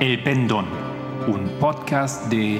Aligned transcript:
El 0.00 0.22
Pendón, 0.22 0.64
un 1.26 1.46
podcast 1.60 2.30
de 2.30 2.58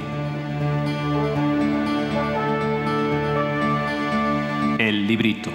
El 4.79 5.07
Librito. 5.07 5.49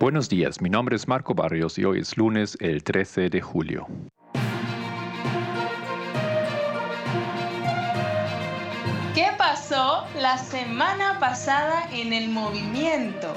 Buenos 0.00 0.30
días, 0.30 0.62
mi 0.62 0.70
nombre 0.70 0.96
es 0.96 1.06
Marco 1.06 1.34
Barrios 1.34 1.78
y 1.78 1.84
hoy 1.84 2.00
es 2.00 2.16
lunes 2.16 2.56
el 2.60 2.82
13 2.82 3.28
de 3.28 3.42
julio. 3.42 3.86
¿Qué 9.14 9.28
pasó 9.36 10.06
la 10.18 10.38
semana 10.38 11.20
pasada 11.20 11.90
en 11.92 12.14
el 12.14 12.30
movimiento? 12.30 13.34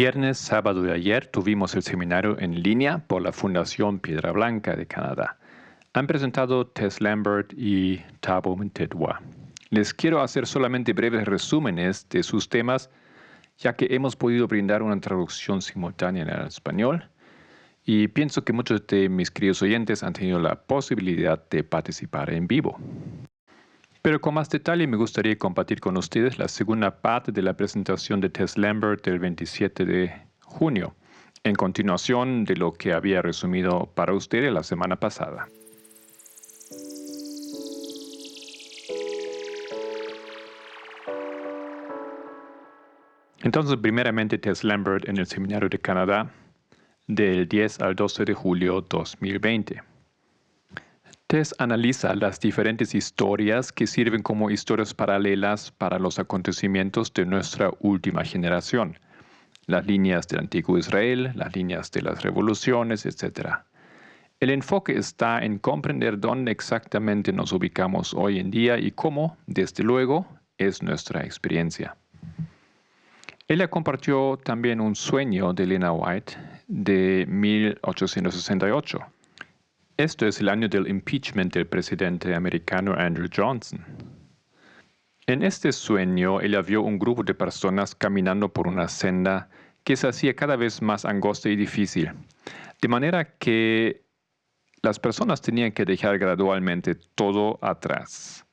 Viernes, 0.00 0.38
sábado 0.38 0.86
y 0.86 0.92
ayer 0.92 1.26
tuvimos 1.26 1.74
el 1.74 1.82
seminario 1.82 2.38
en 2.38 2.62
línea 2.62 2.98
por 3.08 3.20
la 3.20 3.32
Fundación 3.32 3.98
Piedra 3.98 4.30
Blanca 4.30 4.76
de 4.76 4.86
Canadá. 4.86 5.36
Han 5.92 6.06
presentado 6.06 6.68
Tess 6.68 7.00
Lambert 7.00 7.52
y 7.56 7.96
Tabo 8.20 8.56
Mtedwa. 8.56 9.20
Les 9.70 9.92
quiero 9.92 10.20
hacer 10.20 10.46
solamente 10.46 10.92
breves 10.92 11.24
resúmenes 11.24 12.08
de 12.10 12.22
sus 12.22 12.48
temas, 12.48 12.90
ya 13.58 13.74
que 13.74 13.88
hemos 13.90 14.14
podido 14.14 14.46
brindar 14.46 14.84
una 14.84 15.00
traducción 15.00 15.60
simultánea 15.60 16.22
en 16.22 16.46
español 16.46 17.10
y 17.84 18.06
pienso 18.06 18.44
que 18.44 18.52
muchos 18.52 18.86
de 18.86 19.08
mis 19.08 19.32
queridos 19.32 19.62
oyentes 19.62 20.04
han 20.04 20.12
tenido 20.12 20.38
la 20.38 20.62
posibilidad 20.62 21.42
de 21.50 21.64
participar 21.64 22.32
en 22.32 22.46
vivo. 22.46 22.78
Pero 24.02 24.20
con 24.20 24.34
más 24.34 24.48
detalle 24.48 24.86
me 24.86 24.96
gustaría 24.96 25.36
compartir 25.36 25.80
con 25.80 25.96
ustedes 25.96 26.38
la 26.38 26.48
segunda 26.48 27.00
parte 27.00 27.32
de 27.32 27.42
la 27.42 27.56
presentación 27.56 28.20
de 28.20 28.30
Tess 28.30 28.56
Lambert 28.56 29.04
del 29.04 29.18
27 29.18 29.84
de 29.84 30.12
junio, 30.40 30.94
en 31.42 31.54
continuación 31.54 32.44
de 32.44 32.56
lo 32.56 32.72
que 32.72 32.92
había 32.92 33.22
resumido 33.22 33.90
para 33.94 34.14
ustedes 34.14 34.52
la 34.52 34.62
semana 34.62 34.96
pasada. 34.96 35.48
Entonces, 43.42 43.76
primeramente, 43.76 44.36
Tess 44.38 44.62
Lambert 44.62 45.08
en 45.08 45.16
el 45.16 45.26
Seminario 45.26 45.68
de 45.68 45.78
Canadá 45.78 46.30
del 47.06 47.48
10 47.48 47.80
al 47.80 47.94
12 47.94 48.24
de 48.26 48.34
julio 48.34 48.84
2020. 48.88 49.87
Tess 51.28 51.54
analiza 51.58 52.14
las 52.14 52.40
diferentes 52.40 52.94
historias 52.94 53.70
que 53.70 53.86
sirven 53.86 54.22
como 54.22 54.50
historias 54.50 54.94
paralelas 54.94 55.70
para 55.70 55.98
los 55.98 56.18
acontecimientos 56.18 57.12
de 57.12 57.26
nuestra 57.26 57.70
última 57.80 58.24
generación, 58.24 58.98
las 59.66 59.86
líneas 59.86 60.26
del 60.26 60.40
antiguo 60.40 60.78
Israel, 60.78 61.32
las 61.34 61.54
líneas 61.54 61.90
de 61.90 62.00
las 62.00 62.22
revoluciones, 62.22 63.04
etc. 63.04 63.56
El 64.40 64.48
enfoque 64.48 64.96
está 64.96 65.44
en 65.44 65.58
comprender 65.58 66.18
dónde 66.18 66.50
exactamente 66.50 67.30
nos 67.30 67.52
ubicamos 67.52 68.14
hoy 68.14 68.38
en 68.38 68.50
día 68.50 68.78
y 68.78 68.90
cómo, 68.90 69.36
desde 69.46 69.84
luego, 69.84 70.26
es 70.56 70.82
nuestra 70.82 71.24
experiencia. 71.24 71.94
Ella 73.48 73.68
compartió 73.68 74.38
también 74.42 74.80
un 74.80 74.94
sueño 74.94 75.52
de 75.52 75.66
Lena 75.66 75.92
White 75.92 76.38
de 76.68 77.26
1868 77.28 78.98
esto 79.98 80.26
es 80.26 80.40
el 80.40 80.48
año 80.48 80.68
del 80.68 80.88
impeachment 80.88 81.52
del 81.52 81.66
presidente 81.66 82.32
americano 82.32 82.94
Andrew 82.96 83.28
Johnson. 83.36 83.84
En 85.26 85.42
este 85.42 85.72
sueño, 85.72 86.40
ella 86.40 86.62
vio 86.62 86.82
un 86.82 87.00
grupo 87.00 87.24
de 87.24 87.34
personas 87.34 87.96
caminando 87.96 88.48
por 88.48 88.68
una 88.68 88.86
senda 88.86 89.50
que 89.82 89.96
se 89.96 90.06
hacía 90.06 90.36
cada 90.36 90.54
vez 90.54 90.80
más 90.80 91.04
angosta 91.04 91.48
y 91.48 91.56
difícil, 91.56 92.12
de 92.80 92.88
manera 92.88 93.36
que 93.38 94.04
las 94.82 95.00
personas 95.00 95.42
tenían 95.42 95.72
que 95.72 95.84
dejar 95.84 96.16
gradualmente 96.18 96.94
todo 96.94 97.58
atrás, 97.60 98.46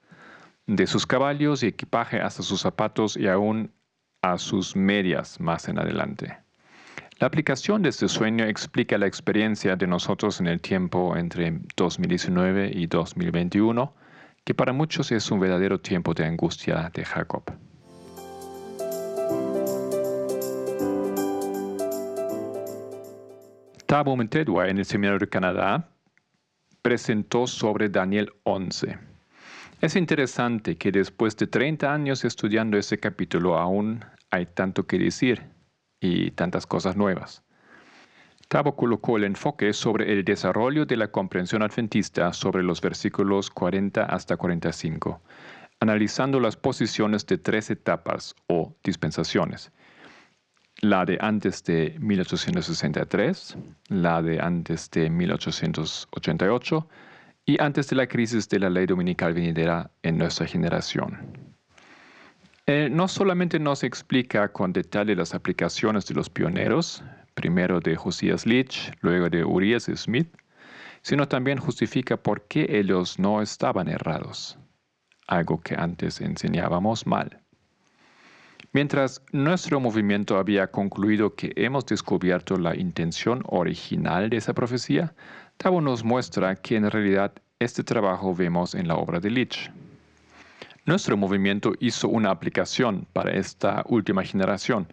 de 0.65 0.87
sus 0.87 1.05
caballos 1.05 1.61
y 1.61 1.67
equipaje 1.67 2.19
hasta 2.19 2.41
sus 2.41 2.61
zapatos 2.61 3.15
y 3.15 3.27
aún 3.27 3.71
a 4.23 4.39
sus 4.39 4.75
medias 4.75 5.39
más 5.39 5.69
en 5.69 5.77
adelante. 5.77 6.44
La 7.17 7.27
aplicación 7.27 7.81
de 7.81 7.89
este 7.89 8.09
sueño 8.09 8.43
explica 8.43 8.97
la 8.97 9.07
experiencia 9.07 9.77
de 9.77 9.87
nosotros 9.87 10.41
en 10.41 10.47
el 10.47 10.59
tiempo 10.59 11.15
entre 11.15 11.61
2019 11.77 12.71
y 12.73 12.87
2021, 12.87 13.93
que 14.43 14.53
para 14.53 14.73
muchos 14.73 15.13
es 15.13 15.31
un 15.31 15.39
verdadero 15.39 15.79
tiempo 15.79 16.13
de 16.13 16.25
angustia 16.25 16.91
de 16.93 17.05
Jacob. 17.05 17.43
Tabo 23.85 24.17
Mentedwa 24.17 24.67
en 24.67 24.79
el 24.79 24.85
Seminario 24.85 25.19
de 25.19 25.29
Canadá 25.29 25.87
presentó 26.81 27.47
sobre 27.47 27.87
Daniel 27.87 28.33
11. 28.43 28.97
Es 29.79 29.95
interesante 29.95 30.75
que 30.75 30.91
después 30.91 31.37
de 31.37 31.47
30 31.47 31.93
años 31.93 32.25
estudiando 32.25 32.77
ese 32.77 32.97
capítulo 32.97 33.57
aún 33.57 34.03
hay 34.31 34.47
tanto 34.47 34.85
que 34.85 34.99
decir 34.99 35.54
y 35.99 36.31
tantas 36.31 36.65
cosas 36.67 36.95
nuevas. 36.95 37.43
Tabo 38.47 38.75
colocó 38.75 39.17
el 39.17 39.23
enfoque 39.23 39.73
sobre 39.73 40.13
el 40.13 40.23
desarrollo 40.23 40.85
de 40.85 40.97
la 40.97 41.07
comprensión 41.07 41.63
adventista 41.63 42.31
sobre 42.31 42.61
los 42.61 42.79
versículos 42.79 43.49
40 43.49 44.03
hasta 44.03 44.37
45, 44.37 45.19
analizando 45.79 46.39
las 46.39 46.55
posiciones 46.55 47.25
de 47.25 47.39
tres 47.39 47.71
etapas 47.71 48.35
o 48.47 48.75
dispensaciones. 48.83 49.71
La 50.81 51.05
de 51.05 51.17
antes 51.21 51.63
de 51.63 51.95
1863, 51.99 53.57
la 53.87 54.21
de 54.21 54.39
antes 54.39 54.91
de 54.91 55.09
1888 55.09 56.87
y 57.45 57.61
antes 57.61 57.87
de 57.89 57.95
la 57.95 58.07
crisis 58.07 58.47
de 58.49 58.59
la 58.59 58.69
ley 58.69 58.85
dominical 58.85 59.33
venidera 59.33 59.89
en 60.03 60.17
nuestra 60.17 60.45
generación. 60.45 61.44
Eh, 62.67 62.89
no 62.91 63.07
solamente 63.07 63.59
nos 63.59 63.83
explica 63.83 64.51
con 64.51 64.73
detalle 64.73 65.15
las 65.15 65.35
aplicaciones 65.35 66.07
de 66.07 66.15
los 66.15 66.31
pioneros, 66.31 67.03
primero 67.35 67.79
de 67.79 67.95
Josías 67.95 68.47
Leach, 68.47 68.91
luego 69.01 69.29
de 69.29 69.45
Urias 69.45 69.83
Smith, 69.95 70.35
sino 71.03 71.27
también 71.27 71.59
justifica 71.59 72.17
por 72.17 72.47
qué 72.47 72.65
ellos 72.67 73.19
no 73.19 73.43
estaban 73.43 73.87
errados, 73.87 74.57
algo 75.27 75.61
que 75.61 75.75
antes 75.75 76.19
enseñábamos 76.21 77.05
mal. 77.05 77.39
Mientras 78.73 79.21
nuestro 79.31 79.79
movimiento 79.79 80.39
había 80.39 80.71
concluido 80.71 81.35
que 81.35 81.53
hemos 81.55 81.85
descubierto 81.85 82.57
la 82.57 82.75
intención 82.75 83.43
original 83.45 84.31
de 84.31 84.37
esa 84.37 84.55
profecía, 84.55 85.13
Tabo 85.57 85.81
nos 85.81 86.03
muestra 86.03 86.55
que 86.55 86.77
en 86.77 86.89
realidad 86.89 87.31
este 87.59 87.83
trabajo 87.83 88.33
vemos 88.33 88.73
en 88.73 88.87
la 88.87 88.95
obra 88.95 89.19
de 89.19 89.29
Leach. 89.29 89.71
Nuestro 90.85 91.17
movimiento 91.17 91.73
hizo 91.79 92.07
una 92.07 92.29
aplicación 92.29 93.07
para 93.11 93.31
esta 93.31 93.83
última 93.87 94.23
generación. 94.23 94.87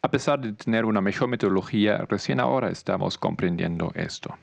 A 0.00 0.10
pesar 0.10 0.40
de 0.40 0.54
tener 0.54 0.86
una 0.86 1.02
mejor 1.02 1.28
metodología, 1.28 1.98
recién 2.08 2.40
ahora 2.40 2.70
estamos 2.70 3.18
comprendiendo 3.18 3.92
esto. 3.94 4.38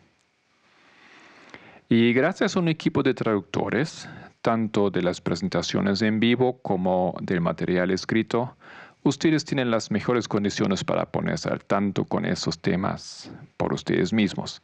Y 1.90 2.14
gracias 2.14 2.56
a 2.56 2.60
un 2.60 2.68
equipo 2.68 3.02
de 3.02 3.16
traductores, 3.16 4.08
tanto 4.44 4.92
de 4.92 5.02
las 5.02 5.22
presentaciones 5.22 6.04
en 6.04 6.20
vivo 6.20 6.62
como 6.62 7.16
del 7.20 7.42
material 7.42 7.90
escrito, 7.90 8.56
ustedes 9.02 9.44
tienen 9.44 9.72
las 9.72 9.90
mejores 9.90 10.28
condiciones 10.28 10.84
para 10.84 11.12
ponerse 11.12 11.50
al 11.50 11.66
tanto 11.66 12.06
con 12.06 12.26
esos 12.26 12.60
temas 12.60 13.32
por 13.58 13.74
ustedes 13.74 14.14
mismos. 14.14 14.62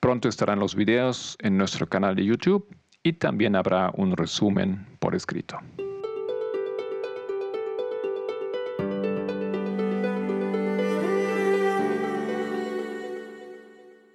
Pronto 0.00 0.28
estarán 0.28 0.58
los 0.58 0.74
videos 0.74 1.38
en 1.42 1.56
nuestro 1.56 1.86
canal 1.86 2.16
de 2.16 2.24
YouTube 2.24 2.66
y 3.06 3.12
también 3.12 3.54
habrá 3.54 3.92
un 3.94 4.16
resumen 4.16 4.84
por 4.98 5.14
escrito. 5.14 5.60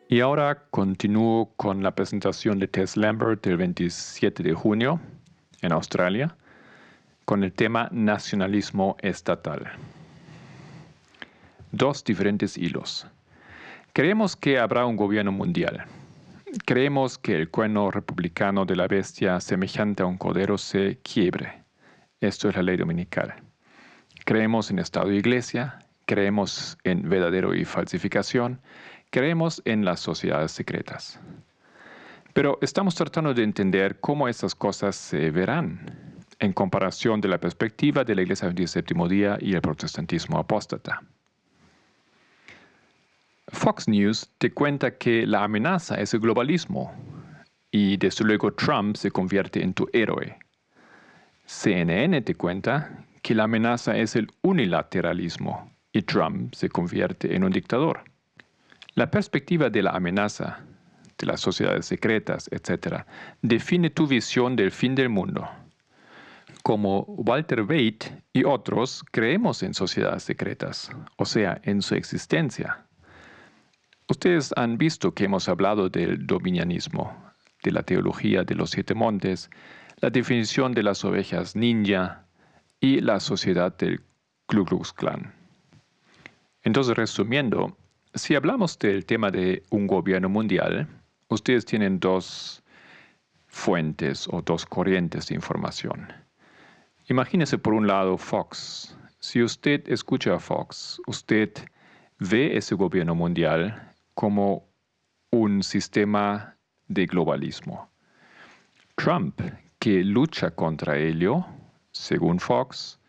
Y 0.10 0.20
ahora 0.20 0.66
continúo 0.72 1.54
con 1.56 1.82
la 1.82 1.92
presentación 1.92 2.60
de 2.60 2.68
Tess 2.68 2.98
Lambert 2.98 3.42
del 3.46 3.56
27 3.56 4.44
de 4.44 4.54
junio 4.54 5.00
en 5.62 5.72
Australia 5.72 6.36
con 7.24 7.46
el 7.46 7.54
tema 7.54 7.88
nacionalismo 7.94 8.98
estatal. 9.00 9.72
Dos 11.72 12.04
diferentes 12.04 12.58
hilos. 12.58 13.08
Creemos 13.94 14.36
que 14.36 14.60
habrá 14.60 14.86
un 14.86 14.98
gobierno 14.98 15.32
mundial 15.32 15.86
Creemos 16.66 17.18
que 17.18 17.38
el 17.38 17.50
cuerno 17.50 17.92
republicano 17.92 18.66
de 18.66 18.76
la 18.76 18.88
bestia 18.88 19.40
semejante 19.40 20.04
a 20.04 20.06
un 20.06 20.18
cordero 20.18 20.58
se 20.58 21.00
quiebre. 21.02 21.64
Esto 22.20 22.50
es 22.50 22.56
la 22.58 22.62
ley 22.62 22.76
dominical. 22.76 23.36
Creemos 24.26 24.70
en 24.70 24.80
Estado 24.80 25.12
e 25.12 25.16
Iglesia, 25.16 25.80
creemos 26.06 26.78
en 26.84 27.08
verdadero 27.08 27.56
y 27.56 27.64
falsificación, 27.64 28.60
creemos 29.12 29.62
en 29.64 29.86
las 29.86 30.02
sociedades 30.02 30.52
secretas. 30.52 31.22
Pero 32.34 32.58
estamos 32.62 32.96
tratando 32.96 33.34
de 33.34 33.44
entender 33.44 34.02
cómo 34.02 34.28
estas 34.28 34.54
cosas 34.54 34.98
se 34.98 35.32
verán 35.32 36.18
en 36.40 36.52
comparación 36.52 37.22
de 37.22 37.30
la 37.30 37.40
perspectiva 37.40 38.04
de 38.04 38.16
la 38.16 38.24
Iglesia 38.24 38.50
del 38.50 38.68
séptimo 38.68 39.08
día 39.08 39.38
y 39.40 39.54
el 39.54 39.62
protestantismo 39.62 40.38
apóstata. 40.38 41.02
Fox 43.52 43.88
News 43.88 44.30
te 44.38 44.52
cuenta 44.52 44.98
que 44.98 45.26
la 45.28 45.44
amenaza 45.44 45.96
es 45.96 46.14
el 46.14 46.22
globalismo 46.22 46.92
y 47.70 47.98
desde 47.98 48.26
luego 48.26 48.54
Trump 48.54 48.96
se 48.96 49.12
convierte 49.12 49.62
en 49.62 49.74
tu 49.74 49.88
héroe. 49.94 50.38
CNN 51.46 52.22
te 52.22 52.36
cuenta 52.36 53.06
que 53.22 53.36
la 53.36 53.44
amenaza 53.44 53.98
es 53.98 54.16
el 54.16 54.32
unilateralismo 54.42 55.72
y 55.92 56.02
Trump 56.02 56.54
se 56.56 56.70
convierte 56.70 57.36
en 57.36 57.44
un 57.44 57.52
dictador. 57.52 58.04
La 58.96 59.12
perspectiva 59.12 59.70
de 59.70 59.84
la 59.84 59.92
amenaza, 59.92 60.60
de 61.18 61.28
las 61.28 61.42
sociedades 61.42 61.86
secretas, 61.86 62.50
etc., 62.52 63.04
define 63.42 63.90
tu 63.90 64.08
visión 64.08 64.56
del 64.56 64.72
fin 64.72 64.96
del 64.96 65.10
mundo. 65.10 65.48
Como 66.64 67.02
Walter 67.08 67.62
Waite 67.62 68.24
y 68.34 68.44
otros, 68.44 69.04
creemos 69.12 69.62
en 69.62 69.74
sociedades 69.74 70.24
secretas, 70.24 70.92
o 71.18 71.26
sea, 71.26 71.60
en 71.64 71.82
su 71.82 71.96
existencia. 71.96 72.86
Ustedes 74.12 74.54
han 74.58 74.78
visto 74.78 75.14
que 75.14 75.24
hemos 75.24 75.48
hablado 75.48 75.88
del 75.88 76.28
dominianismo, 76.28 77.16
de 77.64 77.72
la 77.72 77.82
teología 77.82 78.44
de 78.44 78.56
los 78.56 78.72
siete 78.72 78.94
montes, 78.94 79.50
la 80.02 80.10
definición 80.10 80.74
de 80.74 80.84
las 80.84 81.06
ovejas 81.06 81.56
ninja 81.56 82.26
y 82.82 83.00
la 83.00 83.22
sociedad 83.22 83.74
del 83.78 84.02
Ku 84.48 84.66
Klux 84.66 84.92
Klan. 84.92 85.34
Entonces, 86.64 86.98
resumiendo, 86.98 87.78
si 88.14 88.36
hablamos 88.36 88.78
del 88.80 89.06
tema 89.06 89.32
de 89.32 89.64
un 89.70 89.88
gobierno 89.88 90.28
mundial, 90.28 90.90
ustedes 91.30 91.64
tienen 91.64 91.98
dos 91.98 92.62
fuentes 93.48 94.28
o 94.30 94.42
dos 94.42 94.66
corrientes 94.66 95.28
de 95.28 95.36
información. 95.36 96.12
Imagínese 97.08 97.58
por 97.58 97.74
un 97.74 97.88
lado 97.88 98.18
Fox. 98.18 98.94
Si 99.20 99.42
usted 99.42 99.88
escucha 99.88 100.36
a 100.36 100.40
Fox, 100.40 101.02
usted 101.08 101.54
ve 102.20 102.58
ese 102.58 102.76
gobierno 102.76 103.16
mundial 103.16 103.88
como 104.22 104.70
un 105.32 105.64
sistema 105.64 106.56
de 106.88 107.08
globalismo. 107.08 107.90
Trump, 108.94 109.42
que 109.80 110.04
lucha 110.04 110.52
contra 110.52 110.96
ello, 110.96 111.44
según 111.92 112.40
Fox, 112.40 113.00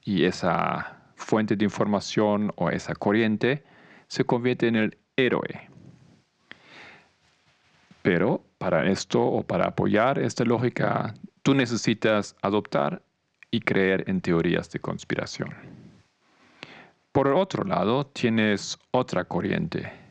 y 0.00 0.24
esa 0.24 1.12
fuente 1.14 1.56
de 1.56 1.66
información 1.66 2.54
o 2.56 2.70
esa 2.70 2.94
corriente, 2.94 3.62
se 4.06 4.24
convierte 4.24 4.66
en 4.66 4.76
el 4.76 4.98
héroe. 5.14 5.68
Pero 8.00 8.42
para 8.56 8.88
esto 8.88 9.20
o 9.20 9.42
para 9.42 9.66
apoyar 9.66 10.18
esta 10.18 10.42
lógica, 10.42 11.12
tú 11.42 11.52
necesitas 11.52 12.34
adoptar 12.40 13.02
y 13.50 13.60
creer 13.60 14.04
en 14.08 14.22
teorías 14.22 14.70
de 14.70 14.80
conspiración. 14.80 15.50
Por 17.12 17.28
otro 17.28 17.62
lado, 17.62 18.06
tienes 18.06 18.78
otra 18.90 19.26
corriente 19.26 20.01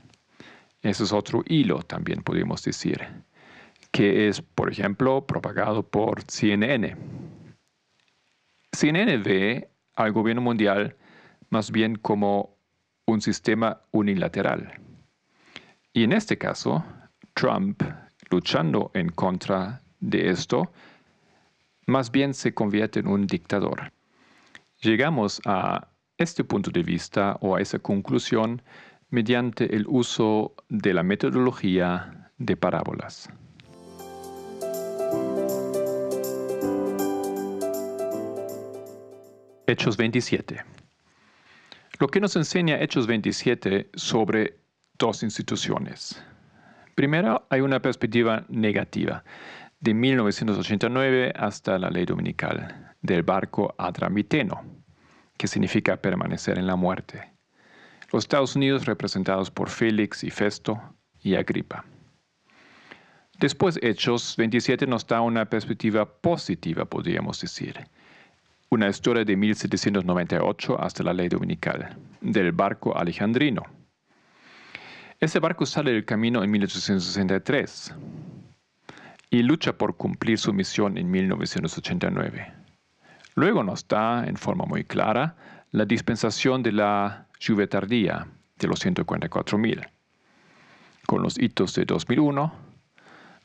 ese 0.82 1.04
es 1.04 1.14
otro 1.14 1.44
hilo 1.46 1.84
también 1.84 2.24
podemos 2.24 2.64
decir, 2.64 3.08
que 3.92 4.28
es, 4.28 4.42
por 4.42 4.72
ejemplo, 4.72 5.26
propagado 5.28 5.84
por 5.84 6.24
CNN. 6.24 6.96
CNN 8.72 9.18
ve 9.18 9.70
al 9.96 10.12
gobierno 10.12 10.42
mundial 10.42 10.96
más 11.50 11.72
bien 11.72 11.96
como 11.96 12.58
un 13.06 13.22
sistema 13.22 13.82
unilateral. 13.92 14.80
Y 15.94 16.04
en 16.04 16.14
este 16.14 16.38
caso, 16.38 16.84
Trump, 17.34 17.84
luchando 18.30 18.92
en 18.94 19.10
contra 19.10 19.82
de 20.00 20.30
esto, 20.30 20.72
más 21.86 22.12
bien 22.12 22.34
se 22.34 22.54
convierte 22.54 23.02
en 23.02 23.08
un 23.08 23.28
dictador. 23.28 23.92
Llegamos 24.82 25.42
a 25.46 25.90
este 26.18 26.44
punto 26.44 26.72
de 26.72 26.84
vista 26.84 27.38
o 27.42 27.56
a 27.56 27.62
esa 27.62 27.80
conclusión 27.80 28.62
mediante 29.12 29.76
el 29.76 29.86
uso 29.88 30.56
de 30.70 30.94
la 30.94 31.04
metodología 31.04 32.32
de 32.38 32.56
parábolas. 32.56 33.30
Hechos 39.68 39.98
27. 39.98 40.64
Lo 42.00 42.08
que 42.08 42.20
nos 42.20 42.36
enseña 42.36 42.82
Hechos 42.82 43.06
27 43.06 43.90
sobre 43.94 44.58
dos 44.98 45.24
instituciones. 45.24 46.22
Primero, 46.96 47.46
hay 47.50 47.62
una 47.62 47.82
perspectiva 47.82 48.46
negativa, 48.50 49.24
de 49.80 49.94
1989 49.94 51.34
hasta 51.36 51.78
la 51.80 51.90
ley 51.90 52.06
dominical, 52.06 52.94
del 53.02 53.24
barco 53.24 53.76
adramiteno, 53.78 54.64
que 55.38 55.48
significa 55.48 55.98
permanecer 55.98 56.58
en 56.58 56.68
la 56.68 56.76
muerte 56.76 57.31
los 58.12 58.24
Estados 58.26 58.56
Unidos 58.56 58.86
representados 58.86 59.50
por 59.50 59.70
Félix 59.70 60.24
y 60.24 60.30
Festo 60.30 60.80
y 61.22 61.36
Agripa. 61.36 61.86
Después 63.40 63.80
Hechos 63.82 64.36
27 64.38 64.86
nos 64.86 65.08
da 65.08 65.22
una 65.22 65.46
perspectiva 65.46 66.06
positiva, 66.06 66.86
podríamos 66.86 67.42
decir. 67.42 67.80
Una 68.70 68.88
historia 68.88 69.26
de 69.26 69.36
1798 69.36 70.80
hasta 70.80 71.04
la 71.04 71.14
ley 71.14 71.28
dominical, 71.28 71.98
del 72.22 72.52
barco 72.52 72.96
alejandrino. 72.96 73.64
Ese 75.20 75.40
barco 75.40 75.66
sale 75.66 75.92
del 75.92 76.06
camino 76.06 76.44
en 76.44 76.52
1863 76.52 77.94
y 79.30 79.44
lucha 79.44 79.78
por 79.78 79.96
cumplir 79.96 80.38
su 80.38 80.54
misión 80.54 80.98
en 80.98 81.10
1989. 81.10 82.54
Luego 83.36 83.64
nos 83.64 83.88
da, 83.88 84.26
en 84.28 84.36
forma 84.36 84.66
muy 84.66 84.84
clara, 84.84 85.36
la 85.72 85.86
dispensación 85.86 86.64
de 86.64 86.74
la 86.74 87.28
lluvia 87.42 87.68
tardía 87.68 88.28
de 88.60 88.68
los 88.68 88.86
144.000, 88.86 89.90
con 91.08 91.24
los 91.24 91.40
hitos 91.40 91.74
de 91.74 91.86
2001, 91.86 92.54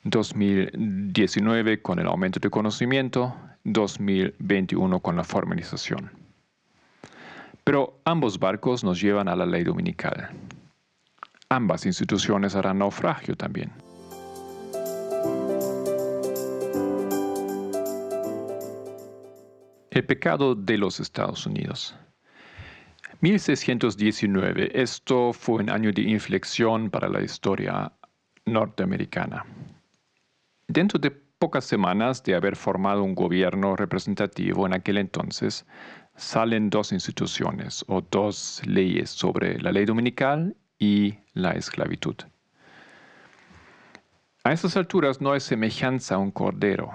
2019 0.04 1.80
con 1.80 1.98
el 1.98 2.06
aumento 2.06 2.38
de 2.38 2.50
conocimiento, 2.50 3.34
2021 3.64 5.00
con 5.00 5.16
la 5.16 5.24
formalización. 5.24 6.10
Pero 7.64 7.98
ambos 8.04 8.38
barcos 8.38 8.84
nos 8.84 9.00
llevan 9.00 9.28
a 9.28 9.34
la 9.34 9.46
ley 9.46 9.64
dominical. 9.64 10.30
Ambas 11.48 11.86
instituciones 11.86 12.54
harán 12.54 12.78
naufragio 12.78 13.34
también. 13.34 13.72
El 19.90 20.04
pecado 20.04 20.54
de 20.54 20.76
los 20.76 21.00
Estados 21.00 21.46
Unidos. 21.46 21.96
1619. 23.20 24.70
Esto 24.74 25.32
fue 25.32 25.62
un 25.62 25.70
año 25.70 25.90
de 25.92 26.02
inflexión 26.02 26.90
para 26.90 27.08
la 27.08 27.22
historia 27.22 27.92
norteamericana. 28.44 29.44
Dentro 30.68 30.98
de 30.98 31.10
pocas 31.10 31.64
semanas 31.64 32.22
de 32.22 32.34
haber 32.34 32.56
formado 32.56 33.02
un 33.02 33.14
gobierno 33.14 33.76
representativo 33.76 34.66
en 34.66 34.74
aquel 34.74 34.98
entonces, 34.98 35.66
salen 36.16 36.70
dos 36.70 36.92
instituciones 36.92 37.84
o 37.88 38.00
dos 38.00 38.62
leyes 38.66 39.10
sobre 39.10 39.60
la 39.60 39.72
ley 39.72 39.84
dominical 39.84 40.56
y 40.78 41.14
la 41.34 41.52
esclavitud. 41.52 42.16
A 44.44 44.52
estas 44.52 44.76
alturas 44.76 45.20
no 45.20 45.32
hay 45.32 45.40
semejanza 45.40 46.14
a 46.14 46.18
un 46.18 46.30
cordero 46.30 46.92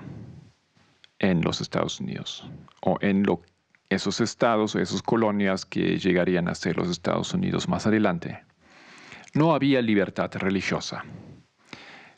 en 1.20 1.42
los 1.42 1.62
Estados 1.62 2.00
Unidos 2.00 2.50
o 2.82 2.98
en 3.02 3.24
lo 3.24 3.42
esos 3.92 4.22
estados 4.22 4.76
esas 4.76 5.02
colonias 5.02 5.66
que 5.66 5.98
llegarían 5.98 6.48
a 6.48 6.56
ser 6.56 6.78
los 6.78 6.90
Estados 6.90 7.34
Unidos 7.34 7.68
más 7.68 7.86
adelante. 7.86 8.42
No 9.34 9.54
había 9.54 9.82
libertad 9.82 10.32
religiosa. 10.36 11.04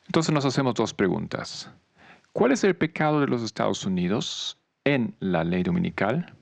Entonces 0.06 0.32
nos 0.32 0.46
hacemos 0.46 0.76
dos 0.76 0.94
preguntas. 0.94 1.72
¿Cuál 2.32 2.52
es 2.52 2.64
el 2.64 2.76
pecado 2.76 3.20
de 3.22 3.28
los 3.28 3.42
Estados 3.42 3.86
Unidos 3.86 4.60
en 4.84 5.16
la 5.20 5.44
ley 5.44 5.64
dominical? 5.64 6.36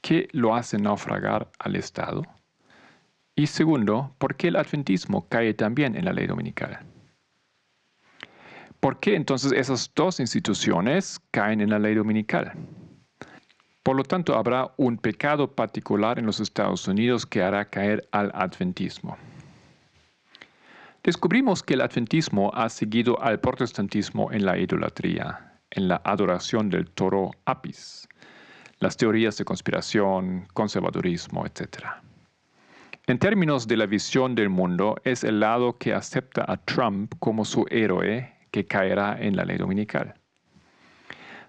¿Qué 0.00 0.28
lo 0.32 0.54
hace 0.54 0.78
naufragar 0.78 1.50
al 1.58 1.76
Estado? 1.76 2.22
Y 3.36 3.48
segundo, 3.48 4.14
¿por 4.16 4.34
qué 4.36 4.48
el 4.48 4.56
adventismo 4.56 5.28
cae 5.28 5.52
también 5.52 5.94
en 5.94 6.06
la 6.06 6.14
ley 6.14 6.26
dominical? 6.26 6.80
¿Por 8.80 8.98
qué 8.98 9.14
entonces 9.14 9.52
esas 9.52 9.92
dos 9.94 10.20
instituciones 10.20 11.20
caen 11.32 11.60
en 11.60 11.68
la 11.68 11.78
ley 11.78 11.94
dominical? 11.94 12.52
Por 13.88 13.96
lo 13.96 14.04
tanto, 14.04 14.36
habrá 14.36 14.70
un 14.76 14.98
pecado 14.98 15.50
particular 15.50 16.18
en 16.18 16.26
los 16.26 16.40
Estados 16.40 16.86
Unidos 16.86 17.24
que 17.24 17.42
hará 17.42 17.64
caer 17.64 18.06
al 18.12 18.30
adventismo. 18.34 19.16
Descubrimos 21.02 21.62
que 21.62 21.72
el 21.72 21.80
adventismo 21.80 22.50
ha 22.52 22.68
seguido 22.68 23.18
al 23.22 23.40
protestantismo 23.40 24.30
en 24.30 24.44
la 24.44 24.58
idolatría, 24.58 25.54
en 25.70 25.88
la 25.88 26.02
adoración 26.04 26.68
del 26.68 26.90
toro 26.90 27.30
Apis, 27.46 28.06
las 28.78 28.94
teorías 28.94 29.38
de 29.38 29.46
conspiración, 29.46 30.46
conservadurismo, 30.52 31.46
etc. 31.46 31.86
En 33.06 33.18
términos 33.18 33.66
de 33.66 33.78
la 33.78 33.86
visión 33.86 34.34
del 34.34 34.50
mundo, 34.50 34.96
es 35.04 35.24
el 35.24 35.40
lado 35.40 35.78
que 35.78 35.94
acepta 35.94 36.44
a 36.46 36.58
Trump 36.58 37.14
como 37.20 37.46
su 37.46 37.64
héroe 37.70 38.34
que 38.50 38.66
caerá 38.66 39.16
en 39.18 39.34
la 39.34 39.46
ley 39.46 39.56
dominical. 39.56 40.12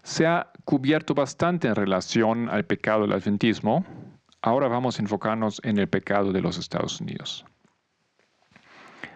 Se 0.04 0.26
ha 0.26 0.50
cubierto 0.66 1.14
bastante 1.14 1.68
en 1.68 1.76
relación 1.76 2.50
al 2.50 2.66
pecado 2.66 3.02
del 3.02 3.14
adventismo. 3.14 3.86
Ahora 4.42 4.68
vamos 4.68 4.98
a 4.98 5.02
enfocarnos 5.02 5.62
en 5.64 5.78
el 5.78 5.88
pecado 5.88 6.32
de 6.32 6.42
los 6.42 6.58
Estados 6.58 7.02
Unidos. 7.02 7.46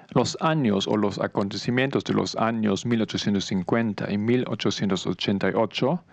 Los 0.09 0.37
años 0.41 0.87
o 0.87 0.97
los 0.97 1.19
acontecimientos 1.19 2.03
de 2.03 2.13
los 2.13 2.35
años 2.35 2.85
1850 2.85 4.11
y 4.11 4.17
1888 4.17 6.03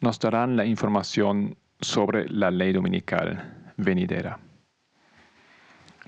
nos 0.00 0.18
darán 0.18 0.56
la 0.56 0.64
información 0.64 1.56
sobre 1.80 2.28
la 2.28 2.50
ley 2.50 2.72
dominical 2.72 3.72
venidera. 3.76 4.40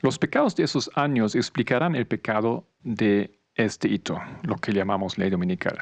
Los 0.02 0.18
pecados 0.18 0.56
de 0.56 0.64
esos 0.64 0.90
años 0.94 1.34
explicarán 1.34 1.94
el 1.94 2.06
pecado 2.06 2.66
de 2.82 3.38
este 3.54 3.88
hito, 3.88 4.18
lo 4.42 4.56
que 4.56 4.72
llamamos 4.72 5.18
ley 5.18 5.30
dominical. 5.30 5.78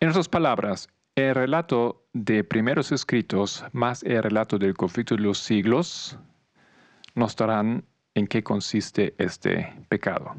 En 0.00 0.08
otras 0.08 0.28
palabras, 0.28 0.88
el 1.14 1.34
relato 1.34 2.06
de 2.14 2.42
primeros 2.42 2.90
escritos 2.90 3.64
más 3.72 4.02
el 4.02 4.22
relato 4.22 4.58
del 4.58 4.74
conflicto 4.74 5.14
de 5.14 5.22
los 5.22 5.38
siglos 5.38 6.18
nos 7.14 7.36
darán 7.36 7.84
en 8.14 8.26
qué 8.26 8.42
consiste 8.42 9.14
este 9.18 9.74
pecado. 9.88 10.34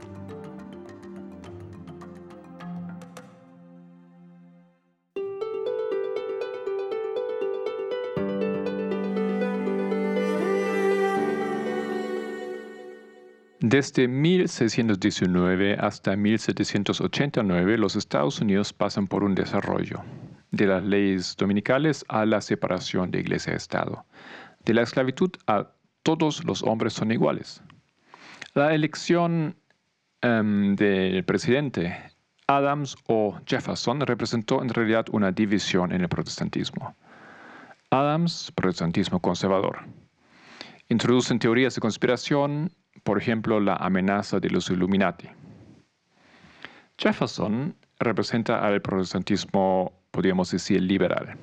Desde 13.70 14.08
1619 14.08 15.78
hasta 15.80 16.16
1789, 16.16 17.78
los 17.78 17.96
Estados 17.96 18.42
Unidos 18.42 18.74
pasan 18.74 19.06
por 19.06 19.24
un 19.24 19.36
desarrollo, 19.36 20.02
de 20.50 20.66
las 20.66 20.84
leyes 20.84 21.36
dominicales 21.38 22.04
a 22.08 22.26
la 22.26 22.42
separación 22.42 23.12
de 23.12 23.20
iglesia-estado, 23.20 24.08
de 24.66 24.74
la 24.74 24.82
esclavitud 24.82 25.30
a 25.46 25.68
todos 26.02 26.44
los 26.46 26.64
hombres 26.64 26.94
son 26.94 27.12
iguales. 27.12 27.62
La 28.56 28.74
elección 28.74 29.56
em, 30.24 30.76
del 30.76 31.24
presidente 31.24 31.96
Adams 32.48 32.96
o 33.06 33.40
Jefferson 33.46 34.02
representó 34.02 34.64
en 34.64 34.70
realidad 34.70 35.06
una 35.12 35.32
división 35.32 35.92
en 35.92 36.02
el 36.02 36.10
protestantismo. 36.10 36.96
Adams, 37.92 38.52
protestantismo 38.56 39.20
conservador. 39.20 39.86
Introducen 40.88 41.38
teorías 41.38 41.76
de 41.76 41.82
conspiración 41.82 42.72
por 43.04 43.18
ejemplo, 43.18 43.60
la 43.60 43.76
amenaza 43.76 44.40
de 44.40 44.50
los 44.50 44.70
Illuminati. 44.70 45.30
Jefferson 46.98 47.76
representa 48.00 48.60
al 48.66 48.82
protestantismo, 48.82 49.94
podríamos 50.12 50.52
decir, 50.52 50.82
liberal. 50.82 51.38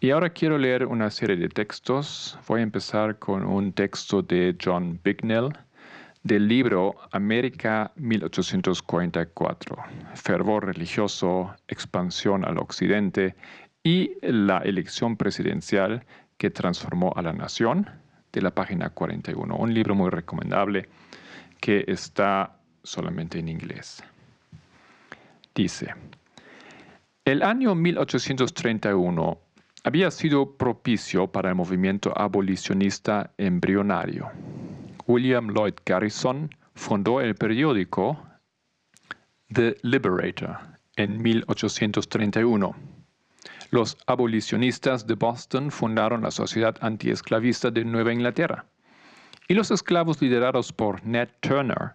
Y 0.00 0.10
ahora 0.10 0.30
quiero 0.30 0.58
leer 0.58 0.86
una 0.86 1.10
serie 1.10 1.36
de 1.36 1.48
textos. 1.48 2.38
Voy 2.46 2.60
a 2.60 2.62
empezar 2.62 3.18
con 3.18 3.44
un 3.44 3.72
texto 3.72 4.22
de 4.22 4.56
John 4.62 5.00
Bignell 5.02 5.50
del 6.24 6.48
libro 6.48 6.94
América 7.12 7.92
1844, 7.96 9.76
Fervor 10.14 10.66
religioso, 10.66 11.54
expansión 11.68 12.46
al 12.46 12.58
occidente 12.58 13.36
y 13.82 14.12
la 14.22 14.58
elección 14.58 15.16
presidencial 15.16 16.04
que 16.38 16.50
transformó 16.50 17.12
a 17.14 17.22
la 17.22 17.34
nación, 17.34 17.90
de 18.34 18.42
la 18.42 18.50
página 18.50 18.90
41. 18.90 19.56
Un 19.56 19.72
libro 19.72 19.94
muy 19.94 20.10
recomendable 20.10 20.88
que 21.60 21.84
está 21.86 22.58
solamente 22.82 23.38
en 23.38 23.48
inglés. 23.48 24.02
Dice, 25.54 25.94
el 27.24 27.42
año 27.42 27.74
1831 27.74 29.38
había 29.84 30.10
sido 30.10 30.56
propicio 30.56 31.28
para 31.28 31.50
el 31.50 31.54
movimiento 31.54 32.12
abolicionista 32.16 33.32
embrionario. 33.38 34.30
William 35.06 35.48
Lloyd 35.48 35.74
Garrison 35.86 36.50
fundó 36.74 37.20
el 37.20 37.36
periódico 37.36 38.20
The 39.52 39.76
Liberator 39.82 40.58
en 40.96 41.22
1831 41.22 42.93
los 43.70 43.96
abolicionistas 44.06 45.06
de 45.06 45.14
Boston 45.14 45.70
fundaron 45.70 46.22
la 46.22 46.30
Sociedad 46.30 46.76
Antiesclavista 46.80 47.70
de 47.70 47.84
Nueva 47.84 48.12
Inglaterra. 48.12 48.66
Y 49.48 49.54
los 49.54 49.70
esclavos 49.70 50.20
liderados 50.22 50.72
por 50.72 51.04
Ned 51.04 51.28
Turner 51.40 51.92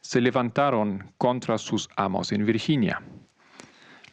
se 0.00 0.20
levantaron 0.20 1.12
contra 1.18 1.58
sus 1.58 1.88
amos 1.96 2.32
en 2.32 2.44
Virginia. 2.44 3.02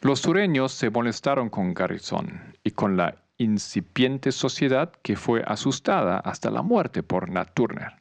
Los 0.00 0.20
sureños 0.20 0.72
se 0.72 0.90
molestaron 0.90 1.50
con 1.50 1.74
Garrison 1.74 2.54
y 2.62 2.70
con 2.70 2.96
la 2.96 3.16
incipiente 3.38 4.32
sociedad 4.32 4.92
que 5.02 5.16
fue 5.16 5.42
asustada 5.46 6.18
hasta 6.18 6.50
la 6.50 6.62
muerte 6.62 7.02
por 7.02 7.30
Nat 7.30 7.52
Turner. 7.54 7.94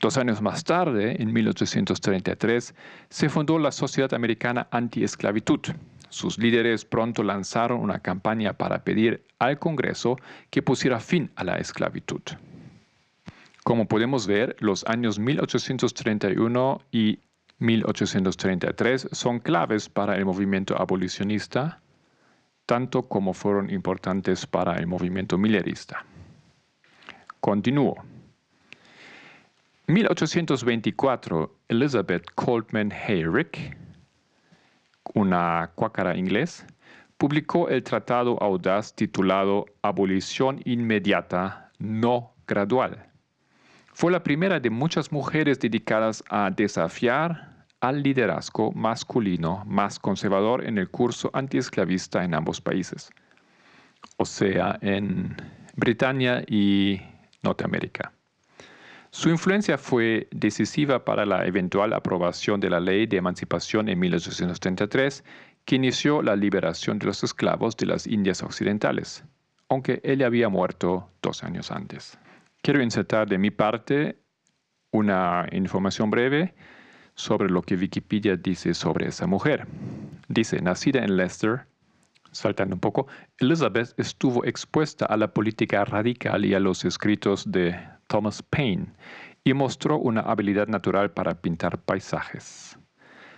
Dos 0.00 0.18
años 0.18 0.42
más 0.42 0.62
tarde, 0.62 1.20
en 1.22 1.32
1833, 1.32 2.74
se 3.08 3.28
fundó 3.30 3.58
la 3.58 3.72
Sociedad 3.72 4.12
Americana 4.12 4.68
Anti-Esclavitud, 4.70 5.60
sus 6.08 6.38
líderes 6.38 6.84
pronto 6.84 7.22
lanzaron 7.22 7.80
una 7.80 8.00
campaña 8.00 8.52
para 8.54 8.84
pedir 8.84 9.24
al 9.38 9.58
Congreso 9.58 10.16
que 10.50 10.62
pusiera 10.62 11.00
fin 11.00 11.30
a 11.36 11.44
la 11.44 11.58
esclavitud. 11.58 12.22
Como 13.64 13.86
podemos 13.86 14.26
ver, 14.26 14.56
los 14.60 14.84
años 14.86 15.18
1831 15.18 16.82
y 16.92 17.18
1833 17.58 19.08
son 19.12 19.40
claves 19.40 19.88
para 19.88 20.16
el 20.16 20.24
movimiento 20.24 20.80
abolicionista, 20.80 21.80
tanto 22.64 23.02
como 23.02 23.34
fueron 23.34 23.70
importantes 23.70 24.46
para 24.46 24.76
el 24.76 24.86
movimiento 24.86 25.38
millerista. 25.38 26.04
Continúo. 27.40 27.96
1824, 29.88 31.56
Elizabeth 31.68 32.24
Coltman 32.34 32.92
Hayrick 32.92 33.76
una 35.14 35.70
cuácara 35.74 36.16
inglés, 36.16 36.66
publicó 37.16 37.68
el 37.68 37.82
tratado 37.82 38.40
audaz 38.42 38.94
titulado 38.94 39.66
Abolición 39.82 40.60
inmediata, 40.64 41.70
no 41.78 42.34
gradual. 42.46 43.06
Fue 43.92 44.12
la 44.12 44.22
primera 44.22 44.60
de 44.60 44.70
muchas 44.70 45.10
mujeres 45.10 45.58
dedicadas 45.58 46.22
a 46.28 46.50
desafiar 46.50 47.66
al 47.80 48.02
liderazgo 48.02 48.72
masculino 48.72 49.62
más 49.66 49.98
conservador 49.98 50.64
en 50.64 50.78
el 50.78 50.90
curso 50.90 51.30
antiesclavista 51.32 52.24
en 52.24 52.34
ambos 52.34 52.60
países, 52.60 53.10
o 54.18 54.24
sea, 54.24 54.78
en 54.82 55.34
Britania 55.76 56.42
y 56.46 57.00
Norteamérica. 57.42 58.12
Su 59.16 59.30
influencia 59.30 59.78
fue 59.78 60.28
decisiva 60.30 61.02
para 61.02 61.24
la 61.24 61.46
eventual 61.46 61.94
aprobación 61.94 62.60
de 62.60 62.68
la 62.68 62.80
Ley 62.80 63.06
de 63.06 63.16
Emancipación 63.16 63.88
en 63.88 63.98
1833, 63.98 65.24
que 65.64 65.76
inició 65.76 66.20
la 66.20 66.36
liberación 66.36 66.98
de 66.98 67.06
los 67.06 67.24
esclavos 67.24 67.78
de 67.78 67.86
las 67.86 68.06
Indias 68.06 68.42
Occidentales, 68.42 69.24
aunque 69.70 70.02
él 70.04 70.22
había 70.22 70.50
muerto 70.50 71.08
dos 71.22 71.44
años 71.44 71.70
antes. 71.70 72.18
Quiero 72.60 72.82
insertar 72.82 73.26
de 73.26 73.38
mi 73.38 73.50
parte 73.50 74.18
una 74.90 75.46
información 75.50 76.10
breve 76.10 76.54
sobre 77.14 77.48
lo 77.48 77.62
que 77.62 77.76
Wikipedia 77.76 78.36
dice 78.36 78.74
sobre 78.74 79.08
esa 79.08 79.26
mujer. 79.26 79.66
Dice, 80.28 80.60
nacida 80.60 81.02
en 81.02 81.16
Leicester, 81.16 81.64
saltando 82.32 82.74
un 82.74 82.80
poco, 82.80 83.06
Elizabeth 83.38 83.94
estuvo 83.96 84.44
expuesta 84.44 85.06
a 85.06 85.16
la 85.16 85.32
política 85.32 85.86
radical 85.86 86.44
y 86.44 86.52
a 86.52 86.60
los 86.60 86.84
escritos 86.84 87.50
de 87.50 87.95
Thomas 88.06 88.42
Paine 88.42 88.86
y 89.44 89.54
mostró 89.54 89.98
una 89.98 90.22
habilidad 90.22 90.68
natural 90.68 91.10
para 91.10 91.34
pintar 91.34 91.78
paisajes. 91.78 92.78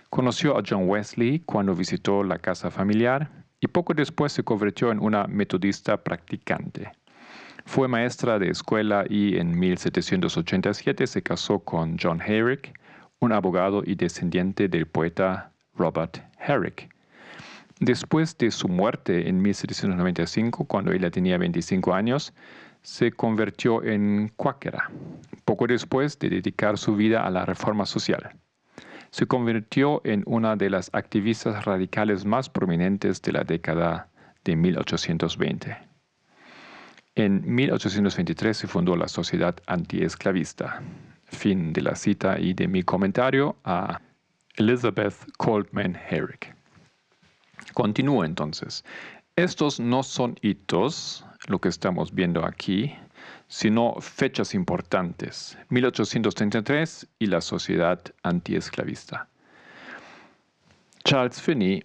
Conoció 0.09 0.57
a 0.57 0.63
John 0.67 0.89
Wesley 0.89 1.39
cuando 1.41 1.75
visitó 1.75 2.23
la 2.23 2.39
casa 2.39 2.71
familiar 2.71 3.29
y 3.59 3.67
poco 3.67 3.93
después 3.93 4.31
se 4.33 4.43
convirtió 4.43 4.91
en 4.91 4.99
una 4.99 5.27
metodista 5.27 6.03
practicante. 6.03 6.91
Fue 7.65 7.87
maestra 7.87 8.39
de 8.39 8.49
escuela 8.49 9.05
y 9.07 9.37
en 9.37 9.57
1787 9.59 11.05
se 11.05 11.21
casó 11.21 11.59
con 11.59 11.97
John 12.01 12.19
Herrick, 12.19 12.73
un 13.19 13.31
abogado 13.31 13.83
y 13.85 13.95
descendiente 13.95 14.67
del 14.67 14.87
poeta 14.87 15.51
Robert 15.75 16.17
Herrick. 16.39 16.89
Después 17.79 18.37
de 18.37 18.49
su 18.49 18.67
muerte 18.67 19.29
en 19.29 19.41
1795, 19.41 20.65
cuando 20.65 20.91
ella 20.91 21.11
tenía 21.11 21.37
25 21.37 21.93
años, 21.93 22.33
se 22.89 23.11
convirtió 23.11 23.83
en 23.83 24.31
cuáquera, 24.35 24.89
poco 25.45 25.67
después 25.67 26.17
de 26.17 26.27
dedicar 26.27 26.75
su 26.75 26.95
vida 26.95 27.23
a 27.23 27.29
la 27.29 27.45
reforma 27.45 27.85
social. 27.85 28.35
Se 29.11 29.27
convirtió 29.27 30.01
en 30.05 30.23
una 30.25 30.55
de 30.55 30.71
las 30.71 30.89
activistas 30.93 31.65
radicales 31.65 32.25
más 32.25 32.49
prominentes 32.49 33.21
de 33.21 33.31
la 33.31 33.43
década 33.43 34.09
de 34.43 34.55
1820. 34.55 35.77
En 37.13 37.43
1823 37.45 38.57
se 38.57 38.67
fundó 38.67 38.95
la 38.95 39.07
Sociedad 39.07 39.55
Antiesclavista. 39.67 40.81
Fin 41.25 41.71
de 41.73 41.83
la 41.83 41.95
cita 41.95 42.39
y 42.39 42.55
de 42.55 42.67
mi 42.67 42.81
comentario 42.81 43.55
a 43.65 44.01
Elizabeth 44.55 45.13
Coltman 45.37 45.95
Herrick. 46.09 46.55
Continúo 47.75 48.25
entonces. 48.25 48.83
Estos 49.35 49.79
no 49.79 50.01
son 50.01 50.39
hitos, 50.41 51.23
lo 51.49 51.59
que 51.59 51.67
estamos 51.67 52.13
viendo 52.13 52.45
aquí, 52.45 52.95
sino 53.47 53.95
fechas 53.99 54.53
importantes, 54.53 55.57
1833 55.69 57.07
y 57.17 57.25
la 57.25 57.41
sociedad 57.41 57.99
antiesclavista. 58.21 59.27
Charles 61.03 61.41
Finney, 61.41 61.83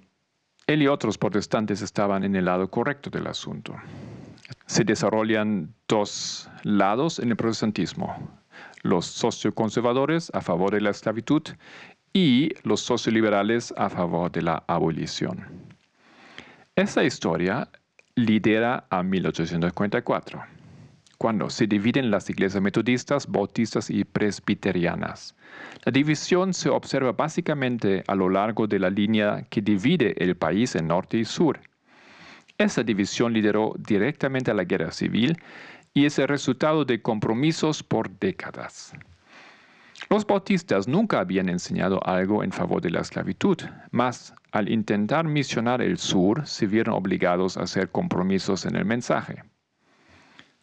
él 0.66 0.82
y 0.82 0.86
otros 0.86 1.16
protestantes 1.16 1.80
estaban 1.80 2.24
en 2.24 2.36
el 2.36 2.44
lado 2.44 2.70
correcto 2.70 3.08
del 3.08 3.26
asunto. 3.26 3.74
Se 4.66 4.84
desarrollan 4.84 5.74
dos 5.88 6.50
lados 6.62 7.18
en 7.18 7.30
el 7.30 7.36
protestantismo, 7.36 8.14
los 8.82 9.06
socioconservadores 9.06 10.30
a 10.34 10.42
favor 10.42 10.72
de 10.72 10.82
la 10.82 10.90
esclavitud 10.90 11.42
y 12.12 12.50
los 12.64 12.82
socioliberales 12.82 13.72
a 13.78 13.88
favor 13.88 14.30
de 14.30 14.42
la 14.42 14.62
abolición. 14.66 15.46
Esta 16.76 17.02
historia 17.02 17.70
lidera 18.16 18.86
a 18.90 19.02
1854, 19.02 20.40
cuando 21.18 21.50
se 21.50 21.66
dividen 21.66 22.12
las 22.12 22.30
iglesias 22.30 22.62
metodistas, 22.62 23.26
bautistas 23.26 23.90
y 23.90 24.04
presbiterianas. 24.04 25.34
La 25.84 25.90
división 25.90 26.54
se 26.54 26.68
observa 26.68 27.12
básicamente 27.12 28.04
a 28.06 28.14
lo 28.14 28.28
largo 28.28 28.68
de 28.68 28.78
la 28.78 28.90
línea 28.90 29.44
que 29.50 29.62
divide 29.62 30.14
el 30.22 30.36
país 30.36 30.76
en 30.76 30.88
norte 30.88 31.18
y 31.18 31.24
sur. 31.24 31.58
Esta 32.56 32.84
división 32.84 33.32
lideró 33.32 33.74
directamente 33.78 34.52
a 34.52 34.54
la 34.54 34.64
guerra 34.64 34.92
civil 34.92 35.36
y 35.92 36.06
es 36.06 36.18
el 36.20 36.28
resultado 36.28 36.84
de 36.84 37.02
compromisos 37.02 37.82
por 37.82 38.10
décadas. 38.20 38.94
Los 40.10 40.26
bautistas 40.26 40.86
nunca 40.88 41.20
habían 41.20 41.48
enseñado 41.48 42.00
algo 42.04 42.44
en 42.44 42.52
favor 42.52 42.80
de 42.82 42.90
la 42.90 43.00
esclavitud, 43.00 43.58
mas 43.90 44.34
al 44.52 44.68
intentar 44.68 45.24
misionar 45.24 45.80
el 45.82 45.98
sur 45.98 46.46
se 46.46 46.66
vieron 46.66 46.94
obligados 46.94 47.56
a 47.56 47.62
hacer 47.62 47.90
compromisos 47.90 48.66
en 48.66 48.76
el 48.76 48.84
mensaje. 48.84 49.42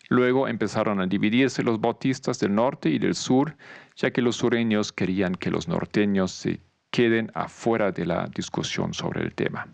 Luego 0.09 0.47
empezaron 0.47 0.99
a 0.99 1.07
dividirse 1.07 1.63
los 1.63 1.79
bautistas 1.79 2.39
del 2.39 2.53
norte 2.53 2.89
y 2.89 2.99
del 2.99 3.15
sur, 3.15 3.55
ya 3.95 4.11
que 4.11 4.21
los 4.21 4.35
sureños 4.35 4.91
querían 4.91 5.35
que 5.35 5.49
los 5.49 5.67
norteños 5.69 6.31
se 6.31 6.59
queden 6.89 7.31
afuera 7.33 7.91
de 7.91 8.05
la 8.05 8.27
discusión 8.27 8.93
sobre 8.93 9.21
el 9.21 9.33
tema. 9.33 9.67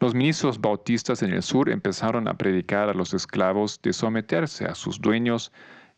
Los 0.00 0.14
ministros 0.14 0.60
bautistas 0.60 1.22
en 1.22 1.32
el 1.32 1.42
sur 1.42 1.68
empezaron 1.68 2.28
a 2.28 2.34
predicar 2.34 2.88
a 2.88 2.94
los 2.94 3.12
esclavos 3.14 3.80
de 3.82 3.92
someterse 3.92 4.64
a 4.64 4.74
sus 4.74 5.00
dueños 5.00 5.52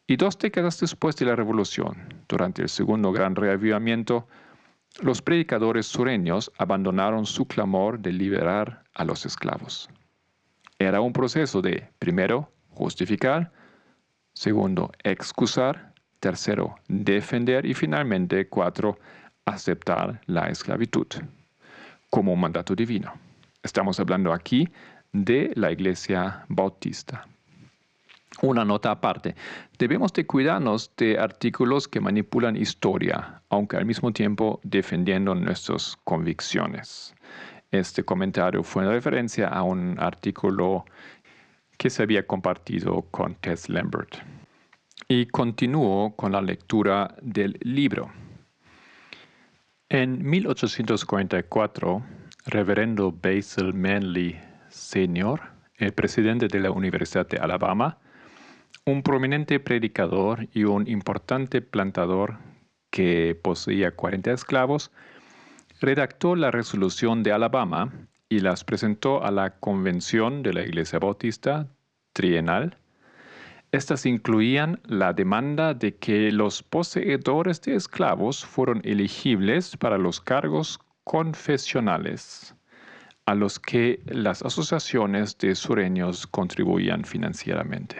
y 0.06 0.16
dos 0.16 0.38
décadas 0.38 0.78
después 0.80 1.16
de 1.16 1.26
la 1.26 1.36
Revolución, 1.36 2.14
durante 2.28 2.62
el 2.62 2.68
segundo 2.68 3.12
gran 3.12 3.34
reavivamiento, 3.34 4.28
los 5.02 5.20
predicadores 5.20 5.86
sureños 5.86 6.50
abandonaron 6.58 7.26
su 7.26 7.46
clamor 7.46 7.98
de 7.98 8.12
liberar 8.12 8.84
a 8.94 9.04
los 9.04 9.26
esclavos. 9.26 9.90
Era 10.78 11.00
un 11.00 11.12
proceso 11.12 11.60
de, 11.60 11.88
primero, 11.98 12.50
justificar, 12.70 13.52
segundo, 14.32 14.92
excusar, 15.02 15.92
tercero, 16.20 16.76
defender 16.88 17.66
y 17.66 17.74
finalmente, 17.74 18.48
cuatro, 18.48 18.98
aceptar 19.44 20.20
la 20.26 20.48
esclavitud 20.48 21.06
como 22.10 22.32
un 22.32 22.40
mandato 22.40 22.74
divino. 22.74 23.12
Estamos 23.62 23.98
hablando 24.00 24.32
aquí 24.32 24.68
de 25.12 25.52
la 25.54 25.72
iglesia 25.72 26.44
bautista. 26.48 27.26
Una 28.42 28.64
nota 28.64 28.90
aparte. 28.90 29.34
Debemos 29.78 30.12
de 30.12 30.26
cuidarnos 30.26 30.92
de 30.96 31.18
artículos 31.18 31.88
que 31.88 32.00
manipulan 32.00 32.56
historia, 32.56 33.42
aunque 33.48 33.76
al 33.76 33.86
mismo 33.86 34.12
tiempo 34.12 34.60
defendiendo 34.62 35.34
nuestras 35.34 35.96
convicciones. 36.04 37.14
Este 37.70 38.04
comentario 38.04 38.62
fue 38.62 38.84
en 38.84 38.90
referencia 38.90 39.48
a 39.48 39.62
un 39.62 39.96
artículo 39.98 40.84
que 41.78 41.88
se 41.88 42.02
había 42.02 42.26
compartido 42.26 43.02
con 43.10 43.34
Tess 43.36 43.68
Lambert. 43.68 44.16
Y 45.08 45.26
continúo 45.26 46.14
con 46.14 46.32
la 46.32 46.42
lectura 46.42 47.14
del 47.22 47.58
libro. 47.62 48.10
En 49.88 50.28
1844, 50.28 52.02
Reverendo 52.46 53.12
Basil 53.12 53.72
Manley 53.72 54.38
Sr., 54.68 55.40
el 55.76 55.92
presidente 55.92 56.48
de 56.48 56.60
la 56.60 56.70
Universidad 56.70 57.26
de 57.28 57.38
Alabama, 57.38 57.98
un 58.88 59.02
prominente 59.02 59.58
predicador 59.58 60.48
y 60.54 60.62
un 60.62 60.88
importante 60.88 61.60
plantador 61.60 62.38
que 62.90 63.34
poseía 63.34 63.90
40 63.90 64.30
esclavos, 64.30 64.92
redactó 65.80 66.36
la 66.36 66.52
resolución 66.52 67.24
de 67.24 67.32
Alabama 67.32 67.92
y 68.28 68.38
las 68.38 68.62
presentó 68.62 69.24
a 69.24 69.32
la 69.32 69.58
Convención 69.58 70.44
de 70.44 70.52
la 70.52 70.62
Iglesia 70.62 71.00
Bautista 71.00 71.68
Trienal. 72.12 72.78
Estas 73.72 74.06
incluían 74.06 74.80
la 74.84 75.12
demanda 75.12 75.74
de 75.74 75.96
que 75.96 76.30
los 76.30 76.62
poseedores 76.62 77.60
de 77.62 77.74
esclavos 77.74 78.44
fueron 78.44 78.80
elegibles 78.84 79.76
para 79.76 79.98
los 79.98 80.20
cargos 80.20 80.78
confesionales 81.02 82.54
a 83.26 83.34
los 83.34 83.58
que 83.58 84.00
las 84.06 84.42
asociaciones 84.42 85.36
de 85.38 85.56
sureños 85.56 86.28
contribuían 86.28 87.04
financieramente. 87.04 87.96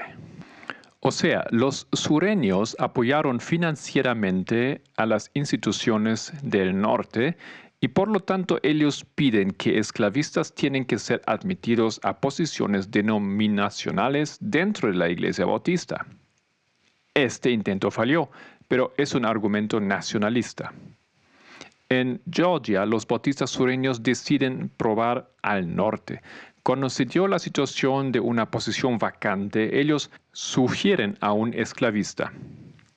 O 1.06 1.12
sea, 1.12 1.46
los 1.52 1.86
sureños 1.92 2.76
apoyaron 2.80 3.38
financieramente 3.38 4.82
a 4.96 5.06
las 5.06 5.30
instituciones 5.34 6.32
del 6.42 6.80
norte 6.80 7.36
y 7.80 7.86
por 7.86 8.08
lo 8.08 8.18
tanto 8.18 8.58
ellos 8.64 9.06
piden 9.14 9.52
que 9.52 9.78
esclavistas 9.78 10.52
tienen 10.52 10.84
que 10.84 10.98
ser 10.98 11.22
admitidos 11.26 12.00
a 12.02 12.18
posiciones 12.18 12.90
denominacionales 12.90 14.36
dentro 14.40 14.88
de 14.88 14.96
la 14.96 15.08
Iglesia 15.08 15.44
Bautista. 15.44 16.04
Este 17.14 17.52
intento 17.52 17.92
falló, 17.92 18.28
pero 18.66 18.92
es 18.96 19.14
un 19.14 19.26
argumento 19.26 19.78
nacionalista. 19.78 20.72
En 21.88 22.20
Georgia, 22.28 22.84
los 22.84 23.06
bautistas 23.06 23.50
sureños 23.50 24.02
deciden 24.02 24.72
probar 24.76 25.30
al 25.42 25.72
norte, 25.72 26.20
cuando 26.66 26.90
se 26.90 27.04
dio 27.04 27.28
la 27.28 27.38
situación 27.38 28.10
de 28.10 28.18
una 28.18 28.50
posición 28.50 28.98
vacante, 28.98 29.78
ellos 29.80 30.10
sugieren 30.32 31.16
a 31.20 31.32
un 31.32 31.54
esclavista. 31.54 32.32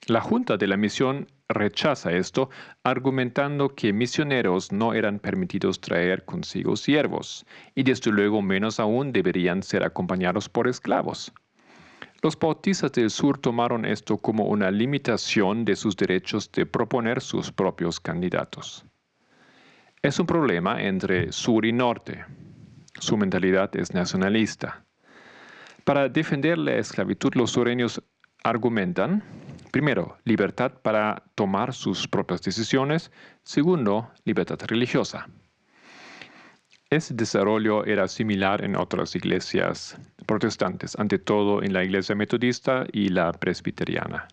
La 0.07 0.21
junta 0.21 0.57
de 0.57 0.65
la 0.65 0.75
misión 0.75 1.27
rechaza 1.49 2.11
esto, 2.11 2.49
argumentando 2.83 3.69
que 3.75 3.93
misioneros 3.93 4.71
no 4.71 4.95
eran 4.95 5.19
permitidos 5.19 5.79
traer 5.79 6.25
consigo 6.25 6.75
siervos, 6.75 7.45
y 7.75 7.83
desde 7.83 8.09
luego 8.09 8.41
menos 8.41 8.79
aún 8.79 9.11
deberían 9.11 9.61
ser 9.61 9.83
acompañados 9.83 10.49
por 10.49 10.67
esclavos. 10.67 11.31
Los 12.23 12.39
bautistas 12.39 12.91
del 12.93 13.11
sur 13.11 13.37
tomaron 13.37 13.85
esto 13.85 14.17
como 14.17 14.45
una 14.45 14.71
limitación 14.71 15.63
de 15.63 15.75
sus 15.75 15.95
derechos 15.95 16.51
de 16.53 16.65
proponer 16.65 17.21
sus 17.21 17.51
propios 17.51 17.99
candidatos. 17.99 18.83
Es 20.01 20.19
un 20.19 20.25
problema 20.25 20.81
entre 20.81 21.31
sur 21.31 21.67
y 21.67 21.71
norte. 21.71 22.25
Su 22.99 23.17
mentalidad 23.17 23.75
es 23.75 23.93
nacionalista. 23.93 24.83
Para 25.85 26.09
defender 26.09 26.57
la 26.57 26.75
esclavitud, 26.75 27.33
los 27.35 27.51
sureños 27.51 28.03
argumentan, 28.43 29.23
primero, 29.71 30.17
libertad 30.25 30.73
para 30.81 31.23
tomar 31.35 31.73
sus 31.73 32.07
propias 32.07 32.41
decisiones, 32.41 33.11
segundo, 33.43 34.11
libertad 34.25 34.59
religiosa. 34.67 35.27
Ese 36.89 37.13
desarrollo 37.13 37.85
era 37.85 38.07
similar 38.07 38.63
en 38.63 38.75
otras 38.75 39.15
iglesias 39.15 39.97
protestantes, 40.25 40.97
ante 40.99 41.19
todo 41.19 41.63
en 41.63 41.71
la 41.71 41.83
iglesia 41.83 42.15
metodista 42.15 42.85
y 42.91 43.09
la 43.09 43.31
presbiteriana. 43.31 44.27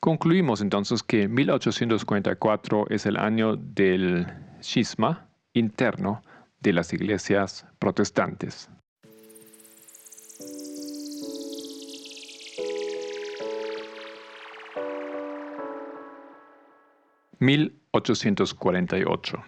Concluimos 0.00 0.60
entonces 0.60 1.02
que 1.02 1.28
1844 1.28 2.86
es 2.90 3.06
el 3.06 3.16
año 3.16 3.56
del 3.56 4.26
cisma 4.60 5.28
interno 5.52 6.22
de 6.62 6.72
las 6.72 6.92
iglesias 6.92 7.66
protestantes. 7.78 8.68
¿1848? 17.40 19.42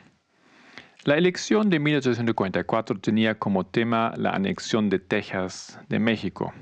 La 1.05 1.17
elección 1.17 1.71
de 1.71 1.79
1844 1.79 2.99
tenía 2.99 3.39
como 3.39 3.65
tema 3.67 4.13
la 4.17 4.31
anexión 4.31 4.91
de 4.91 4.99
Texas 4.99 5.79
de 5.89 6.01
México. 6.01 6.53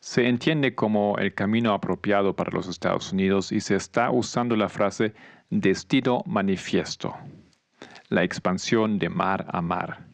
Se 0.00 0.26
entiende 0.28 0.74
como 0.74 1.18
el 1.18 1.34
camino 1.34 1.74
apropiado 1.74 2.34
para 2.34 2.52
los 2.52 2.68
Estados 2.68 3.12
Unidos 3.12 3.52
y 3.52 3.60
se 3.60 3.76
está 3.76 4.10
usando 4.10 4.56
la 4.56 4.70
frase 4.70 5.12
destino 5.50 6.22
manifiesto, 6.26 7.14
la 8.10 8.24
expansión 8.24 8.98
de 8.98 9.08
mar 9.08 9.46
a 9.48 9.62
mar. 9.62 10.06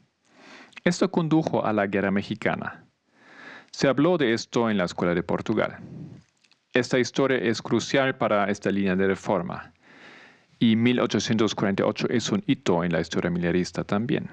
Esto 0.84 1.10
condujo 1.10 1.64
a 1.66 1.72
la 1.72 1.86
guerra 1.86 2.10
mexicana. 2.10 2.84
Se 3.72 3.88
habló 3.88 4.18
de 4.18 4.34
esto 4.34 4.70
en 4.70 4.78
la 4.78 4.84
Escuela 4.84 5.14
de 5.14 5.22
Portugal. 5.22 5.78
Esta 6.72 6.98
historia 6.98 7.38
es 7.38 7.60
crucial 7.60 8.16
para 8.16 8.50
esta 8.50 8.70
línea 8.70 8.94
de 8.94 9.08
reforma 9.08 9.72
y 10.58 10.76
1848 10.76 12.08
es 12.10 12.30
un 12.30 12.42
hito 12.46 12.84
en 12.84 12.92
la 12.92 13.00
historia 13.00 13.30
militarista 13.30 13.84
también. 13.84 14.28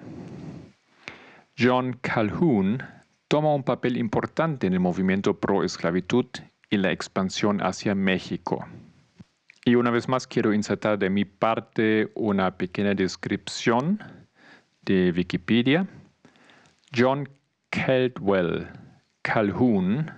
John 1.57 1.97
Calhoun 2.01 2.83
toma 3.27 3.53
un 3.53 3.63
papel 3.63 3.97
importante 3.97 4.67
en 4.67 4.73
el 4.73 4.79
movimiento 4.79 5.39
pro 5.39 5.63
esclavitud 5.63 6.25
y 6.69 6.77
la 6.77 6.91
expansión 6.91 7.61
hacia 7.61 7.95
México. 7.95 8.65
Y 9.65 9.75
una 9.75 9.91
vez 9.91 10.09
más 10.09 10.27
quiero 10.27 10.53
insertar 10.53 10.99
de 10.99 11.09
mi 11.09 11.23
parte 11.23 12.11
una 12.15 12.57
pequeña 12.57 12.93
descripción 12.93 13.99
de 14.81 15.13
Wikipedia. 15.15 15.87
John 16.93 17.29
Caldwell 17.69 18.67
Calhoun, 19.21 20.11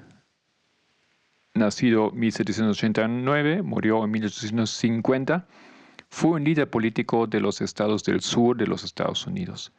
nacido 1.53 2.10
en 2.12 2.19
1789, 2.19 3.62
murió 3.62 4.03
en 4.03 4.12
1850 4.12 5.47
fue 6.10 6.31
un 6.31 6.43
líder 6.43 6.69
político 6.69 7.27
de 7.27 7.39
los 7.39 7.62
estados 7.62 8.03
del 8.03 8.21
sur 8.21 8.58
de 8.58 8.67
los 8.67 8.84
Estados 8.84 9.27
Unidos, 9.27 9.73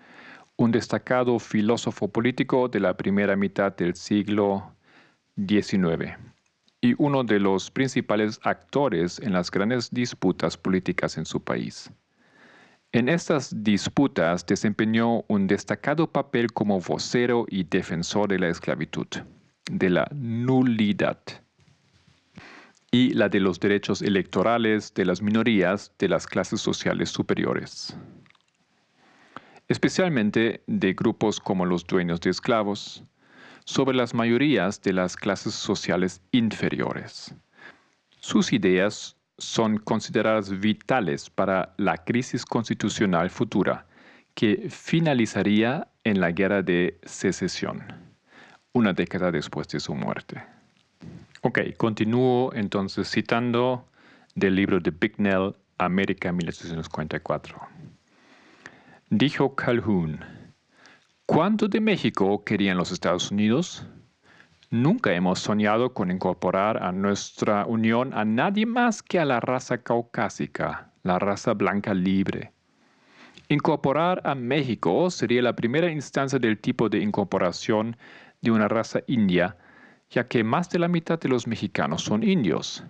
un 0.56 0.70
destacado 0.70 1.38
filósofo 1.38 2.08
político 2.08 2.68
de 2.68 2.80
la 2.80 2.96
primera 2.96 3.36
mitad 3.36 3.74
del 3.74 3.94
siglo 3.94 4.76
XIX 5.36 6.35
y 6.86 6.94
uno 6.98 7.24
de 7.24 7.40
los 7.40 7.68
principales 7.72 8.38
actores 8.44 9.18
en 9.18 9.32
las 9.32 9.50
grandes 9.50 9.90
disputas 9.90 10.56
políticas 10.56 11.18
en 11.18 11.26
su 11.26 11.42
país. 11.42 11.90
En 12.92 13.08
estas 13.08 13.52
disputas 13.64 14.46
desempeñó 14.46 15.24
un 15.26 15.48
destacado 15.48 16.06
papel 16.06 16.52
como 16.52 16.80
vocero 16.80 17.44
y 17.48 17.64
defensor 17.64 18.28
de 18.28 18.38
la 18.38 18.48
esclavitud, 18.48 19.08
de 19.68 19.90
la 19.90 20.06
nulidad 20.14 21.18
y 22.92 23.14
la 23.14 23.28
de 23.28 23.40
los 23.40 23.58
derechos 23.58 24.00
electorales 24.00 24.94
de 24.94 25.06
las 25.06 25.20
minorías 25.20 25.92
de 25.98 26.08
las 26.08 26.24
clases 26.28 26.60
sociales 26.60 27.10
superiores, 27.10 27.96
especialmente 29.66 30.62
de 30.68 30.94
grupos 30.94 31.40
como 31.40 31.66
los 31.66 31.84
dueños 31.84 32.20
de 32.20 32.30
esclavos, 32.30 33.02
sobre 33.66 33.96
las 33.96 34.14
mayorías 34.14 34.80
de 34.80 34.92
las 34.92 35.16
clases 35.16 35.52
sociales 35.52 36.22
inferiores. 36.30 37.34
Sus 38.20 38.52
ideas 38.52 39.16
son 39.38 39.78
consideradas 39.78 40.58
vitales 40.60 41.28
para 41.28 41.74
la 41.76 41.98
crisis 41.98 42.46
constitucional 42.46 43.28
futura 43.28 43.86
que 44.34 44.68
finalizaría 44.70 45.88
en 46.04 46.20
la 46.20 46.30
guerra 46.30 46.62
de 46.62 46.98
secesión, 47.02 47.82
una 48.72 48.92
década 48.92 49.32
después 49.32 49.66
de 49.68 49.80
su 49.80 49.94
muerte. 49.94 50.42
Ok, 51.42 51.60
continúo 51.76 52.52
entonces 52.54 53.10
citando 53.10 53.88
del 54.34 54.54
libro 54.54 54.78
de 54.78 54.92
Bicknell, 54.92 55.54
América 55.78 56.30
1844. 56.32 57.58
Dijo 59.10 59.54
Calhoun, 59.54 60.35
¿cuánto 61.26 61.68
de 61.68 61.80
México 61.80 62.44
querían 62.44 62.76
los 62.76 62.92
Estados 62.92 63.30
Unidos? 63.30 63.86
Nunca 64.70 65.12
hemos 65.12 65.40
soñado 65.40 65.92
con 65.92 66.10
incorporar 66.10 66.82
a 66.82 66.92
nuestra 66.92 67.66
unión 67.66 68.14
a 68.14 68.24
nadie 68.24 68.66
más 68.66 69.02
que 69.02 69.18
a 69.18 69.24
la 69.24 69.40
raza 69.40 69.78
caucásica, 69.78 70.90
la 71.02 71.18
raza 71.18 71.52
blanca 71.52 71.92
libre. 71.94 72.52
Incorporar 73.48 74.22
a 74.24 74.34
México 74.34 75.10
sería 75.10 75.42
la 75.42 75.54
primera 75.54 75.90
instancia 75.90 76.38
del 76.38 76.58
tipo 76.58 76.88
de 76.88 76.98
incorporación 76.98 77.96
de 78.40 78.50
una 78.50 78.68
raza 78.68 79.00
india 79.06 79.56
ya 80.10 80.26
que 80.26 80.44
más 80.44 80.70
de 80.70 80.78
la 80.78 80.88
mitad 80.88 81.18
de 81.18 81.28
los 81.28 81.46
mexicanos 81.46 82.02
son 82.02 82.22
indios 82.22 82.84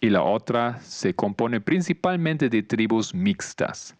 y 0.00 0.10
la 0.10 0.22
otra 0.22 0.80
se 0.80 1.14
compone 1.14 1.60
principalmente 1.60 2.48
de 2.48 2.62
tribus 2.62 3.14
mixtas. 3.14 3.96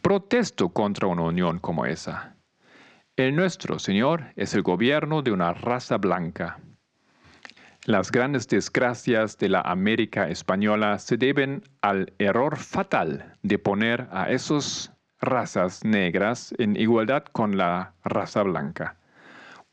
Protesto 0.00 0.68
contra 0.70 1.06
una 1.06 1.22
unión 1.22 1.58
como 1.58 1.86
esa. 1.86 2.31
El 3.16 3.36
nuestro, 3.36 3.78
Señor, 3.78 4.32
es 4.36 4.54
el 4.54 4.62
gobierno 4.62 5.20
de 5.20 5.32
una 5.32 5.52
raza 5.52 5.98
blanca. 5.98 6.58
Las 7.84 8.10
grandes 8.10 8.48
desgracias 8.48 9.36
de 9.36 9.50
la 9.50 9.60
América 9.60 10.30
española 10.30 10.98
se 10.98 11.18
deben 11.18 11.62
al 11.82 12.14
error 12.18 12.56
fatal 12.56 13.36
de 13.42 13.58
poner 13.58 14.08
a 14.12 14.30
esas 14.30 14.94
razas 15.20 15.84
negras 15.84 16.54
en 16.56 16.74
igualdad 16.74 17.24
con 17.24 17.58
la 17.58 17.92
raza 18.02 18.42
blanca 18.44 18.96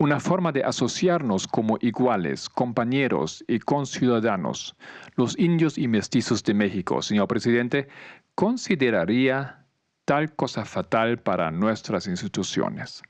una 0.01 0.21
forma 0.21 0.53
de 0.53 0.63
asociarnos 0.63 1.45
como 1.45 1.77
iguales, 1.81 2.47
compañeros 2.47 3.43
y 3.49 3.59
conciudadanos. 3.59 4.73
Los 5.15 5.37
indios 5.37 5.77
y 5.77 5.89
mestizos 5.89 6.41
de 6.43 6.53
México, 6.53 7.01
señor 7.01 7.27
presidente, 7.27 7.89
consideraría 8.33 9.65
tal 10.05 10.33
cosa 10.35 10.63
fatal 10.63 11.19
para 11.19 11.51
nuestras 11.51 12.07
instituciones. 12.07 13.03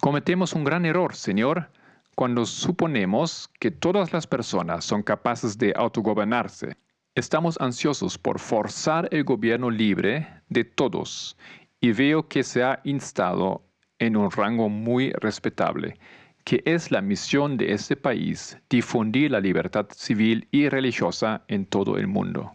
Cometemos 0.00 0.52
un 0.52 0.62
gran 0.62 0.86
error, 0.86 1.16
señor, 1.16 1.70
cuando 2.14 2.46
suponemos 2.46 3.50
que 3.58 3.72
todas 3.72 4.12
las 4.12 4.28
personas 4.28 4.84
son 4.84 5.02
capaces 5.02 5.58
de 5.58 5.72
autogobernarse. 5.74 6.76
Estamos 7.16 7.60
ansiosos 7.60 8.16
por 8.16 8.38
forzar 8.38 9.08
el 9.10 9.24
gobierno 9.24 9.70
libre 9.70 10.28
de 10.48 10.62
todos 10.64 11.36
y 11.80 11.90
veo 11.92 12.28
que 12.28 12.44
se 12.44 12.62
ha 12.62 12.80
instado 12.84 13.64
en 13.98 14.16
un 14.16 14.30
rango 14.30 14.68
muy 14.68 15.10
respetable, 15.14 15.98
que 16.44 16.62
es 16.64 16.92
la 16.92 17.00
misión 17.00 17.56
de 17.56 17.72
este 17.72 17.96
país 17.96 18.56
difundir 18.70 19.32
la 19.32 19.40
libertad 19.40 19.88
civil 19.90 20.46
y 20.52 20.68
religiosa 20.68 21.42
en 21.48 21.66
todo 21.66 21.98
el 21.98 22.06
mundo, 22.06 22.54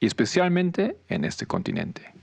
y 0.00 0.06
especialmente 0.06 0.96
en 1.08 1.26
este 1.26 1.44
continente. 1.44 2.14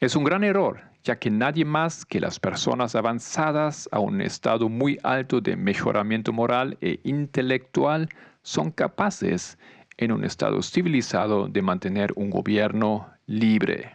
Es 0.00 0.16
un 0.16 0.24
gran 0.24 0.42
error, 0.42 0.82
ya 1.04 1.16
que 1.18 1.30
nadie 1.30 1.66
más 1.66 2.06
que 2.06 2.18
las 2.18 2.40
personas 2.40 2.94
avanzadas 2.94 3.88
a 3.92 4.00
un 4.00 4.22
estado 4.22 4.70
muy 4.70 4.98
alto 5.02 5.40
de 5.40 5.54
mejoramiento 5.54 6.32
moral 6.32 6.78
e 6.80 6.98
intelectual 7.04 8.08
son 8.42 8.70
capaces, 8.70 9.58
en 9.96 10.10
un 10.10 10.24
estado 10.24 10.60
civilizado, 10.62 11.46
de 11.46 11.62
mantener 11.62 12.12
un 12.16 12.30
gobierno 12.30 13.08
libre. 13.26 13.94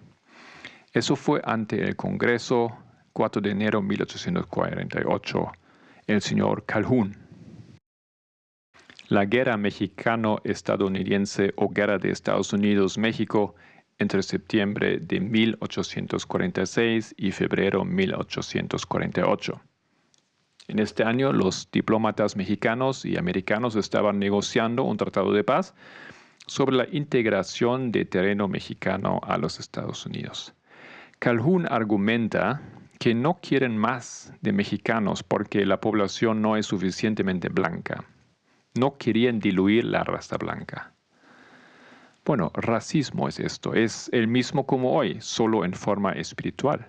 Eso 0.94 1.16
fue 1.16 1.42
ante 1.44 1.84
el 1.84 1.96
Congreso 1.96 2.72
4 3.14 3.42
de 3.42 3.52
enero 3.52 3.82
de 3.82 3.88
1848, 3.88 5.52
el 6.08 6.22
señor 6.22 6.64
Calhoun. 6.66 7.18
la 9.10 9.26
Guerra 9.26 9.58
Mexicano-Estadounidense 9.58 11.54
o 11.56 11.70
Guerra 11.70 11.98
de 11.98 12.12
Estados 12.12 12.54
Unidos-México 12.54 13.56
entre 14.00 14.24
septiembre 14.24 14.98
de 14.98 15.20
1846 15.20 17.16
y 17.18 17.32
febrero 17.32 17.86
1848. 17.86 19.62
En 20.70 20.80
este 20.80 21.04
año 21.04 21.34
los 21.34 21.70
diplomatas 21.72 22.36
mexicanos 22.36 23.06
y 23.06 23.18
americanos 23.18 23.76
estaban 23.76 24.20
negociando 24.20 24.84
un 24.84 24.98
tratado 24.98 25.34
de 25.34 25.44
paz 25.44 25.74
sobre 26.48 26.76
la 26.76 26.88
integración 26.92 27.92
de 27.92 28.06
terreno 28.06 28.48
mexicano 28.48 29.20
a 29.24 29.38
los 29.38 29.60
Estados 29.60 30.06
Unidos. 30.06 30.54
Calhoun 31.20 31.68
argumenta 31.70 32.62
que 33.00 33.14
no 33.14 33.40
quieren 33.42 33.78
más 33.78 34.34
de 34.42 34.54
mexicanos 34.54 35.24
porque 35.24 35.66
la 35.66 35.80
población 35.80 36.42
no 36.42 36.56
es 36.56 36.66
suficientemente 36.66 37.50
blanca. 37.50 38.06
No 38.76 38.98
querían 38.98 39.40
diluir 39.40 39.86
la 39.86 40.04
raza 40.04 40.38
blanca. 40.38 40.94
Bueno, 42.30 42.52
racismo 42.54 43.28
es 43.28 43.40
esto, 43.40 43.74
es 43.74 44.08
el 44.14 44.28
mismo 44.28 44.68
como 44.68 44.94
hoy, 44.94 45.18
solo 45.20 45.66
en 45.66 45.74
forma 45.74 46.12
espiritual. 46.12 46.86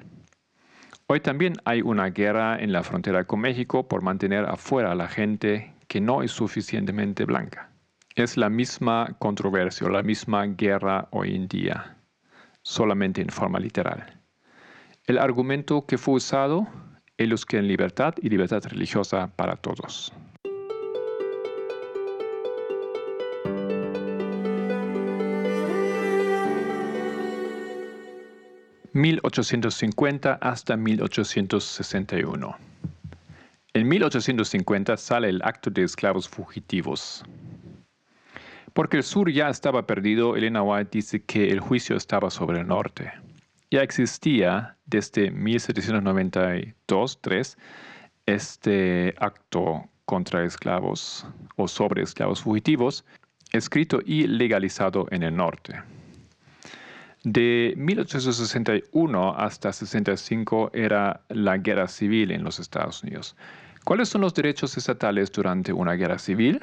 Hoy 1.06 1.20
también 1.20 1.54
hay 1.64 1.80
una 1.80 2.10
guerra 2.10 2.58
en 2.58 2.72
la 2.72 2.82
frontera 2.82 3.24
con 3.24 3.40
México 3.40 3.88
por 3.88 4.02
mantener 4.02 4.44
afuera 4.44 4.92
a 4.92 4.94
la 4.94 5.08
gente 5.08 5.72
que 5.88 5.98
no 5.98 6.22
es 6.22 6.30
suficientemente 6.30 7.24
blanca. 7.24 7.70
Es 8.16 8.36
la 8.36 8.50
misma 8.50 9.16
controversia, 9.18 9.88
la 9.88 10.02
misma 10.02 10.44
guerra 10.44 11.08
hoy 11.10 11.34
en 11.34 11.48
día, 11.48 11.96
solamente 12.60 13.22
en 13.22 13.30
forma 13.30 13.58
literal. 13.58 14.20
El 15.06 15.16
argumento 15.16 15.86
que 15.86 15.96
fue 15.96 16.16
usado, 16.16 16.68
ellos 17.16 17.46
quieren 17.46 17.66
libertad 17.66 18.12
y 18.20 18.28
libertad 18.28 18.62
religiosa 18.64 19.34
para 19.36 19.56
todos. 19.56 20.12
1850 28.92 30.38
hasta 30.40 30.76
1861. 30.76 32.56
En 33.72 33.88
1850 33.88 34.96
sale 34.96 35.28
el 35.28 35.40
acto 35.42 35.70
de 35.70 35.84
esclavos 35.84 36.28
fugitivos. 36.28 37.24
Porque 38.72 38.96
el 38.96 39.04
sur 39.04 39.30
ya 39.30 39.48
estaba 39.48 39.86
perdido, 39.86 40.36
Elena 40.36 40.62
White 40.62 40.90
dice 40.92 41.22
que 41.22 41.50
el 41.50 41.60
juicio 41.60 41.96
estaba 41.96 42.30
sobre 42.30 42.58
el 42.60 42.66
norte. 42.66 43.12
Ya 43.70 43.82
existía 43.82 44.76
desde 44.86 45.32
1792-3 45.32 47.56
este 48.26 49.14
acto 49.18 49.88
contra 50.04 50.44
esclavos 50.44 51.26
o 51.56 51.66
sobre 51.68 52.02
esclavos 52.02 52.42
fugitivos, 52.42 53.06
escrito 53.52 54.00
y 54.04 54.26
legalizado 54.26 55.06
en 55.12 55.22
el 55.22 55.36
norte. 55.36 55.80
De 57.22 57.74
1861 57.76 59.34
hasta 59.36 59.72
65 59.72 60.70
era 60.72 61.20
la 61.28 61.58
guerra 61.58 61.86
civil 61.86 62.30
en 62.30 62.42
los 62.42 62.58
Estados 62.58 63.02
Unidos. 63.02 63.36
¿Cuáles 63.84 64.08
son 64.08 64.22
los 64.22 64.32
derechos 64.32 64.76
estatales 64.78 65.30
durante 65.30 65.72
una 65.72 65.94
guerra 65.94 66.18
civil? 66.18 66.60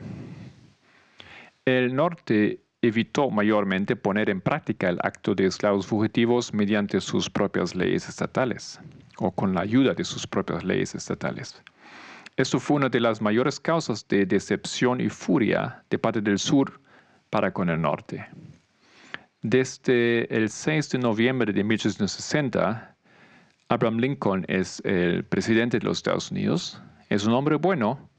El 1.65 1.95
norte 1.95 2.59
evitó 2.81 3.29
mayormente 3.29 3.95
poner 3.95 4.29
en 4.29 4.41
práctica 4.41 4.89
el 4.89 4.99
acto 5.03 5.35
de 5.35 5.45
esclavos 5.45 5.85
fugitivos 5.85 6.53
mediante 6.53 7.01
sus 7.01 7.29
propias 7.29 7.75
leyes 7.75 8.07
estatales 8.09 8.79
o 9.17 9.31
con 9.31 9.53
la 9.53 9.61
ayuda 9.61 9.93
de 9.93 10.03
sus 10.03 10.25
propias 10.25 10.63
leyes 10.63 10.95
estatales. 10.95 11.61
Esto 12.35 12.59
fue 12.59 12.77
una 12.77 12.89
de 12.89 12.99
las 12.99 13.21
mayores 13.21 13.59
causas 13.59 14.07
de 14.07 14.25
decepción 14.25 15.01
y 15.01 15.09
furia 15.09 15.83
de 15.89 15.99
parte 15.99 16.21
del 16.21 16.39
sur 16.39 16.79
para 17.29 17.51
con 17.51 17.69
el 17.69 17.81
norte. 17.81 18.27
Desde 19.49 20.27
el 20.35 20.49
6 20.49 20.89
de 20.89 20.99
noviembre 20.99 21.53
de 21.53 21.63
1860, 21.63 22.97
Abraham 23.69 23.97
Lincoln 23.99 24.43
es 24.49 24.81
el 24.83 25.23
presidente 25.23 25.79
de 25.79 25.85
los 25.85 25.99
Estados 25.99 26.31
Unidos. 26.31 26.81
Es 27.07 27.25
un 27.25 27.31
hombre 27.31 27.55
bueno. 27.55 28.09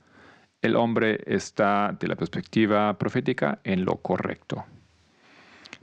El 0.62 0.74
hombre 0.74 1.20
está, 1.26 1.94
de 2.00 2.08
la 2.08 2.16
perspectiva 2.16 2.96
profética, 2.96 3.60
en 3.64 3.84
lo 3.84 3.96
correcto. 3.96 4.64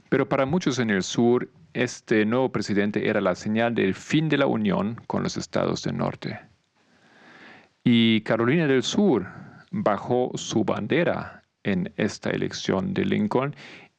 Pero 0.08 0.28
para 0.28 0.46
muchos 0.46 0.80
en 0.80 0.90
el 0.90 1.04
sur, 1.04 1.48
este 1.74 2.26
nuevo 2.26 2.50
presidente 2.50 3.08
era 3.08 3.20
la 3.20 3.36
señal 3.36 3.72
del 3.72 3.94
fin 3.94 4.28
de 4.28 4.38
la 4.38 4.48
unión 4.48 5.00
con 5.06 5.22
los 5.22 5.36
estados 5.36 5.84
del 5.84 5.96
norte. 5.96 6.40
Y 7.84 8.22
Carolina 8.22 8.66
del 8.66 8.82
Sur 8.82 9.28
bajó 9.70 10.32
su 10.34 10.64
bandera 10.64 11.44
en 11.62 11.92
esta 11.96 12.30
elección 12.30 12.94
de 12.94 13.04
Lincoln 13.04 13.54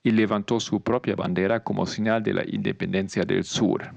y 0.07 0.11
levantó 0.11 0.61
su 0.61 0.79
propia 0.79 1.17
bandera 1.17 1.65
como 1.65 1.85
señal 1.85 2.23
de 2.23 2.33
la 2.33 2.43
independencia 2.47 3.25
del 3.25 3.43
sur. 3.43 3.91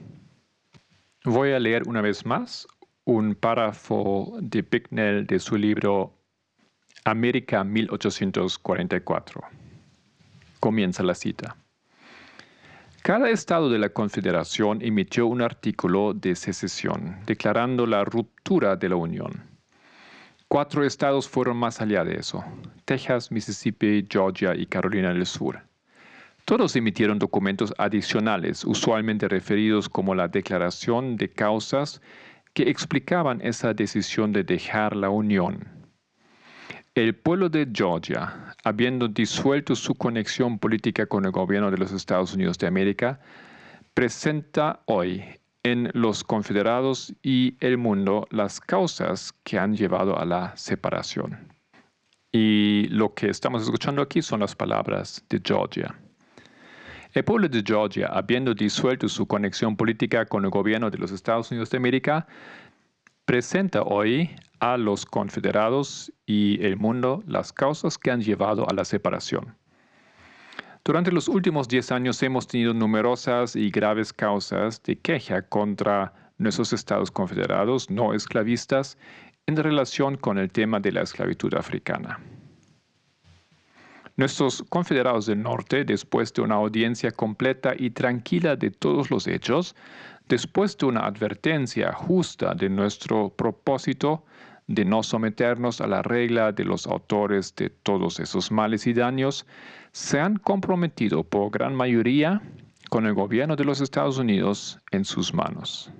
Voy 1.25 1.53
a 1.53 1.61
leer 1.61 1.87
una 1.87 2.01
vez 2.01 2.27
más 2.27 2.67
un 3.05 3.37
párrafo 3.37 4.37
de 4.41 4.63
Bicknell 4.63 5.25
de 5.25 5.39
su 5.39 5.57
libro 5.57 6.13
América 7.05 7.63
1844. 7.63 9.41
Comienza 10.59 11.05
la 11.05 11.15
cita. 11.15 11.57
Cada 13.03 13.31
estado 13.31 13.71
de 13.71 13.79
la 13.79 13.91
Confederación 13.91 14.83
emitió 14.83 15.29
un 15.29 15.43
artículo 15.43 16.13
de 16.13 16.35
secesión 16.35 17.21
declarando 17.25 17.87
la 17.87 18.03
ruptura 18.05 18.75
de 18.75 18.89
la 18.89 18.97
Unión. 18.97 19.45
Cuatro 20.49 20.85
estados 20.85 21.29
fueron 21.29 21.57
más 21.57 21.81
allá 21.81 22.03
de 22.03 22.17
eso, 22.17 22.45
Texas, 22.85 23.31
Mississippi, 23.31 24.05
Georgia 24.11 24.57
y 24.57 24.67
Carolina 24.67 25.15
del 25.15 25.25
Sur. 25.25 25.70
Todos 26.51 26.75
emitieron 26.75 27.21
documentos 27.21 27.73
adicionales, 27.79 28.65
usualmente 28.65 29.29
referidos 29.29 29.89
como 29.89 30.17
la 30.17 30.27
Declaración 30.27 31.15
de 31.15 31.29
Causas, 31.31 32.03
que 32.55 32.65
explicaban 32.65 33.41
esa 33.41 33.73
decisión 33.73 34.33
de 34.33 34.43
dejar 34.43 34.97
la 34.97 35.11
Unión. 35.11 35.69
El 36.97 37.15
pueblo 37.15 37.49
de 37.49 37.69
Georgia, 37.73 38.57
habiendo 38.65 39.07
disuelto 39.07 39.77
su 39.77 39.95
conexión 39.95 40.59
política 40.59 41.07
con 41.07 41.25
el 41.25 41.31
gobierno 41.31 41.71
de 41.71 41.79
los 41.79 41.93
Estados 41.93 42.35
Unidos 42.35 42.59
de 42.59 42.67
América, 42.67 43.21
presenta 43.95 44.81
hoy 44.87 45.23
en 45.63 45.89
los 45.95 46.25
confederados 46.25 47.15
y 47.23 47.55
el 47.61 47.79
mundo 47.79 48.27
las 48.33 48.59
causas 48.61 49.33
que 49.45 49.57
han 49.57 49.77
llevado 49.77 50.19
a 50.19 50.25
la 50.25 50.57
separación. 50.57 51.55
Y 52.33 52.89
lo 52.89 53.15
que 53.15 53.29
estamos 53.29 53.63
escuchando 53.63 54.03
aquí 54.03 54.21
son 54.21 54.41
las 54.41 54.57
palabras 54.57 55.25
de 55.29 55.41
Georgia. 55.45 55.95
El 57.13 57.25
pueblo 57.25 57.49
de 57.49 57.65
Georgia, 57.67 58.07
habiendo 58.07 58.55
disuelto 58.55 59.09
su 59.09 59.27
conexión 59.27 59.77
política 59.77 60.25
con 60.27 60.45
el 60.45 60.51
gobierno 60.51 60.91
de 60.91 60.99
los 60.99 61.11
Estados 61.11 61.51
Unidos 61.51 61.69
de 61.71 61.77
América, 61.77 62.25
presenta 63.25 63.83
hoy 63.83 64.31
a 64.61 64.77
los 64.77 65.05
confederados 65.07 66.13
y 66.25 66.65
el 66.65 66.77
mundo 66.77 67.25
las 67.27 67.53
causas 67.53 67.99
que 67.99 68.13
han 68.13 68.21
llevado 68.21 68.69
a 68.71 68.75
la 68.75 68.85
separación. 68.85 69.57
Durante 70.85 71.11
los 71.11 71.27
últimos 71.27 71.67
10 71.67 71.91
años 71.93 72.23
hemos 72.23 72.47
tenido 72.47 72.75
numerosas 72.75 73.57
y 73.57 73.71
graves 73.71 74.13
causas 74.13 74.81
de 74.85 74.97
queja 74.97 75.43
contra 75.43 76.13
nuestros 76.39 76.73
estados 76.73 77.11
confederados 77.11 77.91
no 77.91 78.15
esclavistas 78.15 78.97
en 79.47 79.57
relación 79.57 80.17
con 80.17 80.39
el 80.39 80.51
tema 80.51 80.79
de 80.79 80.93
la 80.93 81.03
esclavitud 81.03 81.53
africana. 81.55 82.21
Nuestros 84.21 84.63
confederados 84.69 85.25
del 85.25 85.43
norte, 85.43 85.83
después 85.83 86.31
de 86.35 86.43
una 86.43 86.57
audiencia 86.57 87.11
completa 87.11 87.73
y 87.75 87.89
tranquila 87.89 88.55
de 88.55 88.71
todos 88.71 89.11
los 89.11 89.27
hechos, 89.27 89.75
después 90.29 90.77
de 90.77 90.85
una 90.85 91.07
advertencia 91.07 91.91
justa 91.95 92.55
de 92.55 92.69
nuestro 92.69 93.31
propósito 93.31 94.27
de 94.67 94.85
no 94.85 95.03
someternos 95.03 95.81
a 95.81 95.87
la 95.87 96.03
regla 96.03 96.53
de 96.53 96.67
los 96.67 96.87
autores 96.87 97.55
de 97.57 97.71
todos 97.71 98.21
esos 98.21 98.53
males 98.53 98.87
y 98.87 98.93
daños, 98.93 99.47
se 99.93 100.21
han 100.21 100.37
comprometido 100.37 101.25
por 101.25 101.51
gran 101.51 101.75
mayoría 101.75 102.43
con 102.91 103.07
el 103.07 103.15
gobierno 103.15 103.57
de 103.57 103.65
los 103.65 103.81
Estados 103.81 104.19
Unidos 104.19 104.79
en 104.91 105.07
sus 105.07 105.33
manos. 105.33 105.91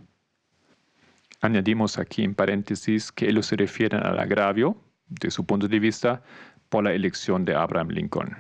Añadimos 1.41 1.97
aquí 1.97 2.23
en 2.23 2.35
paréntesis 2.35 3.13
que 3.13 3.31
ellos 3.31 3.47
se 3.47 3.57
refieren 3.57 4.05
al 4.05 4.19
agravio, 4.19 4.77
de 5.11 5.31
su 5.31 5.45
punto 5.45 5.67
de 5.69 5.79
vista, 5.81 6.23
por 6.71 6.85
la 6.85 6.95
elección 6.95 7.45
de 7.45 7.55
Abraham 7.55 7.89
Lincoln. 7.91 8.37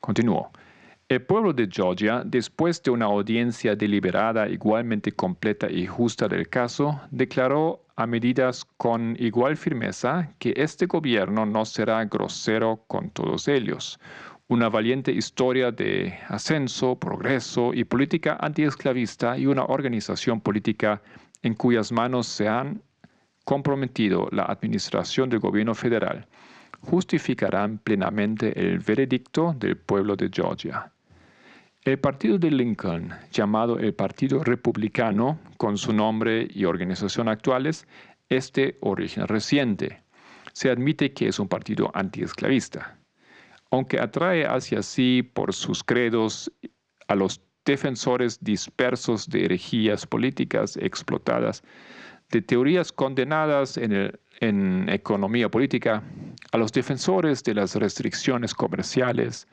Continuó. 0.00 0.50
El 1.08 1.20
pueblo 1.20 1.52
de 1.52 1.68
Georgia, 1.70 2.22
después 2.24 2.82
de 2.82 2.90
una 2.90 3.04
audiencia 3.04 3.76
deliberada 3.76 4.48
igualmente 4.48 5.12
completa 5.12 5.70
y 5.70 5.86
justa 5.86 6.26
del 6.26 6.48
caso, 6.48 6.98
declaró 7.10 7.84
a 7.96 8.06
medidas 8.06 8.64
con 8.78 9.14
igual 9.18 9.58
firmeza 9.58 10.32
que 10.38 10.54
este 10.56 10.86
gobierno 10.86 11.44
no 11.44 11.66
será 11.66 12.02
grosero 12.06 12.82
con 12.86 13.10
todos 13.10 13.46
ellos. 13.46 14.00
Una 14.48 14.70
valiente 14.70 15.12
historia 15.12 15.70
de 15.70 16.18
ascenso, 16.28 16.98
progreso 16.98 17.74
y 17.74 17.84
política 17.84 18.38
antiesclavista 18.40 19.36
y 19.36 19.46
una 19.46 19.64
organización 19.64 20.40
política 20.40 21.02
en 21.42 21.52
cuyas 21.52 21.92
manos 21.92 22.26
se 22.26 22.48
han 22.48 22.82
comprometido 23.44 24.28
la 24.32 24.44
administración 24.44 25.28
del 25.28 25.40
gobierno 25.40 25.74
federal 25.74 26.26
justificarán 26.82 27.78
plenamente 27.78 28.58
el 28.58 28.78
veredicto 28.78 29.54
del 29.58 29.76
pueblo 29.76 30.16
de 30.16 30.30
Georgia. 30.32 30.92
El 31.84 31.98
partido 31.98 32.38
de 32.38 32.50
Lincoln, 32.50 33.12
llamado 33.32 33.78
el 33.78 33.92
Partido 33.92 34.44
Republicano, 34.44 35.40
con 35.56 35.76
su 35.76 35.92
nombre 35.92 36.46
y 36.48 36.64
organización 36.64 37.28
actuales, 37.28 37.86
es 38.28 38.52
de 38.52 38.78
origen 38.80 39.26
reciente. 39.26 40.02
Se 40.52 40.70
admite 40.70 41.12
que 41.12 41.28
es 41.28 41.38
un 41.38 41.48
partido 41.48 41.90
antiesclavista. 41.94 42.98
Aunque 43.70 43.98
atrae 43.98 44.46
hacia 44.46 44.82
sí 44.82 45.22
por 45.22 45.54
sus 45.54 45.82
credos 45.82 46.52
a 47.08 47.14
los 47.14 47.40
defensores 47.64 48.38
dispersos 48.42 49.28
de 49.28 49.44
herejías 49.44 50.06
políticas 50.06 50.76
explotadas, 50.76 51.62
de 52.32 52.42
teorías 52.42 52.90
condenadas 52.90 53.76
en, 53.76 54.18
economía 54.88 55.48
política, 55.48 56.02
a 56.50 56.56
los 56.56 56.72
defensores 56.72 57.44
de 57.44 57.54
las 57.54 57.76
restricciones 57.76 58.54
comerciales, 58.54 59.46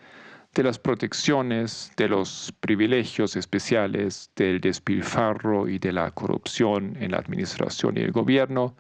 de 0.55 0.63
las 0.63 0.79
protecciones, 0.79 1.91
de 1.95 2.07
los 2.07 2.51
privilegios 2.59 3.35
especiales, 3.35 4.31
del 4.35 4.59
despilfarro 4.59 5.67
y 5.67 5.77
de 5.77 5.91
la 5.91 6.09
corrupción 6.09 6.97
en 6.99 7.11
la 7.11 7.17
administración 7.17 7.97
y 7.97 8.01
el 8.01 8.11
gobierno, 8.11 8.75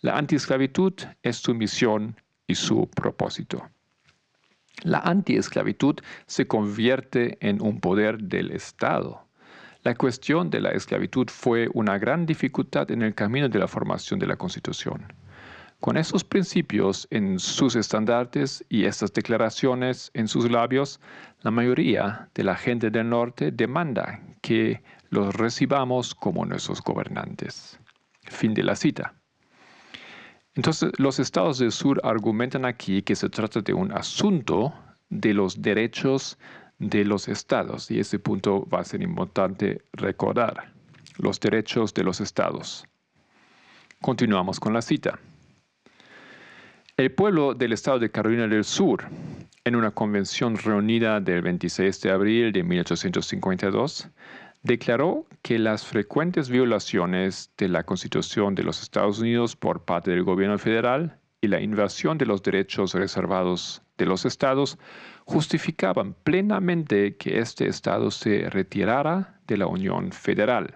la 0.00 0.16
antiesclavitud 0.16 0.94
es 1.22 1.36
su 1.36 1.54
misión 1.54 2.16
y 2.46 2.54
su 2.54 2.88
propósito. 2.88 3.68
La 4.82 5.00
antiesclavitud 5.00 5.96
se 6.26 6.46
convierte 6.46 7.36
en 7.46 7.60
un 7.60 7.80
poder 7.80 8.18
del 8.18 8.52
Estado. 8.52 9.26
La 9.82 9.94
cuestión 9.94 10.50
de 10.50 10.60
la 10.60 10.72
esclavitud 10.72 11.28
fue 11.30 11.68
una 11.72 11.96
gran 11.96 12.26
dificultad 12.26 12.90
en 12.90 13.00
el 13.00 13.14
camino 13.14 13.48
de 13.48 13.58
la 13.58 13.66
formación 13.66 14.20
de 14.20 14.26
la 14.26 14.36
Constitución. 14.36 15.10
Con 15.80 15.96
esos 15.96 16.22
principios 16.22 17.08
en 17.10 17.38
sus 17.38 17.74
estandartes 17.76 18.62
y 18.68 18.84
estas 18.84 19.14
declaraciones 19.14 20.10
en 20.12 20.28
sus 20.28 20.50
labios, 20.50 21.00
la 21.40 21.50
mayoría 21.50 22.28
de 22.34 22.44
la 22.44 22.56
gente 22.56 22.90
del 22.90 23.08
norte 23.08 23.50
demanda 23.50 24.20
que 24.42 24.82
los 25.08 25.34
recibamos 25.34 26.14
como 26.14 26.44
nuestros 26.44 26.82
gobernantes. 26.82 27.80
Fin 28.24 28.52
de 28.52 28.62
la 28.62 28.76
cita. 28.76 29.14
Entonces, 30.54 30.92
los 30.98 31.18
estados 31.18 31.58
del 31.58 31.72
sur 31.72 31.98
argumentan 32.04 32.66
aquí 32.66 33.00
que 33.00 33.16
se 33.16 33.30
trata 33.30 33.62
de 33.62 33.72
un 33.72 33.92
asunto 33.92 34.74
de 35.08 35.32
los 35.32 35.62
derechos 35.62 36.36
de 36.80 37.04
los 37.04 37.28
estados, 37.28 37.90
y 37.90 38.00
ese 38.00 38.18
punto 38.18 38.66
va 38.68 38.80
a 38.80 38.84
ser 38.84 39.02
importante 39.02 39.82
recordar, 39.92 40.72
los 41.18 41.38
derechos 41.38 41.94
de 41.94 42.02
los 42.02 42.20
estados. 42.20 42.86
Continuamos 44.00 44.58
con 44.58 44.72
la 44.72 44.82
cita. 44.82 45.18
El 46.96 47.12
pueblo 47.12 47.54
del 47.54 47.74
estado 47.74 47.98
de 47.98 48.10
Carolina 48.10 48.48
del 48.48 48.64
Sur, 48.64 49.04
en 49.64 49.76
una 49.76 49.90
convención 49.90 50.56
reunida 50.56 51.20
del 51.20 51.42
26 51.42 52.00
de 52.00 52.10
abril 52.10 52.52
de 52.52 52.62
1852, 52.62 54.08
declaró 54.62 55.26
que 55.42 55.58
las 55.58 55.86
frecuentes 55.86 56.48
violaciones 56.48 57.50
de 57.58 57.68
la 57.68 57.84
Constitución 57.84 58.54
de 58.54 58.62
los 58.62 58.82
Estados 58.82 59.18
Unidos 59.18 59.54
por 59.54 59.84
parte 59.84 60.10
del 60.10 60.24
gobierno 60.24 60.58
federal 60.58 61.18
y 61.42 61.48
la 61.48 61.60
invasión 61.60 62.18
de 62.18 62.26
los 62.26 62.42
derechos 62.42 62.94
reservados 62.94 63.82
de 63.96 64.06
los 64.06 64.24
estados 64.24 64.78
justificaban 65.24 66.14
plenamente 66.24 67.16
que 67.16 67.38
este 67.38 67.68
estado 67.68 68.10
se 68.10 68.48
retirara 68.50 69.40
de 69.46 69.56
la 69.56 69.66
Unión 69.66 70.12
Federal. 70.12 70.74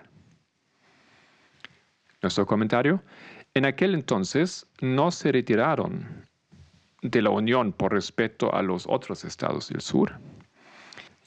Nuestro 2.22 2.46
comentario. 2.46 3.02
En 3.54 3.66
aquel 3.66 3.94
entonces 3.94 4.66
no 4.80 5.10
se 5.10 5.30
retiraron 5.30 6.26
de 7.02 7.22
la 7.22 7.30
Unión 7.30 7.72
por 7.72 7.92
respeto 7.92 8.52
a 8.54 8.62
los 8.62 8.86
otros 8.88 9.24
estados 9.24 9.68
del 9.68 9.80
sur. 9.80 10.18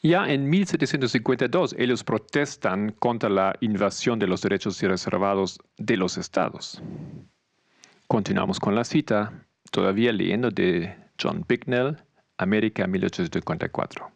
Ya 0.04 0.28
en 0.28 0.50
1752 0.50 1.76
ellos 1.78 2.04
protestan 2.04 2.92
contra 3.00 3.30
la 3.30 3.56
invasión 3.62 4.20
de 4.20 4.28
los 4.28 4.42
derechos 4.42 4.82
reservados 4.82 5.60
de 5.78 5.98
los 5.98 6.18
estados. 6.18 6.82
Continuamos 8.08 8.60
con 8.60 8.76
la 8.76 8.84
cita, 8.84 9.46
todavía 9.72 10.12
leyendo 10.12 10.50
de 10.50 10.96
John 11.22 11.44
Bicknell, 11.48 11.98
América 12.38 12.88
1854. 12.88 14.12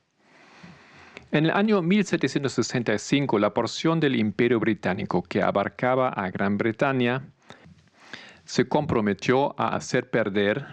En 1.32 1.46
el 1.46 1.52
año 1.52 1.82
1765, 1.82 3.40
la 3.40 3.54
porción 3.54 4.00
del 4.00 4.18
Imperio 4.18 4.60
Británico 4.60 5.24
que 5.24 5.42
abarcaba 5.42 6.10
a 6.10 6.30
Gran 6.30 6.58
Bretaña 6.58 7.24
se 8.44 8.68
comprometió 8.68 9.56
a 9.58 9.76
hacer 9.76 10.10
perder 10.10 10.66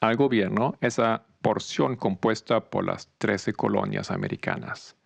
al 0.00 0.16
gobierno 0.16 0.76
esa 0.80 1.26
porción 1.42 1.96
compuesta 1.96 2.70
por 2.70 2.86
las 2.86 3.10
13 3.18 3.52
colonias 3.52 4.10
americanas. 4.10 4.96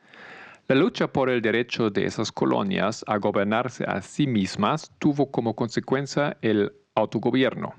La 0.69 0.77
lucha 0.77 1.09
por 1.09 1.31
el 1.31 1.43
derecho 1.43 1.91
de 1.91 2.05
esas 2.05 2.31
colonias 2.31 3.05
a 3.09 3.17
gobernarse 3.17 3.85
a 3.85 4.01
sí 4.03 4.27
mismas 4.27 4.93
tuvo 4.99 5.31
como 5.31 5.57
consecuencia 5.57 6.37
el 6.43 6.73
autogobierno, 6.95 7.75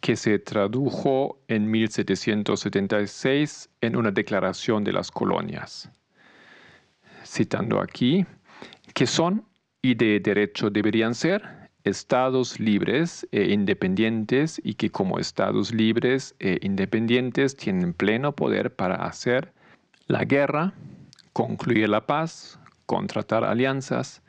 que 0.00 0.16
se 0.16 0.38
tradujo 0.38 1.38
en 1.48 1.70
1776 1.70 3.70
en 3.80 3.96
una 3.96 4.10
declaración 4.10 4.84
de 4.84 4.92
las 4.92 5.10
colonias. 5.10 5.90
Citando 7.24 7.80
aquí, 7.80 8.26
que 8.94 9.06
son 9.06 9.44
y 9.82 9.94
de 9.94 10.20
derecho 10.20 10.70
deberían 10.70 11.14
ser 11.14 11.42
estados 11.84 12.58
libres 12.58 13.26
e 13.30 13.52
independientes 13.52 14.60
y 14.64 14.74
que 14.74 14.90
como 14.90 15.18
estados 15.18 15.72
libres 15.72 16.34
e 16.40 16.58
independientes 16.62 17.56
tienen 17.56 17.92
pleno 17.92 18.32
poder 18.32 18.74
para 18.74 18.96
hacer 18.96 19.52
la 20.08 20.24
guerra, 20.24 20.72
concluir 21.32 21.88
la 21.88 22.06
paz, 22.06 22.58
contratar 22.86 23.44
alianzas, 23.44 24.22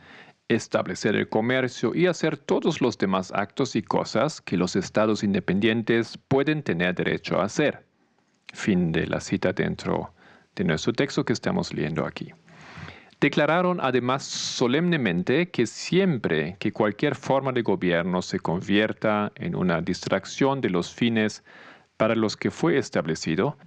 establecer 0.50 1.16
el 1.16 1.28
comercio 1.28 1.94
y 1.94 2.08
hacer 2.08 2.38
todos 2.38 2.82
los 2.82 2.98
demás 2.98 3.32
actos 3.34 3.76
y 3.76 3.82
cosas 3.82 4.42
que 4.42 4.58
los 4.58 4.76
estados 4.76 5.24
independientes 5.24 6.18
pueden 6.28 6.64
tener 6.64 6.96
derecho 6.96 7.40
a 7.40 7.46
hacer. 7.46 7.86
Fin 8.54 8.92
de 8.92 9.08
la 9.08 9.20
cita 9.20 9.52
dentro 9.52 10.14
de 10.56 10.64
nuestro 10.64 10.94
texto 10.94 11.26
que 11.26 11.34
estamos 11.34 11.74
leyendo 11.74 12.06
aquí. 12.06 12.32
Declararon 13.20 13.80
además 13.82 14.24
solemnemente 14.24 15.50
que 15.50 15.66
siempre 15.66 16.56
que 16.60 16.72
cualquier 16.72 17.16
forma 17.16 17.52
de 17.52 17.64
gobierno 17.64 18.22
se 18.22 18.40
convierta 18.40 19.32
en 19.36 19.56
una 19.56 19.82
distracción 19.82 20.62
de 20.62 20.70
los 20.70 20.94
fines 20.94 21.44
para 21.98 22.16
los 22.16 22.38
que 22.38 22.52
fue 22.52 22.78
establecido, 22.78 23.58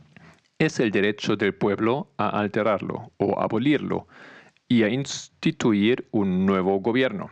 es 0.59 0.79
el 0.79 0.93
derecho 0.93 1.37
del 1.37 1.55
pueblo 1.55 2.13
a 2.17 2.29
alterarlo 2.29 3.11
o 3.17 3.41
abolirlo 3.41 4.07
y 4.71 4.85
a 4.85 4.89
instituir 4.89 6.07
un 6.13 6.47
nuevo 6.47 6.79
gobierno. 6.79 7.29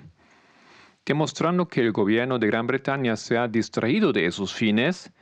Demostrando 1.06 1.68
que 1.68 1.80
el 1.80 1.92
gobierno 1.92 2.38
de 2.40 2.48
Gran 2.48 2.66
Bretaña 2.66 3.16
se 3.16 3.38
ha 3.38 3.46
distraído 3.46 4.12
de 4.12 4.26
esos 4.26 4.52
fines, 4.52 5.12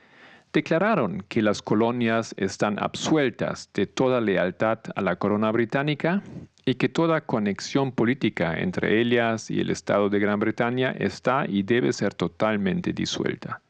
declararon 0.51 1.23
que 1.29 1.43
las 1.43 1.61
colonias 1.61 2.35
están 2.39 2.83
absueltas 2.83 3.71
de 3.75 3.87
toda 3.87 4.23
lealtad 4.23 4.79
a 4.95 5.03
la 5.03 5.17
corona 5.17 5.53
británica 5.53 6.23
y 6.65 6.77
que 6.77 6.89
toda 6.89 7.21
conexión 7.21 7.93
política 7.93 8.59
entre 8.59 8.99
ellas 8.99 9.51
y 9.51 9.61
el 9.61 9.69
Estado 9.69 10.09
de 10.09 10.19
Gran 10.19 10.41
Bretaña 10.41 10.93
está 10.99 11.45
y 11.47 11.65
debe 11.65 11.93
ser 11.93 12.15
totalmente 12.15 12.95
disuelta. 12.95 13.61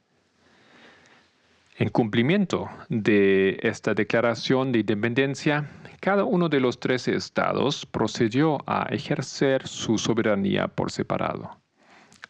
En 1.78 1.90
cumplimiento 1.90 2.70
de 2.88 3.58
esta 3.60 3.92
declaración 3.92 4.72
de 4.72 4.78
independencia, 4.78 5.68
cada 6.00 6.24
uno 6.24 6.48
de 6.48 6.58
los 6.58 6.80
trece 6.80 7.14
estados 7.14 7.84
procedió 7.84 8.58
a 8.66 8.86
ejercer 8.90 9.68
su 9.68 9.98
soberanía 9.98 10.68
por 10.68 10.90
separado. 10.90 11.58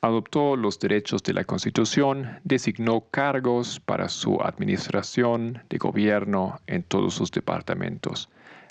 Adoptó 0.03 0.57
los 0.57 0.81
derechos 0.81 1.23
de 1.23 1.33
la 1.33 1.45
Constitución, 1.45 2.41
designó 2.43 3.05
cargos 3.13 3.79
para 3.79 4.09
su 4.09 4.43
administración 4.43 5.63
de 5.71 5.79
gobierno 5.79 6.59
en 6.67 6.83
todos 6.83 7.15
sus 7.15 7.31
departamentos, 7.31 8.29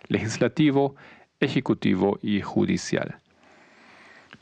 legislativo, 0.10 0.97
ejecutivo 1.39 2.20
y 2.22 2.41
judicial. 2.41 3.22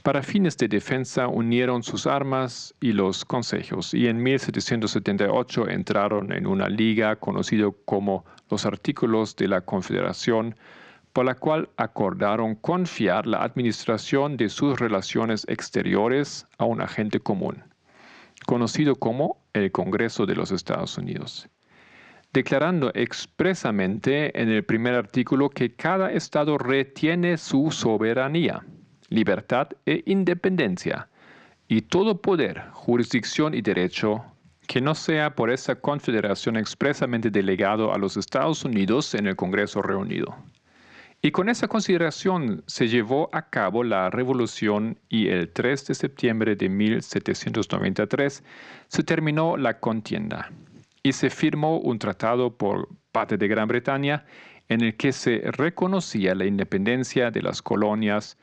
Para 0.04 0.22
fines 0.22 0.58
de 0.58 0.68
defensa 0.68 1.30
unieron 1.30 1.82
sus 1.82 2.08
armas 2.08 2.76
y 2.82 2.92
los 2.92 3.24
consejos 3.24 3.94
y 3.94 4.10
en 4.10 4.22
1778 4.22 5.70
entraron 5.70 6.34
en 6.34 6.46
una 6.46 6.68
liga 6.68 7.16
conocida 7.16 7.70
como 7.86 8.26
los 8.50 8.66
Artículos 8.66 9.38
de 9.38 9.48
la 9.48 9.62
Confederación, 9.62 10.58
por 11.14 11.24
la 11.24 11.36
cual 11.36 11.70
acordaron 11.78 12.56
confiar 12.56 13.26
la 13.28 13.44
administración 13.44 14.36
de 14.36 14.50
sus 14.50 14.78
relaciones 14.78 15.46
exteriores 15.48 16.48
a 16.58 16.66
un 16.66 16.82
agente 16.82 17.22
común, 17.22 17.64
conocido 18.46 18.98
como 18.98 19.38
el 19.54 19.72
Congreso 19.72 20.26
de 20.26 20.36
los 20.36 20.52
Estados 20.52 20.98
Unidos 20.98 21.48
declarando 22.34 22.92
expresamente 22.96 24.42
en 24.42 24.50
el 24.50 24.66
primer 24.66 24.96
artículo 24.96 25.52
que 25.52 25.76
cada 25.76 26.12
Estado 26.12 26.58
retiene 26.58 27.38
su 27.38 27.70
soberanía, 27.70 28.64
libertad 29.10 29.70
e 29.86 30.04
independencia, 30.06 31.08
y 31.68 31.82
todo 31.82 32.22
poder, 32.22 32.64
jurisdicción 32.72 33.54
y 33.54 33.62
derecho 33.62 34.24
que 34.68 34.82
no 34.82 34.96
sea 34.96 35.36
por 35.36 35.50
esa 35.50 35.76
confederación 35.76 36.58
expresamente 36.58 37.30
delegado 37.30 37.94
a 37.94 37.98
los 37.98 38.18
Estados 38.18 38.64
Unidos 38.64 39.14
en 39.16 39.28
el 39.28 39.36
Congreso 39.36 39.82
reunido. 39.82 40.36
Y 41.22 41.32
con 41.32 41.48
esa 41.48 41.70
consideración 41.70 42.64
se 42.68 42.90
llevó 42.90 43.30
a 43.32 43.50
cabo 43.50 43.84
la 43.84 44.10
revolución 44.10 45.00
y 45.08 45.30
el 45.30 45.50
3 45.50 45.88
de 45.88 45.96
septiembre 45.96 46.56
de 46.56 46.68
1793 46.68 48.44
se 48.88 49.04
terminó 49.04 49.56
la 49.56 49.80
contienda 49.80 50.52
y 51.02 51.14
se 51.14 51.30
firmó 51.30 51.80
un 51.80 51.98
tratado 51.98 52.58
por 52.58 52.90
parte 53.14 53.38
de 53.38 53.48
Gran 53.48 53.70
Bretaña 53.70 54.26
en 54.68 54.82
el 54.82 54.98
que 54.98 55.14
se 55.14 55.44
reconocía 55.46 56.36
la 56.36 56.46
independencia 56.46 57.32
de 57.32 57.42
las 57.42 57.62
colonias 57.62 58.38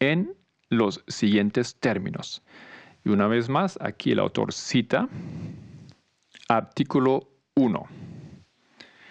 en 0.00 0.34
los 0.68 1.04
siguientes 1.08 1.76
términos. 1.76 2.42
Y 3.04 3.10
una 3.10 3.26
vez 3.26 3.48
más, 3.48 3.78
aquí 3.80 4.12
el 4.12 4.18
autor 4.18 4.52
cita 4.52 5.08
artículo 6.48 7.30
1. 7.56 7.86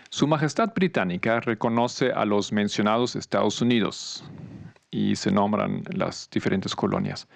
Su 0.09 0.27
Majestad 0.27 0.73
Británica 0.73 1.39
reconoce 1.39 2.11
a 2.11 2.25
los 2.25 2.51
mencionados 2.51 3.15
Estados 3.15 3.61
Unidos 3.61 4.23
y 4.89 5.15
se 5.15 5.31
nombran 5.31 5.83
las 5.91 6.29
diferentes 6.31 6.75
colonias 6.75 7.27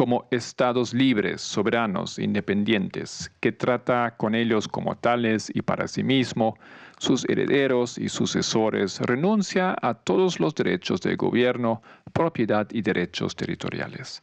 como 0.00 0.26
estados 0.30 0.94
libres, 0.94 1.42
soberanos, 1.42 2.18
independientes, 2.18 3.30
que 3.40 3.52
trata 3.52 4.16
con 4.16 4.34
ellos 4.34 4.66
como 4.66 4.96
tales 4.96 5.52
y 5.54 5.60
para 5.60 5.86
sí 5.88 6.02
mismo, 6.02 6.56
sus 6.96 7.28
herederos 7.28 7.98
y 7.98 8.08
sucesores, 8.08 8.98
renuncia 9.00 9.76
a 9.82 9.92
todos 9.92 10.40
los 10.40 10.54
derechos 10.54 11.02
de 11.02 11.16
gobierno, 11.16 11.82
propiedad 12.14 12.66
y 12.72 12.80
derechos 12.80 13.36
territoriales. 13.36 14.22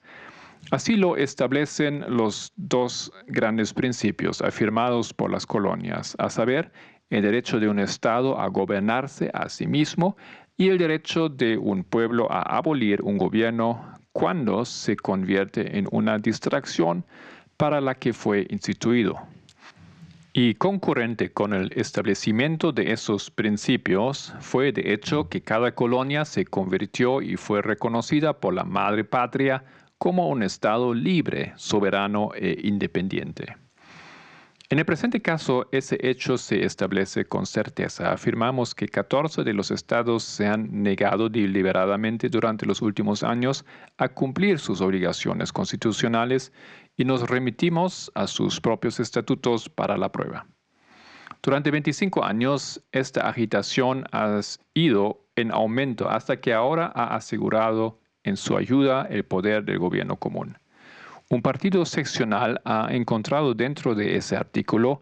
Así 0.72 0.96
lo 0.96 1.16
establecen 1.16 2.04
los 2.08 2.52
dos 2.56 3.12
grandes 3.28 3.72
principios 3.72 4.42
afirmados 4.42 5.14
por 5.14 5.30
las 5.30 5.46
colonias, 5.46 6.16
a 6.18 6.32
saber, 6.32 6.72
el 7.12 7.22
derecho 7.22 7.60
de 7.60 7.70
un 7.70 7.78
Estado 7.78 8.40
a 8.40 8.48
gobernarse 8.48 9.30
a 9.32 9.48
sí 9.48 9.68
mismo 9.68 10.18
y 10.58 10.70
el 10.70 10.80
derecho 10.80 11.30
de 11.30 11.56
un 11.56 11.84
pueblo 11.84 12.32
a 12.32 12.42
abolir 12.58 13.04
un 13.04 13.20
gobierno 13.20 13.97
cuando 14.18 14.66
se 14.66 14.96
convierte 14.96 15.78
en 15.78 15.88
una 15.92 16.18
distracción 16.18 17.06
para 17.56 17.80
la 17.80 17.94
que 17.94 18.14
fue 18.14 18.48
instituido. 18.50 19.20
Y 20.34 20.56
concurrente 20.56 21.32
con 21.32 21.54
el 21.54 21.72
establecimiento 21.76 22.72
de 22.72 22.94
esos 22.94 23.30
principios 23.30 24.34
fue 24.40 24.72
de 24.72 24.92
hecho 24.92 25.30
que 25.30 25.42
cada 25.42 25.76
colonia 25.76 26.26
se 26.26 26.46
convirtió 26.46 27.22
y 27.22 27.38
fue 27.38 27.62
reconocida 27.62 28.34
por 28.40 28.56
la 28.56 28.64
madre 28.64 29.04
patria 29.04 29.64
como 30.00 30.30
un 30.30 30.42
Estado 30.42 30.96
libre, 30.96 31.54
soberano 31.56 32.32
e 32.34 32.60
independiente. 32.64 33.56
En 34.70 34.80
el 34.80 34.86
presente 34.86 35.22
caso, 35.22 35.70
ese 35.72 35.98
hecho 36.02 36.38
se 36.38 36.66
establece 36.66 37.24
con 37.24 37.46
certeza. 37.46 38.12
Afirmamos 38.12 38.76
que 38.76 38.90
14 38.90 39.46
de 39.46 39.54
los 39.54 39.72
estados 39.72 40.24
se 40.24 40.46
han 40.46 40.84
negado 40.84 41.30
deliberadamente 41.30 42.28
durante 42.28 42.66
los 42.66 42.82
últimos 42.82 43.24
años 43.24 43.64
a 43.98 44.10
cumplir 44.10 44.60
sus 44.60 44.82
obligaciones 44.82 45.54
constitucionales 45.54 46.52
y 46.98 47.06
nos 47.06 47.30
remitimos 47.30 48.12
a 48.14 48.28
sus 48.28 48.60
propios 48.60 49.00
estatutos 49.00 49.70
para 49.70 49.96
la 49.96 50.12
prueba. 50.12 50.46
Durante 51.42 51.72
25 51.72 52.26
años, 52.26 52.84
esta 52.92 53.30
agitación 53.30 54.04
ha 54.12 54.42
ido 54.74 55.30
en 55.38 55.54
aumento 55.54 56.10
hasta 56.10 56.42
que 56.42 56.54
ahora 56.54 56.92
ha 56.94 57.16
asegurado 57.16 58.02
en 58.24 58.36
su 58.36 58.58
ayuda 58.58 59.08
el 59.10 59.24
poder 59.24 59.64
del 59.64 59.80
gobierno 59.80 60.18
común. 60.18 60.58
Un 61.30 61.42
partido 61.42 61.86
seccional 61.86 62.62
ha 62.64 62.88
encontrado 62.92 63.54
dentro 63.54 63.96
de 63.96 64.16
ese 64.16 64.38
artículo 64.38 65.02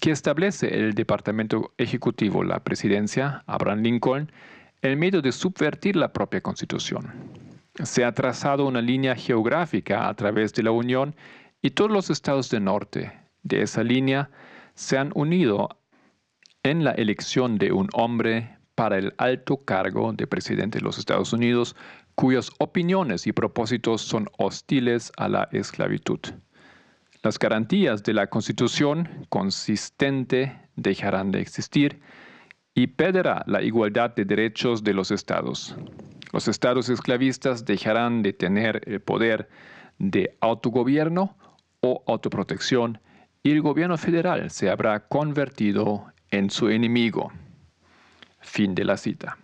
que 0.00 0.10
establece 0.10 0.74
el 0.74 0.94
Departamento 0.94 1.72
Ejecutivo, 1.78 2.42
la 2.42 2.64
presidencia, 2.64 3.44
Abraham 3.46 3.82
Lincoln, 3.82 4.32
el 4.80 4.96
medio 4.96 5.22
de 5.22 5.30
subvertir 5.30 5.94
la 5.94 6.12
propia 6.12 6.40
constitución. 6.40 7.12
Se 7.80 8.04
ha 8.04 8.12
trazado 8.12 8.66
una 8.66 8.80
línea 8.80 9.14
geográfica 9.14 10.08
a 10.08 10.14
través 10.14 10.52
de 10.52 10.64
la 10.64 10.72
Unión 10.72 11.14
y 11.62 11.70
todos 11.70 11.92
los 11.92 12.10
estados 12.10 12.50
del 12.50 12.64
norte 12.64 13.12
de 13.44 13.62
esa 13.62 13.84
línea 13.84 14.30
se 14.74 14.98
han 14.98 15.12
unido 15.14 15.68
en 16.64 16.82
la 16.82 16.90
elección 16.90 17.58
de 17.58 17.70
un 17.70 17.88
hombre 17.92 18.56
para 18.74 18.98
el 18.98 19.14
alto 19.18 19.64
cargo 19.64 20.12
de 20.12 20.26
presidente 20.26 20.78
de 20.78 20.84
los 20.84 20.98
Estados 20.98 21.32
Unidos 21.32 21.76
cuyas 22.14 22.50
opiniones 22.58 23.26
y 23.26 23.32
propósitos 23.32 24.02
son 24.02 24.28
hostiles 24.38 25.12
a 25.16 25.28
la 25.28 25.48
esclavitud. 25.52 26.20
Las 27.22 27.38
garantías 27.38 28.02
de 28.02 28.14
la 28.14 28.26
Constitución 28.28 29.26
consistente 29.28 30.58
dejarán 30.76 31.30
de 31.30 31.40
existir 31.40 32.00
y 32.74 32.88
perderá 32.88 33.44
la 33.46 33.62
igualdad 33.62 34.14
de 34.14 34.24
derechos 34.24 34.82
de 34.82 34.94
los 34.94 35.10
estados. 35.10 35.76
Los 36.32 36.48
estados 36.48 36.88
esclavistas 36.88 37.64
dejarán 37.64 38.22
de 38.22 38.32
tener 38.32 38.82
el 38.86 39.00
poder 39.00 39.48
de 39.98 40.36
autogobierno 40.40 41.36
o 41.80 42.02
autoprotección 42.06 43.00
y 43.42 43.50
el 43.50 43.60
gobierno 43.60 43.98
federal 43.98 44.50
se 44.50 44.70
habrá 44.70 45.06
convertido 45.06 46.06
en 46.30 46.50
su 46.50 46.70
enemigo. 46.70 47.30
Fin 48.40 48.74
de 48.74 48.84
la 48.84 48.96
cita. 48.96 49.38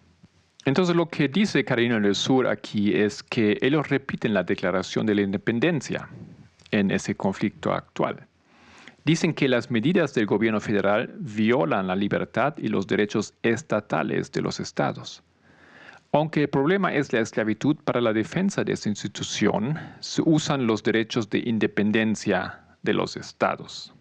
Entonces 0.65 0.95
lo 0.95 1.09
que 1.09 1.29
dice 1.29 1.65
Carolina 1.65 2.01
del 2.01 2.15
Sur 2.15 2.47
aquí 2.47 2.95
es 2.95 3.23
que 3.23 3.59
ellos 3.63 3.89
repiten 3.89 4.35
la 4.35 4.43
declaración 4.43 5.07
de 5.07 5.15
la 5.15 5.23
independencia 5.23 6.09
en 6.71 6.91
ese 6.91 7.15
conflicto 7.15 7.73
actual. 7.73 8.27
Dicen 9.05 9.33
que 9.33 9.49
las 9.49 9.71
medidas 9.71 10.13
del 10.13 10.27
gobierno 10.27 10.61
federal 10.61 11.15
violan 11.19 11.87
la 11.87 11.97
libertad 11.97 12.55
y 12.59 12.69
los 12.69 12.87
derechos 12.87 13.33
estatales 13.43 14.31
de 14.33 14.43
los 14.43 14.61
estados. 14.61 15.23
Aunque 16.13 16.43
el 16.43 16.49
problema 16.49 16.93
es 16.95 17.13
la 17.13 17.21
esclavitud, 17.21 17.77
para 17.85 18.01
la 18.01 18.13
defensa 18.13 18.65
de 18.65 18.73
esa 18.73 18.89
institución 18.89 19.79
se 20.01 20.23
usan 20.25 20.67
los 20.67 20.83
derechos 20.83 21.29
de 21.31 21.39
independencia 21.39 22.61
de 22.83 22.95
los 22.95 23.17
estados. 23.17 23.95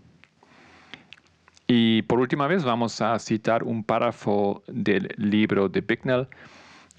Y 1.68 2.02
por 2.04 2.20
última 2.20 2.48
vez 2.48 2.64
vamos 2.64 3.02
a 3.02 3.20
citar 3.20 3.64
un 3.64 3.84
párrafo 3.84 4.64
del 4.68 5.10
libro 5.18 5.68
de 5.68 5.82
Bicknell 5.82 6.28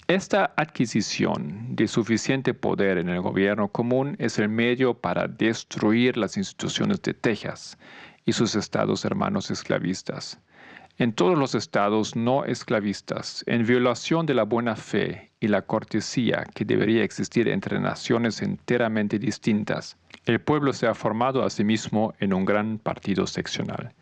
esta 0.09 0.55
adquisición 0.57 1.77
de 1.77 1.87
suficiente 1.87 2.55
poder 2.55 2.97
en 2.97 3.11
el 3.11 3.21
gobierno 3.21 3.69
común 3.69 4.17
es 4.19 4.39
el 4.39 4.49
medio 4.49 4.95
para 4.95 5.29
destruir 5.29 6.17
las 6.17 6.39
instituciones 6.39 7.03
de 7.03 7.13
Texas 7.13 7.77
y 8.25 8.33
sus 8.33 8.55
estados 8.55 9.05
hermanos 9.05 9.51
esclavistas. 9.51 10.41
En 10.97 11.13
todos 11.13 11.37
los 11.37 11.55
estados 11.55 12.17
no 12.17 12.47
esclavistas, 12.47 13.45
en 13.47 13.67
violación 13.67 14.25
de 14.25 14.33
la 14.33 14.45
buena 14.45 14.77
fe 14.77 15.31
y 15.41 15.49
la 15.49 15.61
cortesía 15.61 16.47
que 16.55 16.65
debería 16.65 17.05
existir 17.05 17.47
entre 17.47 17.79
naciones 17.79 18.41
enteramente 18.41 19.19
distintas, 19.19 19.99
el 20.25 20.41
pueblo 20.41 20.73
se 20.73 20.87
ha 20.87 20.95
formado 20.95 21.45
a 21.45 21.51
sí 21.51 21.65
mismo 21.65 22.15
en 22.19 22.33
un 22.33 22.47
gran 22.47 22.79
partido 22.79 23.27
seccional. 23.27 23.93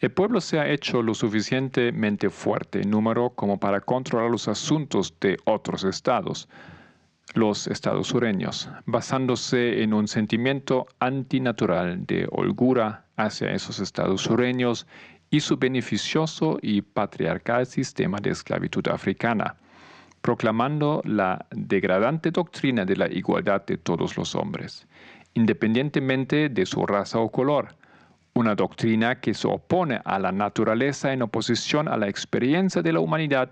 El 0.00 0.12
pueblo 0.12 0.40
se 0.40 0.60
ha 0.60 0.68
hecho 0.68 1.02
lo 1.02 1.12
suficientemente 1.12 2.30
fuerte 2.30 2.82
en 2.82 2.90
número 2.90 3.30
como 3.30 3.58
para 3.58 3.80
controlar 3.80 4.30
los 4.30 4.46
asuntos 4.46 5.12
de 5.20 5.38
otros 5.44 5.82
estados, 5.82 6.48
los 7.34 7.66
estados 7.66 8.06
sureños, 8.06 8.70
basándose 8.86 9.82
en 9.82 9.92
un 9.92 10.06
sentimiento 10.06 10.86
antinatural 11.00 12.06
de 12.06 12.28
holgura 12.30 13.06
hacia 13.16 13.50
esos 13.50 13.80
estados 13.80 14.22
sureños 14.22 14.86
y 15.30 15.40
su 15.40 15.56
beneficioso 15.56 16.60
y 16.62 16.80
patriarcal 16.80 17.66
sistema 17.66 18.18
de 18.20 18.30
esclavitud 18.30 18.86
africana, 18.86 19.56
proclamando 20.20 21.02
la 21.04 21.44
degradante 21.50 22.30
doctrina 22.30 22.84
de 22.84 22.94
la 22.94 23.08
igualdad 23.12 23.66
de 23.66 23.78
todos 23.78 24.16
los 24.16 24.36
hombres, 24.36 24.86
independientemente 25.34 26.48
de 26.48 26.66
su 26.66 26.86
raza 26.86 27.18
o 27.18 27.32
color, 27.32 27.74
una 28.38 28.54
doctrina 28.54 29.20
que 29.20 29.34
se 29.34 29.48
opone 29.48 30.00
a 30.04 30.18
la 30.20 30.30
naturaleza 30.30 31.12
en 31.12 31.22
oposición 31.22 31.88
a 31.88 31.96
la 31.96 32.08
experiencia 32.08 32.82
de 32.82 32.92
la 32.92 33.00
humanidad 33.00 33.50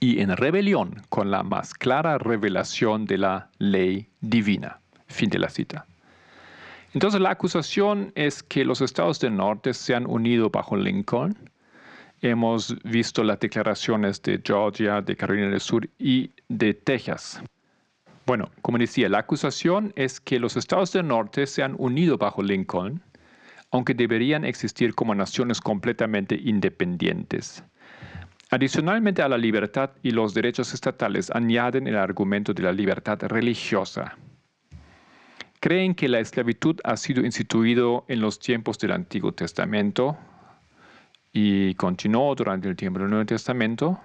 y 0.00 0.20
en 0.20 0.36
rebelión 0.36 1.00
con 1.08 1.30
la 1.30 1.42
más 1.42 1.72
clara 1.72 2.18
revelación 2.18 3.06
de 3.06 3.18
la 3.18 3.50
ley 3.58 4.10
divina. 4.20 4.80
Fin 5.06 5.30
de 5.30 5.38
la 5.38 5.48
cita. 5.48 5.86
Entonces 6.92 7.22
la 7.22 7.30
acusación 7.30 8.12
es 8.14 8.42
que 8.42 8.66
los 8.66 8.82
estados 8.82 9.18
del 9.18 9.34
norte 9.34 9.72
se 9.72 9.94
han 9.94 10.06
unido 10.06 10.50
bajo 10.50 10.76
Lincoln. 10.76 11.34
Hemos 12.20 12.76
visto 12.84 13.24
las 13.24 13.40
declaraciones 13.40 14.20
de 14.20 14.42
Georgia, 14.44 15.00
de 15.00 15.16
Carolina 15.16 15.48
del 15.48 15.60
Sur 15.60 15.88
y 15.98 16.30
de 16.48 16.74
Texas. 16.74 17.42
Bueno, 18.26 18.50
como 18.60 18.76
decía, 18.76 19.08
la 19.08 19.20
acusación 19.20 19.92
es 19.96 20.20
que 20.20 20.38
los 20.38 20.56
estados 20.56 20.92
del 20.92 21.08
norte 21.08 21.46
se 21.46 21.62
han 21.62 21.74
unido 21.78 22.18
bajo 22.18 22.42
Lincoln 22.42 23.02
aunque 23.72 23.94
deberían 23.94 24.44
existir 24.44 24.94
como 24.94 25.14
naciones 25.14 25.60
completamente 25.60 26.36
independientes. 26.36 27.64
Adicionalmente 28.50 29.22
a 29.22 29.28
la 29.28 29.38
libertad 29.38 29.92
y 30.02 30.10
los 30.10 30.34
derechos 30.34 30.74
estatales 30.74 31.30
añaden 31.30 31.86
el 31.86 31.96
argumento 31.96 32.52
de 32.52 32.62
la 32.62 32.72
libertad 32.72 33.18
religiosa. 33.22 34.16
creen 35.58 35.94
que 35.94 36.08
la 36.08 36.18
esclavitud 36.18 36.80
ha 36.82 36.96
sido 36.96 37.24
instituido 37.24 38.04
en 38.08 38.20
los 38.20 38.40
tiempos 38.40 38.78
del 38.78 38.90
Antiguo 38.90 39.32
Testamento 39.32 40.18
y 41.32 41.74
continuó 41.76 42.34
durante 42.34 42.68
el 42.68 42.74
tiempo 42.76 42.98
del 42.98 43.10
Nuevo 43.10 43.26
Testamento. 43.26 43.98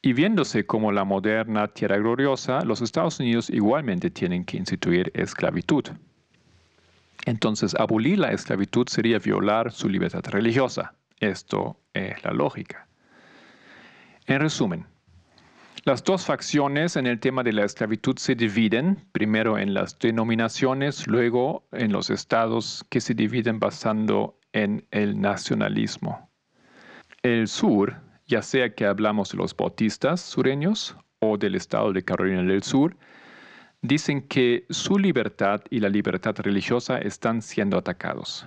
Y 0.00 0.14
viéndose 0.14 0.64
como 0.64 0.90
la 0.90 1.04
moderna 1.04 1.68
tierra 1.68 1.98
gloriosa, 1.98 2.64
los 2.64 2.80
Estados 2.80 3.20
Unidos 3.20 3.50
igualmente 3.50 4.10
tienen 4.10 4.44
que 4.44 4.56
instituir 4.56 5.10
esclavitud. 5.14 5.84
Entonces, 7.28 7.74
abolir 7.74 8.18
la 8.18 8.32
esclavitud 8.32 8.88
sería 8.88 9.18
violar 9.18 9.70
su 9.70 9.86
libertad 9.90 10.24
religiosa. 10.30 10.94
Esto 11.20 11.78
es 11.92 12.24
la 12.24 12.32
lógica. 12.32 12.88
En 14.26 14.40
resumen, 14.40 14.86
las 15.84 16.02
dos 16.04 16.24
facciones 16.24 16.96
en 16.96 17.06
el 17.06 17.20
tema 17.20 17.42
de 17.42 17.52
la 17.52 17.66
esclavitud 17.66 18.16
se 18.16 18.34
dividen, 18.34 19.04
primero 19.12 19.58
en 19.58 19.74
las 19.74 19.98
denominaciones, 19.98 21.06
luego 21.06 21.68
en 21.72 21.92
los 21.92 22.08
estados 22.08 22.82
que 22.88 23.02
se 23.02 23.12
dividen 23.12 23.58
basando 23.58 24.38
en 24.54 24.86
el 24.90 25.20
nacionalismo. 25.20 26.30
El 27.22 27.46
sur, 27.46 27.96
ya 28.26 28.40
sea 28.40 28.74
que 28.74 28.86
hablamos 28.86 29.32
de 29.32 29.36
los 29.36 29.54
bautistas 29.54 30.22
sureños 30.22 30.96
o 31.18 31.36
del 31.36 31.56
estado 31.56 31.92
de 31.92 32.02
Carolina 32.02 32.42
del 32.42 32.62
Sur, 32.62 32.96
dicen 33.82 34.22
que 34.22 34.64
su 34.70 34.98
libertad 34.98 35.62
y 35.70 35.80
la 35.80 35.88
libertad 35.88 36.34
religiosa 36.38 36.98
están 36.98 37.42
siendo 37.42 37.78
atacados. 37.78 38.46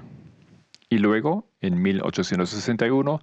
Y 0.89 0.97
luego, 0.97 1.47
en 1.61 1.81
1861, 1.81 3.21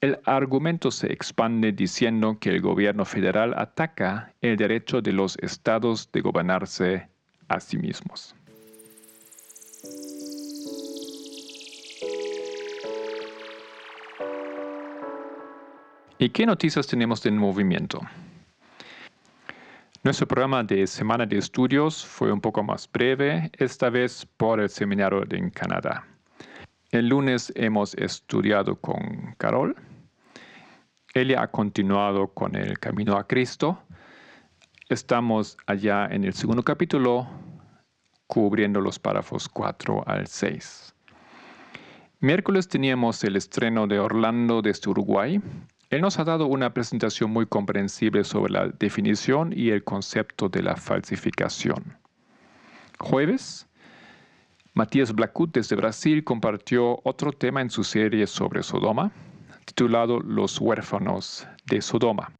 el 0.00 0.18
argumento 0.24 0.90
se 0.90 1.12
expande 1.12 1.72
diciendo 1.72 2.38
que 2.40 2.50
el 2.50 2.60
gobierno 2.60 3.04
federal 3.04 3.54
ataca 3.56 4.32
el 4.40 4.56
derecho 4.56 5.02
de 5.02 5.12
los 5.12 5.36
estados 5.38 6.10
de 6.12 6.20
gobernarse 6.20 7.08
a 7.48 7.60
sí 7.60 7.76
mismos. 7.76 8.34
¿Y 16.18 16.28
qué 16.28 16.46
noticias 16.46 16.86
tenemos 16.86 17.22
del 17.22 17.34
movimiento? 17.34 18.00
Nuestro 20.02 20.26
programa 20.26 20.64
de 20.64 20.86
semana 20.86 21.26
de 21.26 21.36
estudios 21.36 22.06
fue 22.06 22.32
un 22.32 22.40
poco 22.40 22.62
más 22.62 22.90
breve, 22.90 23.50
esta 23.58 23.90
vez 23.90 24.26
por 24.38 24.58
el 24.58 24.70
seminario 24.70 25.22
en 25.30 25.50
Canadá. 25.50 26.06
El 26.90 27.08
lunes 27.08 27.52
hemos 27.54 27.94
estudiado 27.96 28.76
con 28.76 29.34
Carol. 29.36 29.76
Ella 31.12 31.42
ha 31.42 31.50
continuado 31.50 32.28
con 32.28 32.56
el 32.56 32.78
camino 32.78 33.18
a 33.18 33.26
Cristo. 33.26 33.78
Estamos 34.88 35.58
allá 35.66 36.06
en 36.06 36.24
el 36.24 36.32
segundo 36.32 36.62
capítulo, 36.62 37.28
cubriendo 38.26 38.80
los 38.80 38.98
párrafos 38.98 39.50
4 39.50 40.04
al 40.06 40.26
6. 40.26 40.94
Miércoles 42.20 42.68
teníamos 42.68 43.22
el 43.22 43.36
estreno 43.36 43.86
de 43.86 43.98
Orlando 43.98 44.62
desde 44.62 44.88
Uruguay 44.88 45.42
él 45.90 46.00
nos 46.00 46.20
ha 46.20 46.24
dado 46.24 46.46
una 46.46 46.72
presentación 46.72 47.32
muy 47.32 47.46
comprensible 47.46 48.22
sobre 48.22 48.52
la 48.52 48.68
definición 48.68 49.52
y 49.54 49.70
el 49.70 49.82
concepto 49.82 50.48
de 50.48 50.62
la 50.62 50.76
falsificación. 50.76 51.98
Jueves, 53.00 53.68
Matías 54.72 55.12
Blacut 55.12 55.52
desde 55.52 55.74
Brasil 55.74 56.22
compartió 56.22 57.00
otro 57.02 57.32
tema 57.32 57.60
en 57.60 57.70
su 57.70 57.82
serie 57.82 58.28
sobre 58.28 58.62
Sodoma, 58.62 59.10
titulado 59.64 60.20
Los 60.20 60.60
huérfanos 60.60 61.46
de 61.66 61.82
Sodoma. 61.82 62.32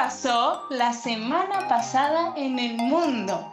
Pasó 0.00 0.62
la 0.70 0.92
semana 0.92 1.66
pasada 1.66 2.32
en 2.36 2.56
el 2.60 2.76
mundo? 2.76 3.50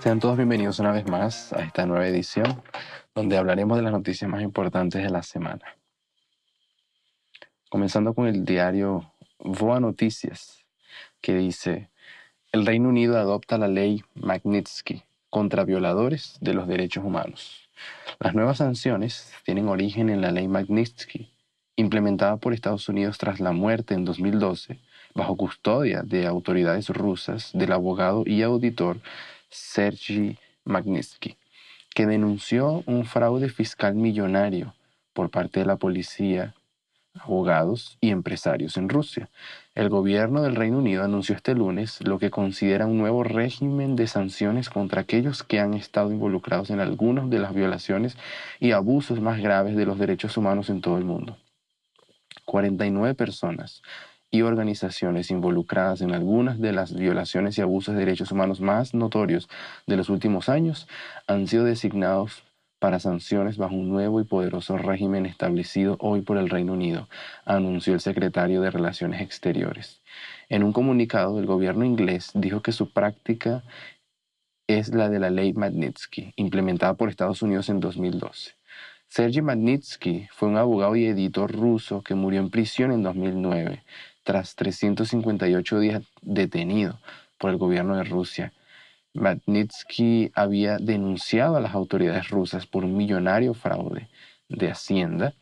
Sean 0.00 0.18
todos 0.18 0.36
bienvenidos 0.36 0.80
una 0.80 0.90
vez 0.90 1.06
más 1.06 1.52
a 1.52 1.62
esta 1.62 1.86
nueva 1.86 2.08
edición 2.08 2.60
donde 3.16 3.38
hablaremos 3.38 3.78
de 3.78 3.82
las 3.82 3.92
noticias 3.92 4.30
más 4.30 4.42
importantes 4.42 5.02
de 5.02 5.08
la 5.08 5.22
semana. 5.22 5.64
Comenzando 7.70 8.12
con 8.12 8.26
el 8.26 8.44
diario 8.44 9.10
VOA 9.38 9.80
Noticias, 9.80 10.66
que 11.22 11.34
dice, 11.34 11.88
el 12.52 12.66
Reino 12.66 12.90
Unido 12.90 13.16
adopta 13.18 13.56
la 13.56 13.68
ley 13.68 14.04
Magnitsky 14.16 15.02
contra 15.30 15.64
violadores 15.64 16.36
de 16.42 16.52
los 16.52 16.68
derechos 16.68 17.04
humanos. 17.04 17.70
Las 18.20 18.34
nuevas 18.34 18.58
sanciones 18.58 19.32
tienen 19.46 19.68
origen 19.68 20.10
en 20.10 20.20
la 20.20 20.30
ley 20.30 20.46
Magnitsky, 20.46 21.32
implementada 21.76 22.36
por 22.36 22.52
Estados 22.52 22.86
Unidos 22.90 23.16
tras 23.16 23.40
la 23.40 23.52
muerte 23.52 23.94
en 23.94 24.04
2012, 24.04 24.78
bajo 25.14 25.36
custodia 25.36 26.02
de 26.02 26.26
autoridades 26.26 26.90
rusas, 26.90 27.50
del 27.54 27.72
abogado 27.72 28.24
y 28.26 28.42
auditor 28.42 29.00
Sergei 29.48 30.38
Magnitsky 30.64 31.38
que 31.96 32.04
denunció 32.04 32.82
un 32.84 33.06
fraude 33.06 33.48
fiscal 33.48 33.94
millonario 33.94 34.74
por 35.14 35.30
parte 35.30 35.60
de 35.60 35.66
la 35.66 35.76
policía, 35.76 36.54
abogados 37.14 37.96
y 38.02 38.10
empresarios 38.10 38.76
en 38.76 38.90
Rusia. 38.90 39.30
El 39.74 39.88
gobierno 39.88 40.42
del 40.42 40.56
Reino 40.56 40.76
Unido 40.76 41.04
anunció 41.04 41.34
este 41.34 41.54
lunes 41.54 42.06
lo 42.06 42.18
que 42.18 42.28
considera 42.28 42.84
un 42.84 42.98
nuevo 42.98 43.24
régimen 43.24 43.96
de 43.96 44.08
sanciones 44.08 44.68
contra 44.68 45.00
aquellos 45.00 45.42
que 45.42 45.58
han 45.58 45.72
estado 45.72 46.12
involucrados 46.12 46.68
en 46.68 46.80
algunas 46.80 47.30
de 47.30 47.38
las 47.38 47.54
violaciones 47.54 48.18
y 48.60 48.72
abusos 48.72 49.18
más 49.22 49.40
graves 49.40 49.74
de 49.74 49.86
los 49.86 49.98
derechos 49.98 50.36
humanos 50.36 50.68
en 50.68 50.82
todo 50.82 50.98
el 50.98 51.04
mundo. 51.06 51.38
49 52.44 53.14
personas 53.14 53.80
y 54.36 54.42
organizaciones 54.42 55.30
involucradas 55.30 56.02
en 56.02 56.12
algunas 56.12 56.60
de 56.60 56.72
las 56.72 56.94
violaciones 56.94 57.56
y 57.56 57.62
abusos 57.62 57.94
de 57.94 58.00
derechos 58.00 58.32
humanos 58.32 58.60
más 58.60 58.92
notorios 58.92 59.48
de 59.86 59.96
los 59.96 60.10
últimos 60.10 60.50
años 60.50 60.86
han 61.26 61.46
sido 61.46 61.64
designados 61.64 62.42
para 62.78 63.00
sanciones 63.00 63.56
bajo 63.56 63.74
un 63.74 63.88
nuevo 63.88 64.20
y 64.20 64.24
poderoso 64.24 64.76
régimen 64.76 65.24
establecido 65.24 65.96
hoy 66.00 66.20
por 66.20 66.36
el 66.36 66.50
Reino 66.50 66.74
Unido, 66.74 67.08
anunció 67.46 67.94
el 67.94 68.00
secretario 68.00 68.60
de 68.60 68.70
Relaciones 68.70 69.22
Exteriores. 69.22 70.02
En 70.50 70.62
un 70.62 70.74
comunicado, 70.74 71.38
el 71.38 71.46
gobierno 71.46 71.86
inglés 71.86 72.30
dijo 72.34 72.60
que 72.60 72.72
su 72.72 72.92
práctica 72.92 73.64
es 74.68 74.92
la 74.94 75.08
de 75.08 75.18
la 75.18 75.30
ley 75.30 75.54
Magnitsky, 75.54 76.34
implementada 76.36 76.92
por 76.94 77.08
Estados 77.08 77.40
Unidos 77.40 77.70
en 77.70 77.80
2012. 77.80 78.52
Sergei 79.08 79.40
Magnitsky 79.40 80.28
fue 80.30 80.48
un 80.48 80.58
abogado 80.58 80.94
y 80.96 81.06
editor 81.06 81.50
ruso 81.50 82.02
que 82.02 82.14
murió 82.14 82.40
en 82.40 82.50
prisión 82.50 82.92
en 82.92 83.02
2009 83.02 83.82
tras 84.26 84.56
358 84.56 85.78
días 85.78 86.02
detenido 86.20 86.98
por 87.38 87.50
el 87.50 87.58
gobierno 87.58 87.96
de 87.96 88.02
Rusia. 88.02 88.52
Magnitsky 89.14 90.32
había 90.34 90.78
denunciado 90.78 91.56
a 91.56 91.60
las 91.60 91.74
autoridades 91.74 92.28
rusas 92.28 92.66
por 92.66 92.84
un 92.84 92.96
millonario 92.96 93.54
fraude 93.54 94.08
de 94.48 94.68
Hacienda. 94.68 95.32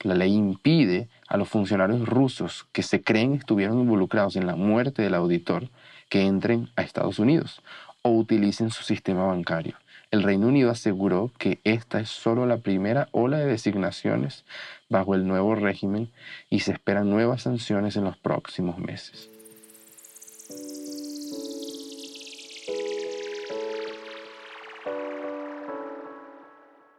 La 0.00 0.14
ley 0.14 0.34
impide 0.34 1.08
a 1.28 1.36
los 1.36 1.48
funcionarios 1.48 2.08
rusos 2.08 2.66
que 2.72 2.82
se 2.82 3.00
creen 3.00 3.34
estuvieron 3.34 3.78
involucrados 3.78 4.34
en 4.34 4.48
la 4.48 4.56
muerte 4.56 5.02
del 5.02 5.14
auditor 5.14 5.70
que 6.08 6.22
entren 6.22 6.68
a 6.74 6.82
Estados 6.82 7.20
Unidos 7.20 7.62
o 8.02 8.10
utilicen 8.10 8.70
su 8.70 8.82
sistema 8.82 9.24
bancario. 9.24 9.76
El 10.10 10.24
Reino 10.24 10.48
Unido 10.48 10.70
aseguró 10.70 11.30
que 11.38 11.60
esta 11.64 12.00
es 12.00 12.10
solo 12.10 12.44
la 12.44 12.58
primera 12.58 13.08
ola 13.12 13.38
de 13.38 13.46
designaciones 13.46 14.44
bajo 14.92 15.16
el 15.16 15.26
nuevo 15.26 15.56
régimen 15.56 16.12
y 16.48 16.60
se 16.60 16.70
esperan 16.70 17.10
nuevas 17.10 17.42
sanciones 17.42 17.96
en 17.96 18.04
los 18.04 18.16
próximos 18.16 18.78
meses. 18.78 19.28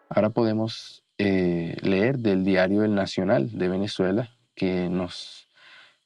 Ahora 0.09 0.29
podemos 0.29 1.03
eh, 1.17 1.77
leer 1.81 2.19
del 2.19 2.43
diario 2.43 2.83
El 2.83 2.93
Nacional 2.93 3.57
de 3.57 3.67
Venezuela, 3.67 4.29
que 4.55 4.89
nos 4.89 5.47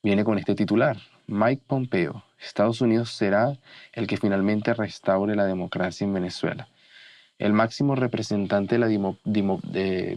viene 0.03 0.23
con 0.23 0.37
este 0.37 0.55
titular. 0.55 0.97
Mike 1.27 1.63
Pompeo, 1.67 2.23
Estados 2.39 2.79
Unidos 2.79 3.11
será 3.11 3.57
el 3.91 4.07
que 4.07 4.15
finalmente 4.15 4.73
restaure 4.73 5.35
la 5.35 5.45
democracia 5.45 6.05
en 6.05 6.13
Venezuela. 6.13 6.69
El 7.39 7.53
máximo 7.53 7.95
representante 7.95 8.77
de 8.77 8.79
la 8.79 8.87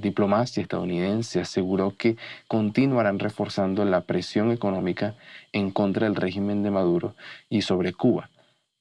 diplomacia 0.01 0.63
estadounidense 0.63 1.41
aseguró 1.41 1.95
que 1.97 2.17
continuarán 2.49 3.19
reforzando 3.19 3.85
la 3.85 4.01
presión 4.03 4.51
económica 4.53 5.15
en 5.53 5.71
contra 5.71 6.07
del 6.07 6.17
régimen 6.17 6.63
de 6.63 6.71
Maduro 6.71 7.15
y 7.51 7.63
sobre 7.63 7.93
Cuba 7.93 8.31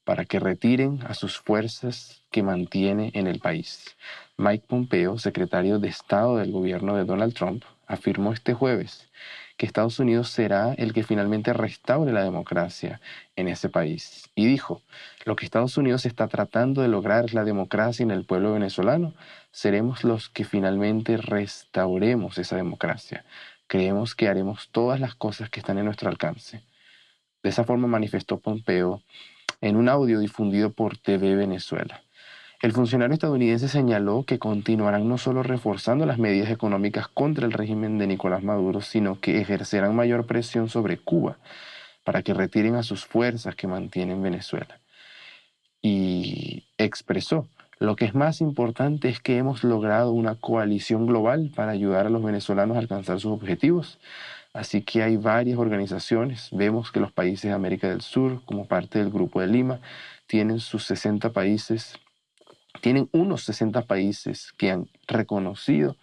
para 0.06 0.26
que 0.26 0.40
retiren 0.40 1.02
a 1.06 1.14
sus 1.14 1.38
fuerzas 1.38 2.24
que 2.32 2.42
mantiene 2.42 3.12
en 3.14 3.28
el 3.28 3.40
país. 3.40 3.96
Mike 4.38 4.66
Pompeo, 4.68 5.20
secretario 5.20 5.78
de 5.78 5.90
Estado 5.90 6.38
del 6.38 6.52
gobierno 6.52 6.96
de 6.96 7.04
Donald 7.04 7.34
Trump, 7.34 7.64
afirmó 7.86 8.34
este 8.34 8.54
jueves 8.54 9.08
que 9.60 9.66
Estados 9.66 10.00
Unidos 10.00 10.30
será 10.30 10.74
el 10.76 10.94
que 10.94 11.04
finalmente 11.04 11.52
restaure 11.52 12.14
la 12.14 12.24
democracia 12.24 13.02
en 13.36 13.50
ese 13.50 13.68
país. 13.68 14.30
Y 14.34 14.46
dijo, 14.46 14.82
lo 15.26 15.36
que 15.36 15.44
Estados 15.44 15.76
Unidos 15.76 16.06
está 16.06 16.30
tratando 16.30 16.82
de 16.82 16.88
lograr 16.88 17.26
es 17.26 17.34
la 17.34 17.44
democracia 17.44 18.04
en 18.04 18.12
el 18.12 18.24
pueblo 18.24 18.54
venezolano. 18.54 19.14
Seremos 19.52 20.06
los 20.06 20.30
que 20.30 20.46
finalmente 20.46 21.18
restauremos 21.18 22.38
esa 22.38 22.56
democracia. 22.56 23.26
Creemos 23.68 24.16
que 24.16 24.30
haremos 24.30 24.70
todas 24.72 25.02
las 25.02 25.14
cosas 25.14 25.50
que 25.50 25.60
están 25.60 25.78
en 25.78 25.84
nuestro 25.84 26.08
alcance. 26.08 26.62
De 27.44 27.50
esa 27.50 27.66
forma 27.66 27.86
manifestó 27.86 28.40
Pompeo 28.40 29.04
en 29.60 29.76
un 29.76 29.90
audio 29.90 30.20
difundido 30.20 30.72
por 30.72 30.98
TV 30.98 31.36
Venezuela. 31.36 32.02
El 32.62 32.74
funcionario 32.74 33.14
estadounidense 33.14 33.70
señaló 33.70 34.24
que 34.24 34.38
continuarán 34.38 35.08
no 35.08 35.18
solo 35.18 35.44
reforzando 35.44 36.06
las 36.06 36.18
medidas 36.18 36.50
económicas 36.50 37.08
contra 37.08 37.46
el 37.46 37.54
régimen 37.54 37.98
de 37.98 38.06
Nicolás 38.06 38.44
Maduro, 38.44 38.82
sino 38.82 39.22
que 39.22 39.40
ejercerán 39.40 39.96
mayor 39.96 40.26
presión 40.26 40.68
sobre 40.68 40.98
Cuba 40.98 41.38
para 42.04 42.22
que 42.22 42.34
retiren 42.34 42.76
a 42.76 42.84
sus 42.84 43.06
fuerzas 43.06 43.56
que 43.56 43.68
mantienen 43.68 44.22
Venezuela. 44.22 44.82
Y 45.82 46.66
expresó, 46.78 47.48
lo 47.80 47.96
que 47.96 48.04
es 48.04 48.14
más 48.14 48.42
importante 48.42 49.08
es 49.08 49.22
que 49.22 49.38
hemos 49.38 49.64
logrado 49.64 50.12
una 50.12 50.36
coalición 50.36 51.08
global 51.08 51.52
para 51.56 51.72
ayudar 51.72 52.08
a 52.08 52.10
los 52.10 52.22
venezolanos 52.22 52.76
a 52.76 52.82
alcanzar 52.82 53.22
sus 53.22 53.32
objetivos. 53.32 54.00
Así 54.52 54.82
que 54.82 55.02
hay 55.02 55.16
varias 55.16 55.60
organizaciones. 55.60 56.50
Vemos 56.52 56.92
que 56.92 57.00
los 57.00 57.14
países 57.14 57.44
de 57.50 57.56
América 57.56 57.88
del 57.88 58.02
Sur, 58.02 58.44
como 58.44 58.66
parte 58.66 59.00
del 59.00 59.12
Grupo 59.12 59.40
de 59.40 59.48
Lima, 59.48 59.80
tienen 60.28 60.60
sus 60.60 60.84
60 60.84 61.32
países 61.32 61.98
tienen 62.82 63.10
unos 63.12 63.44
60 63.44 63.84
países 63.84 64.54
que 64.58 64.72
han 64.72 64.88
reconocido 65.08 65.96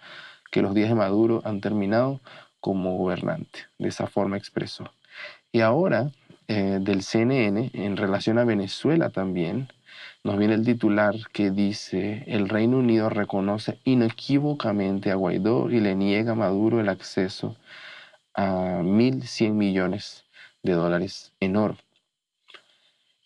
que 0.50 0.62
los 0.62 0.74
días 0.74 0.88
de 0.88 0.94
Maduro 0.94 1.42
han 1.44 1.60
terminado 1.60 2.20
como 2.60 2.96
gobernante. 2.96 3.60
De 3.78 3.88
esa 3.88 4.06
forma 4.06 4.36
expresó. 4.36 4.90
Y 5.52 5.60
ahora, 5.60 6.10
eh, 6.48 6.78
del 6.80 7.02
CNN, 7.02 7.70
en 7.72 7.96
relación 7.96 8.38
a 8.38 8.44
Venezuela 8.44 9.10
también, 9.10 9.68
nos 10.24 10.38
viene 10.38 10.54
el 10.54 10.64
titular 10.64 11.14
que 11.32 11.50
dice, 11.50 12.24
el 12.26 12.48
Reino 12.48 12.78
Unido 12.78 13.08
reconoce 13.08 13.78
inequívocamente 13.84 15.10
a 15.10 15.14
Guaidó 15.14 15.70
y 15.70 15.80
le 15.80 15.94
niega 15.94 16.32
a 16.32 16.34
Maduro 16.34 16.80
el 16.80 16.88
acceso 16.88 17.56
a 18.34 18.80
1.100 18.82 19.52
millones 19.52 20.24
de 20.62 20.72
dólares 20.72 21.32
en 21.40 21.56
oro 21.56 21.76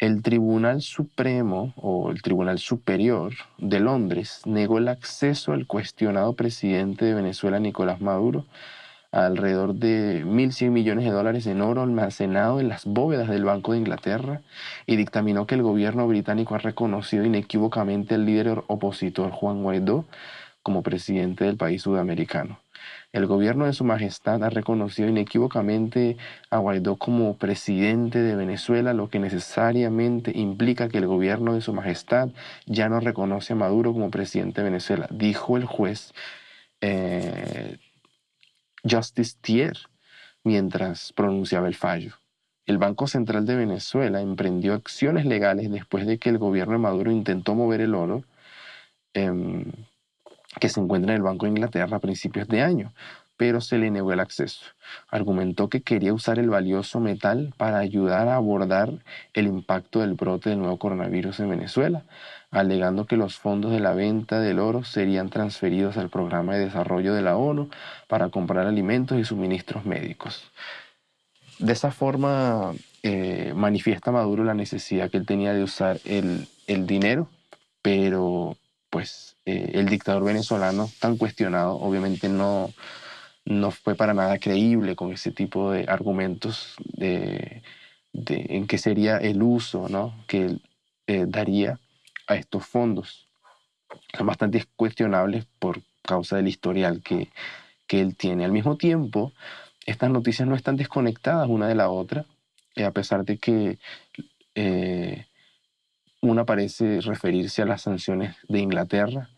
el 0.01 0.22
Tribunal 0.22 0.80
Supremo 0.80 1.74
o 1.76 2.11
el 2.11 2.22
Tribunal 2.22 2.59
Superior 2.59 3.34
de 3.59 3.80
Londres 3.80 4.40
negó 4.46 4.78
el 4.78 4.88
acceso 4.88 5.53
al 5.53 5.66
cuestionado 5.66 6.32
presidente 6.32 7.05
de 7.05 7.12
Venezuela, 7.12 7.61
Nicolás 7.61 8.01
Maduro, 8.01 8.46
alrededor 9.12 9.74
de 9.74 10.24
1.100 10.24 10.70
millones 10.70 11.05
de 11.05 11.11
dólares 11.11 11.46
en 11.46 11.61
oro 11.61 11.82
almacenado 11.82 12.61
en 12.61 12.70
las 12.70 12.86
bóvedas 12.86 13.28
del 13.28 13.44
Banco 13.44 13.72
de 13.72 13.78
Inglaterra 13.78 14.40
y 14.86 14.96
dictaminó 14.96 15.46
que 15.46 15.57
el 15.57 15.62
gobierno 15.62 16.09
británico 16.09 16.55
ha 16.55 16.59
reconocido 16.59 17.26
inequívocamente 17.26 18.14
al 18.14 18.24
líder 18.24 18.64
opositor 18.68 19.30
Juan 19.32 19.62
Guaidó 19.62 20.07
como 20.62 20.82
presidente 20.82 21.44
del 21.44 21.59
país 21.59 21.82
sudamericano. 21.82 22.59
El 23.12 23.26
gobierno 23.26 23.66
de 23.66 23.72
Su 23.72 23.84
Majestad 23.84 24.43
ha 24.45 24.51
reconocido 24.51 25.09
inequívocamente 25.09 26.16
a 26.51 26.59
Guaidó 26.59 26.97
como 26.97 27.36
presidente 27.36 28.20
de 28.20 28.36
Venezuela, 28.36 28.95
lo 28.95 29.11
que 29.11 29.18
necesariamente 29.18 30.32
implica 30.34 30.88
que 30.88 30.99
el 30.99 31.07
gobierno 31.07 31.55
de 31.55 31.61
Su 31.61 31.72
Majestad 31.72 32.30
ya 32.66 32.88
no 32.88 33.01
reconoce 33.01 33.53
a 33.53 33.57
Maduro 33.57 33.93
como 33.93 34.11
presidente 34.11 34.61
de 34.61 34.70
Venezuela, 34.70 35.09
dijo 35.11 35.57
el 35.57 35.64
juez 35.64 36.12
eh, 36.80 37.78
Justice 38.88 39.36
Thier 39.41 39.76
mientras 40.45 41.12
pronunciaba 41.12 41.68
el 41.68 41.74
fallo. 41.74 42.14
El 42.66 42.78
Banco 42.78 43.07
Central 43.09 43.47
de 43.47 43.57
Venezuela 43.57 44.20
emprendió 44.20 44.74
acciones 44.74 45.26
legales 45.26 45.70
después 45.70 46.07
de 46.07 46.18
que 46.18 46.28
el 46.28 46.38
gobierno 46.38 46.74
de 46.74 46.78
Maduro 46.78 47.11
intentó 47.11 47.55
mover 47.55 47.80
el 47.80 47.95
oro. 47.95 48.22
Em, 49.12 49.64
que 50.59 50.68
se 50.68 50.80
encuentra 50.80 51.12
en 51.12 51.18
el 51.18 51.22
Banco 51.22 51.46
de 51.46 51.51
Inglaterra 51.51 51.96
a 51.96 52.01
principios 52.01 52.48
de 52.48 52.62
año, 52.62 52.92
pero 53.36 53.62
se 53.62 53.78
le 53.78 53.90
negó 53.90 54.12
el 54.12 54.20
acceso. 54.20 54.66
Argumentó 55.09 55.70
que 55.70 55.80
quería 55.80 56.12
usar 56.12 56.38
el 56.38 56.51
valioso 56.51 57.01
metal 57.01 57.55
para 57.57 57.78
ayudar 57.78 58.28
a 58.28 58.34
abordar 58.34 58.92
el 59.32 59.46
impacto 59.46 60.01
del 60.01 60.12
brote 60.12 60.51
del 60.51 60.59
nuevo 60.59 60.78
coronavirus 60.78 61.40
en 61.40 61.48
Venezuela, 61.48 62.05
alegando 62.51 63.07
que 63.07 63.16
los 63.16 63.38
fondos 63.38 63.72
de 63.72 63.80
la 63.80 63.94
venta 63.94 64.40
del 64.40 64.59
oro 64.59 64.84
serían 64.84 65.30
transferidos 65.30 65.96
al 65.96 66.11
programa 66.11 66.55
de 66.55 66.66
desarrollo 66.66 67.14
de 67.14 67.22
la 67.22 67.38
ONU 67.38 67.70
para 68.09 68.28
comprar 68.28 68.66
alimentos 68.66 69.18
y 69.18 69.24
suministros 69.24 69.86
médicos. 69.86 70.51
De 71.59 71.72
esa 71.72 71.92
forma 71.92 72.72
eh, 73.03 73.55
manifiesta 73.57 74.12
Maduro 74.12 74.44
la 74.44 74.53
necesidad 74.53 75.11
que 75.11 75.16
él 75.16 75.24
tenía 75.24 75.55
de 75.55 75.62
usar 75.62 75.98
el, 76.05 76.46
el 76.66 76.86
dinero, 76.86 77.28
pero 77.80 78.59
pues 78.90 79.36
eh, 79.51 79.70
el 79.74 79.86
dictador 79.86 80.22
venezolano 80.22 80.88
tan 81.01 81.16
cuestionado 81.16 81.74
obviamente 81.74 82.28
no, 82.28 82.72
no 83.44 83.72
fue 83.72 83.96
para 83.96 84.14
nada 84.14 84.38
creíble 84.38 84.94
con 84.94 85.12
ese 85.12 85.32
tipo 85.32 85.72
de 85.72 85.86
argumentos 85.88 86.76
de, 86.84 87.62
en 88.12 88.68
qué 88.68 88.78
sería 88.78 89.16
el 89.16 89.42
uso 89.42 89.88
¿no? 89.88 90.14
que 90.28 90.59
eh, 91.09 91.24
daría 91.26 91.80
a 92.28 92.36
estos 92.36 92.64
fondos. 92.64 93.28
Son 94.16 94.28
bastante 94.28 94.64
cuestionables 94.76 95.46
por 95.59 95.82
causa 96.03 96.36
del 96.36 96.46
historial 96.46 97.03
que, 97.03 97.28
que 97.88 98.01
él 98.01 98.14
tiene. 98.14 98.44
Al 98.44 98.53
mismo 98.53 98.76
tiempo, 98.76 99.32
estas 99.84 100.11
noticias 100.11 100.46
no 100.46 100.55
están 100.55 100.76
desconectadas 100.76 101.48
una 101.48 101.66
de 101.66 101.74
la 101.74 101.90
otra, 101.90 102.24
eh, 102.76 102.84
a 102.84 102.92
pesar 102.92 103.24
de 103.24 103.38
que 103.38 103.78
una 106.20 106.44
parece 106.44 107.01
referirse 107.01 107.62
a 107.62 107.66
las 107.66 107.82
sanciones 107.82 108.36
de 108.48 108.61
Inglaterra, 108.61 109.30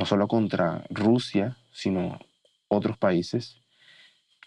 no 0.00 0.06
solo 0.06 0.28
contra 0.28 0.82
Rusia, 0.88 1.58
sino 1.72 2.18
otros 2.68 2.96
países, 2.96 3.58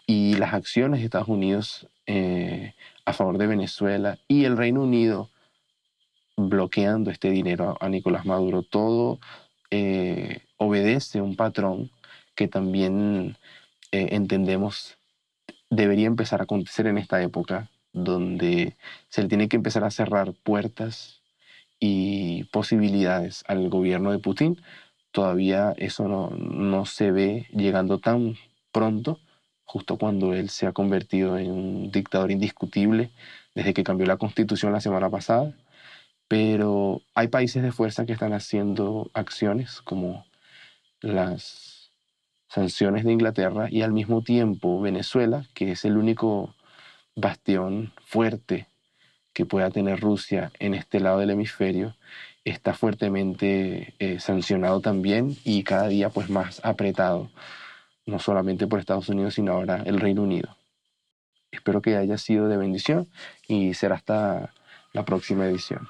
y 0.04 0.34
las 0.34 0.52
acciones 0.52 0.98
de 0.98 1.04
Estados 1.04 1.28
Unidos 1.28 1.86
eh, 2.06 2.74
a 3.04 3.12
favor 3.12 3.38
de 3.38 3.46
Venezuela 3.46 4.18
y 4.26 4.46
el 4.46 4.56
Reino 4.56 4.82
Unido 4.82 5.30
bloqueando 6.36 7.12
este 7.12 7.30
dinero 7.30 7.78
a, 7.80 7.88
Nicolás 7.88 8.26
Maduro. 8.26 8.64
Todo 8.64 9.20
eh, 9.70 10.40
obedece 10.56 11.20
un 11.20 11.36
patrón 11.36 11.92
que 12.34 12.48
también 12.48 13.36
eh, 13.92 14.08
entendemos 14.10 14.98
debería 15.70 16.08
empezar 16.08 16.40
a 16.40 16.44
acontecer 16.44 16.88
en 16.88 16.98
esta 16.98 17.22
época, 17.22 17.70
donde 17.92 18.76
se 19.08 19.22
le 19.22 19.28
tiene 19.28 19.48
que 19.48 19.56
empezar 19.56 19.84
a 19.84 19.92
cerrar 19.92 20.32
puertas 20.32 21.22
y 21.78 22.44
posibilidades 22.44 23.44
al 23.46 23.68
gobierno 23.68 24.10
de 24.10 24.18
Putin, 24.18 24.60
todavía 25.14 25.74
eso 25.76 26.08
no, 26.08 26.30
no 26.30 26.86
se 26.86 27.12
ve 27.12 27.46
llegando 27.52 28.00
tan 28.00 28.34
pronto, 28.72 29.20
justo 29.64 29.96
cuando 29.96 30.34
él 30.34 30.50
se 30.50 30.66
ha 30.66 30.72
convertido 30.72 31.38
en 31.38 31.52
un 31.52 31.92
dictador 31.92 32.32
indiscutible 32.32 33.12
desde 33.54 33.74
que 33.74 33.84
cambió 33.84 34.06
la 34.06 34.16
constitución 34.16 34.72
la 34.72 34.80
semana 34.80 35.10
pasada. 35.10 35.54
Pero 36.26 37.00
hay 37.14 37.28
países 37.28 37.62
de 37.62 37.70
fuerza 37.70 38.06
que 38.06 38.12
están 38.12 38.32
haciendo 38.32 39.08
acciones 39.14 39.80
como 39.82 40.26
las 41.00 41.92
sanciones 42.48 43.04
de 43.04 43.12
Inglaterra 43.12 43.68
y 43.70 43.82
al 43.82 43.92
mismo 43.92 44.22
tiempo 44.22 44.80
Venezuela, 44.80 45.46
que 45.54 45.70
es 45.70 45.84
el 45.84 45.96
único 45.96 46.56
bastión 47.14 47.92
fuerte 48.04 48.66
que 49.32 49.46
pueda 49.46 49.70
tener 49.70 50.00
Rusia 50.00 50.50
en 50.58 50.74
este 50.74 50.98
lado 50.98 51.20
del 51.20 51.30
hemisferio 51.30 51.94
está 52.44 52.74
fuertemente 52.74 53.94
eh, 53.98 54.20
sancionado 54.20 54.80
también 54.80 55.36
y 55.44 55.62
cada 55.62 55.88
día 55.88 56.10
pues 56.10 56.28
más 56.28 56.60
apretado, 56.64 57.30
no 58.06 58.18
solamente 58.18 58.66
por 58.66 58.78
Estados 58.78 59.08
Unidos, 59.08 59.34
sino 59.34 59.52
ahora 59.52 59.82
el 59.86 59.98
Reino 59.98 60.22
Unido. 60.22 60.56
Espero 61.50 61.80
que 61.80 61.96
haya 61.96 62.18
sido 62.18 62.48
de 62.48 62.56
bendición 62.56 63.08
y 63.48 63.74
será 63.74 63.94
hasta 63.96 64.52
la 64.92 65.04
próxima 65.04 65.46
edición. 65.46 65.88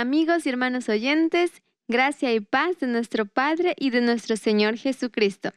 Amigos 0.00 0.46
y 0.46 0.48
hermanos 0.48 0.88
oyentes, 0.88 1.62
gracia 1.86 2.32
y 2.32 2.40
paz 2.40 2.78
de 2.80 2.86
nuestro 2.86 3.26
Padre 3.26 3.74
y 3.78 3.90
de 3.90 4.00
nuestro 4.00 4.36
Señor 4.36 4.78
Jesucristo. 4.78 5.52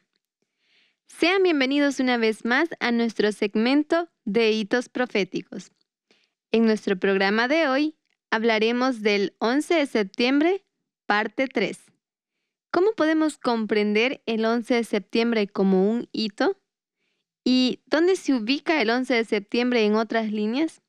Sean 1.08 1.44
bienvenidos 1.44 2.02
una 2.02 2.18
vez 2.18 2.44
más 2.44 2.68
a 2.82 2.92
nuestro 2.92 3.32
segmento 3.32 4.10
de 4.26 4.52
hitos 4.52 4.90
proféticos. 4.90 5.72
En 6.52 6.66
nuestro 6.66 7.00
programa 7.00 7.48
de 7.48 7.70
hoy 7.70 7.96
hablaremos 8.32 9.02
del 9.02 9.34
11 9.40 9.76
de 9.76 9.86
septiembre, 9.86 10.66
parte 11.06 11.48
3. 11.48 11.80
¿Cómo 12.70 12.92
podemos 12.98 13.38
comprender 13.38 14.22
el 14.26 14.44
11 14.44 14.74
de 14.74 14.84
septiembre 14.84 15.48
como 15.48 15.90
un 15.90 16.10
hito? 16.12 16.60
¿Y 17.46 17.80
dónde 17.86 18.18
se 18.18 18.34
ubica 18.34 18.82
el 18.82 18.90
11 18.90 19.14
de 19.14 19.26
septiembre 19.26 19.86
en 19.86 19.96
otras 19.96 20.32
líneas? 20.32 20.82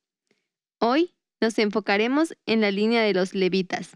Hoy 0.79 1.14
nos 1.45 1.59
enfocaremos 1.59 2.35
en 2.47 2.59
la 2.59 2.71
línea 2.71 3.03
de 3.03 3.13
los 3.13 3.35
levitas. 3.35 3.95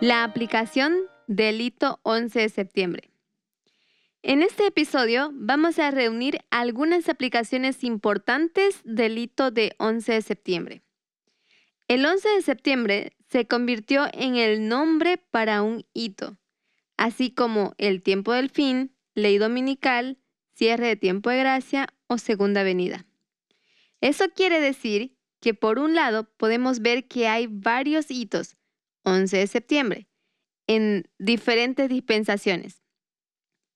La 0.00 0.24
aplicación 0.24 0.96
del 1.26 1.60
hito 1.60 2.00
11 2.02 2.40
de 2.40 2.48
septiembre. 2.48 3.10
En 4.22 4.40
este 4.40 4.66
episodio 4.66 5.32
vamos 5.34 5.78
a 5.78 5.90
reunir 5.90 6.38
algunas 6.50 7.10
aplicaciones 7.10 7.84
importantes 7.84 8.80
del 8.84 9.18
hito 9.18 9.50
de 9.50 9.74
11 9.76 10.12
de 10.12 10.22
septiembre. 10.22 10.82
El 11.88 12.06
11 12.06 12.26
de 12.26 12.40
septiembre 12.40 13.12
se 13.28 13.46
convirtió 13.46 14.06
en 14.14 14.36
el 14.36 14.66
nombre 14.66 15.18
para 15.18 15.60
un 15.60 15.84
hito, 15.92 16.38
así 16.96 17.30
como 17.30 17.74
el 17.78 18.02
tiempo 18.02 18.32
del 18.32 18.50
fin, 18.50 18.96
ley 19.14 19.38
dominical, 19.38 20.18
cierre 20.54 20.88
de 20.88 20.96
tiempo 20.96 21.30
de 21.30 21.38
gracia 21.38 21.88
o 22.06 22.18
segunda 22.18 22.62
venida. 22.62 23.06
Eso 24.00 24.26
quiere 24.34 24.60
decir 24.60 25.16
que 25.40 25.54
por 25.54 25.78
un 25.78 25.94
lado 25.94 26.24
podemos 26.36 26.80
ver 26.80 27.06
que 27.06 27.28
hay 27.28 27.46
varios 27.48 28.10
hitos, 28.10 28.56
11 29.02 29.36
de 29.36 29.46
septiembre, 29.46 30.08
en 30.66 31.10
diferentes 31.18 31.88
dispensaciones. 31.88 32.82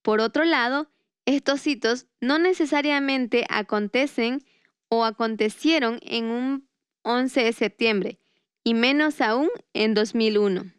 Por 0.03 0.21
otro 0.21 0.45
lado, 0.45 0.91
estos 1.27 1.67
hitos 1.67 2.07
no 2.21 2.39
necesariamente 2.39 3.45
acontecen 3.51 4.45
o 4.89 5.05
acontecieron 5.05 5.99
en 6.03 6.27
un 6.27 6.69
11 7.03 7.43
de 7.43 7.53
septiembre, 7.53 8.21
y 8.65 8.75
menos 8.75 9.21
aún 9.21 9.49
en 9.73 9.95
2001. 9.95 10.78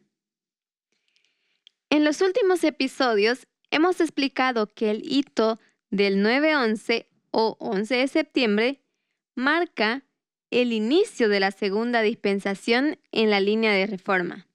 En 1.91 2.03
los 2.03 2.21
últimos 2.21 2.63
episodios 2.63 3.47
hemos 3.71 3.99
explicado 3.99 4.67
que 4.67 4.91
el 4.91 5.01
hito 5.03 5.59
del 5.89 6.23
9-11 6.23 7.07
o 7.31 7.57
11 7.59 7.95
de 7.95 8.07
septiembre 8.07 8.83
marca 9.35 10.05
el 10.51 10.71
inicio 10.71 11.29
de 11.29 11.39
la 11.39 11.49
segunda 11.51 12.01
dispensación 12.01 12.99
en 13.11 13.31
la 13.31 13.39
línea 13.39 13.73
de 13.73 13.87
reforma, 13.87 14.47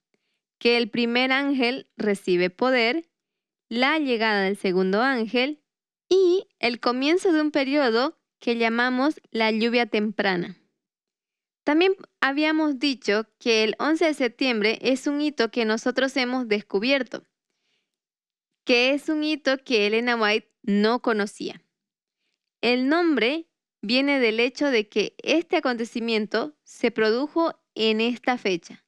que 0.59 0.77
el 0.77 0.89
primer 0.91 1.33
ángel 1.33 1.89
recibe 1.97 2.51
poder, 2.51 3.09
la 3.69 3.99
llegada 3.99 4.43
del 4.43 4.57
segundo 4.57 5.03
ángel 5.03 5.61
y 6.09 6.47
el 6.61 6.79
comienzo 6.79 7.33
de 7.33 7.41
un 7.41 7.51
periodo 7.51 8.17
que 8.39 8.57
llamamos 8.57 9.21
la 9.33 9.51
lluvia 9.51 9.87
temprana. 9.87 10.57
También 11.65 11.97
habíamos 12.21 12.79
dicho 12.79 13.27
que 13.39 13.65
el 13.65 13.75
11 13.79 14.05
de 14.05 14.15
septiembre 14.15 14.79
es 14.83 15.07
un 15.07 15.23
hito 15.23 15.51
que 15.51 15.65
nosotros 15.65 16.15
hemos 16.19 16.47
descubierto, 16.47 17.25
que 18.65 18.93
es 18.93 19.09
un 19.09 19.25
hito 19.25 19.57
que 19.65 19.87
Elena 19.87 20.17
White 20.17 20.53
no 20.63 21.01
conocía. 21.01 21.63
El 22.61 22.89
nombre 22.89 23.49
viene 23.81 24.21
del 24.21 24.41
hecho 24.41 24.71
de 24.71 24.89
que 24.89 25.15
este 25.23 25.57
acontecimiento 25.57 26.55
se 26.65 26.91
produjo 26.91 27.59
en 27.75 28.03
esta 28.03 28.37
fecha. 28.37 28.85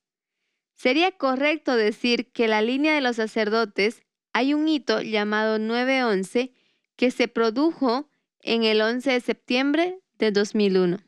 Sería 0.74 1.12
correcto 1.12 1.76
decir 1.76 2.30
que 2.32 2.46
la 2.46 2.60
línea 2.60 2.94
de 2.94 3.00
los 3.00 3.16
sacerdotes 3.16 4.02
hay 4.34 4.52
un 4.52 4.68
hito 4.68 5.00
llamado 5.00 5.58
911 5.58 6.52
que 6.96 7.10
se 7.10 7.28
produjo 7.28 8.10
en 8.40 8.64
el 8.64 8.82
11 8.82 9.12
de 9.12 9.20
septiembre 9.20 9.98
de 10.18 10.30
2001. 10.30 11.05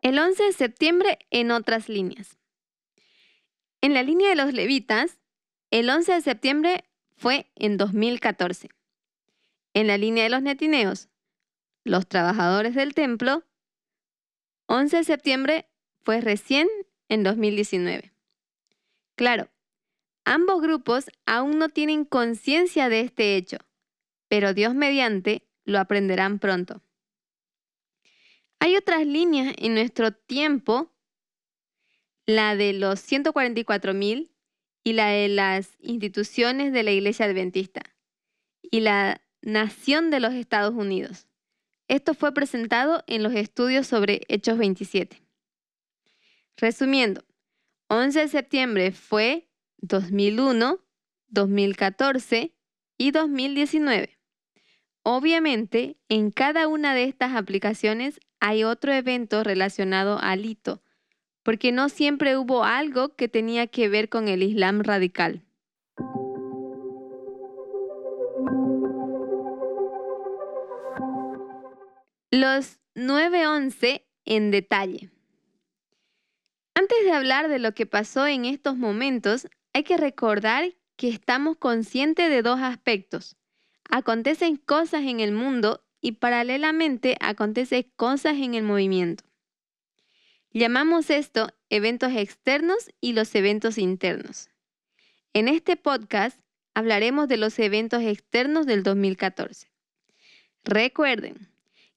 El 0.00 0.16
11 0.16 0.44
de 0.44 0.52
septiembre 0.52 1.18
en 1.30 1.50
otras 1.50 1.88
líneas. 1.88 2.38
En 3.80 3.94
la 3.94 4.04
línea 4.04 4.28
de 4.28 4.36
los 4.36 4.52
levitas, 4.52 5.18
el 5.72 5.90
11 5.90 6.14
de 6.14 6.20
septiembre 6.20 6.84
fue 7.16 7.50
en 7.56 7.76
2014. 7.76 8.70
En 9.74 9.88
la 9.88 9.98
línea 9.98 10.22
de 10.22 10.30
los 10.30 10.42
netineos, 10.42 11.08
los 11.82 12.06
trabajadores 12.06 12.76
del 12.76 12.94
templo, 12.94 13.42
11 14.66 14.98
de 14.98 15.04
septiembre 15.04 15.66
fue 16.02 16.20
recién 16.20 16.68
en 17.08 17.24
2019. 17.24 18.12
Claro, 19.16 19.48
ambos 20.24 20.62
grupos 20.62 21.06
aún 21.26 21.58
no 21.58 21.70
tienen 21.70 22.04
conciencia 22.04 22.88
de 22.88 23.00
este 23.00 23.34
hecho, 23.34 23.58
pero 24.28 24.54
Dios 24.54 24.74
mediante 24.76 25.42
lo 25.64 25.80
aprenderán 25.80 26.38
pronto. 26.38 26.82
Hay 28.60 28.76
otras 28.76 29.06
líneas 29.06 29.54
en 29.58 29.74
nuestro 29.74 30.12
tiempo, 30.12 30.92
la 32.26 32.56
de 32.56 32.72
los 32.72 33.00
144.000 33.00 34.30
y 34.84 34.92
la 34.92 35.08
de 35.08 35.28
las 35.28 35.76
instituciones 35.80 36.72
de 36.72 36.82
la 36.82 36.90
Iglesia 36.90 37.26
Adventista 37.26 37.82
y 38.62 38.80
la 38.80 39.22
nación 39.42 40.10
de 40.10 40.20
los 40.20 40.34
Estados 40.34 40.74
Unidos. 40.74 41.26
Esto 41.88 42.14
fue 42.14 42.34
presentado 42.34 43.02
en 43.06 43.22
los 43.22 43.32
estudios 43.34 43.86
sobre 43.86 44.22
Hechos 44.28 44.58
27. 44.58 45.22
Resumiendo, 46.56 47.24
11 47.88 48.20
de 48.20 48.28
septiembre 48.28 48.92
fue 48.92 49.48
2001, 49.78 50.80
2014 51.28 52.54
y 52.98 53.10
2019. 53.12 54.18
Obviamente, 55.02 55.96
en 56.08 56.30
cada 56.30 56.66
una 56.68 56.94
de 56.94 57.04
estas 57.04 57.34
aplicaciones 57.34 58.20
hay 58.40 58.64
otro 58.64 58.92
evento 58.92 59.44
relacionado 59.44 60.18
al 60.20 60.44
hito, 60.44 60.82
porque 61.42 61.72
no 61.72 61.88
siempre 61.88 62.36
hubo 62.36 62.64
algo 62.64 63.14
que 63.16 63.28
tenía 63.28 63.66
que 63.66 63.88
ver 63.88 64.08
con 64.08 64.28
el 64.28 64.42
Islam 64.42 64.80
radical. 64.80 65.44
Los 72.30 72.78
9-11 72.94 74.02
en 74.24 74.50
detalle. 74.50 75.10
Antes 76.74 77.04
de 77.04 77.12
hablar 77.12 77.48
de 77.48 77.58
lo 77.58 77.72
que 77.72 77.86
pasó 77.86 78.26
en 78.26 78.44
estos 78.44 78.76
momentos, 78.76 79.48
hay 79.72 79.82
que 79.82 79.96
recordar 79.96 80.74
que 80.96 81.08
estamos 81.08 81.56
conscientes 81.56 82.28
de 82.28 82.42
dos 82.42 82.60
aspectos. 82.60 83.36
Acontecen 83.90 84.56
cosas 84.56 85.02
en 85.02 85.20
el 85.20 85.32
mundo 85.32 85.82
y 86.00 86.12
paralelamente 86.12 87.16
acontecen 87.20 87.90
cosas 87.96 88.34
en 88.34 88.54
el 88.54 88.62
movimiento. 88.62 89.24
Llamamos 90.52 91.10
esto 91.10 91.50
eventos 91.68 92.12
externos 92.14 92.90
y 93.00 93.12
los 93.12 93.34
eventos 93.34 93.78
internos. 93.78 94.48
En 95.34 95.48
este 95.48 95.76
podcast 95.76 96.40
hablaremos 96.74 97.28
de 97.28 97.36
los 97.36 97.58
eventos 97.58 98.02
externos 98.02 98.66
del 98.66 98.82
2014. 98.82 99.70
Recuerden 100.64 101.48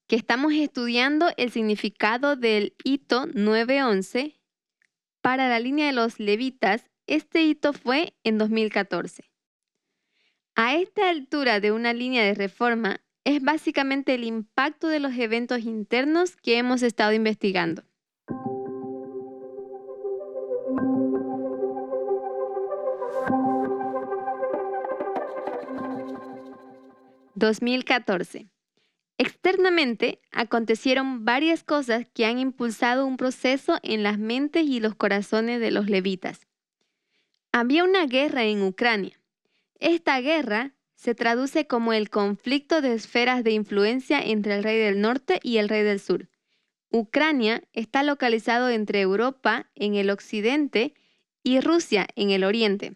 que 0.06 0.16
estamos 0.16 0.52
estudiando 0.52 1.28
el 1.36 1.50
significado 1.50 2.36
del 2.36 2.74
hito 2.84 3.26
911. 3.26 4.38
Para 5.20 5.48
la 5.48 5.58
línea 5.58 5.86
de 5.86 5.92
los 5.92 6.20
levitas, 6.20 6.90
este 7.06 7.42
hito 7.42 7.72
fue 7.72 8.14
en 8.24 8.38
2014. 8.38 9.24
A 10.54 10.76
esta 10.76 11.08
altura 11.08 11.60
de 11.60 11.72
una 11.72 11.92
línea 11.92 12.24
de 12.24 12.34
reforma, 12.34 13.00
es 13.24 13.42
básicamente 13.42 14.14
el 14.14 14.24
impacto 14.24 14.88
de 14.88 15.00
los 15.00 15.14
eventos 15.16 15.60
internos 15.60 16.36
que 16.36 16.58
hemos 16.58 16.82
estado 16.82 17.12
investigando. 17.12 17.84
...2014... 27.34 28.48
Externamente 29.18 30.20
acontecieron 30.32 31.24
varias 31.24 31.62
cosas 31.62 32.06
que 32.12 32.24
han 32.26 32.38
impulsado 32.40 33.06
un 33.06 33.16
proceso 33.16 33.78
en 33.82 34.02
las 34.02 34.18
mentes 34.18 34.64
y 34.64 34.80
los 34.80 34.96
corazones 34.96 35.60
de 35.60 35.70
los 35.70 35.88
levitas. 35.88 36.48
Había 37.52 37.84
una 37.84 38.06
guerra 38.06 38.44
en 38.44 38.62
Ucrania. 38.62 39.20
Esta 39.78 40.20
guerra 40.20 40.74
se 41.02 41.16
traduce 41.16 41.66
como 41.66 41.92
el 41.92 42.10
conflicto 42.10 42.80
de 42.80 42.94
esferas 42.94 43.42
de 43.42 43.50
influencia 43.50 44.20
entre 44.20 44.54
el 44.54 44.62
rey 44.62 44.78
del 44.78 45.00
norte 45.00 45.40
y 45.42 45.56
el 45.56 45.68
rey 45.68 45.82
del 45.82 45.98
sur. 45.98 46.28
Ucrania 46.92 47.64
está 47.72 48.04
localizado 48.04 48.70
entre 48.70 49.00
Europa 49.00 49.68
en 49.74 49.96
el 49.96 50.10
occidente 50.10 50.94
y 51.42 51.58
Rusia 51.58 52.06
en 52.14 52.30
el 52.30 52.44
oriente. 52.44 52.94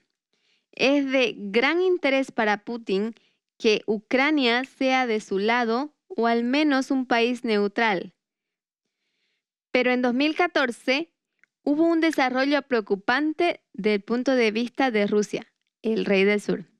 Es 0.70 1.10
de 1.10 1.34
gran 1.36 1.80
interés 1.80 2.30
para 2.30 2.62
Putin 2.62 3.16
que 3.58 3.82
Ucrania 3.88 4.62
sea 4.62 5.08
de 5.08 5.18
su 5.18 5.40
lado 5.40 5.92
o 6.06 6.28
al 6.28 6.44
menos 6.44 6.92
un 6.92 7.06
país 7.06 7.42
neutral. 7.42 8.14
Pero 9.72 9.90
en 9.90 10.00
2014 10.00 11.10
hubo 11.64 11.82
un 11.82 12.00
desarrollo 12.00 12.62
preocupante 12.62 13.64
del 13.72 14.00
punto 14.00 14.36
de 14.36 14.52
vista 14.52 14.92
de 14.92 15.08
Rusia, 15.08 15.52
el 15.82 16.04
rey 16.04 16.22
del 16.22 16.40
sur. 16.40 16.75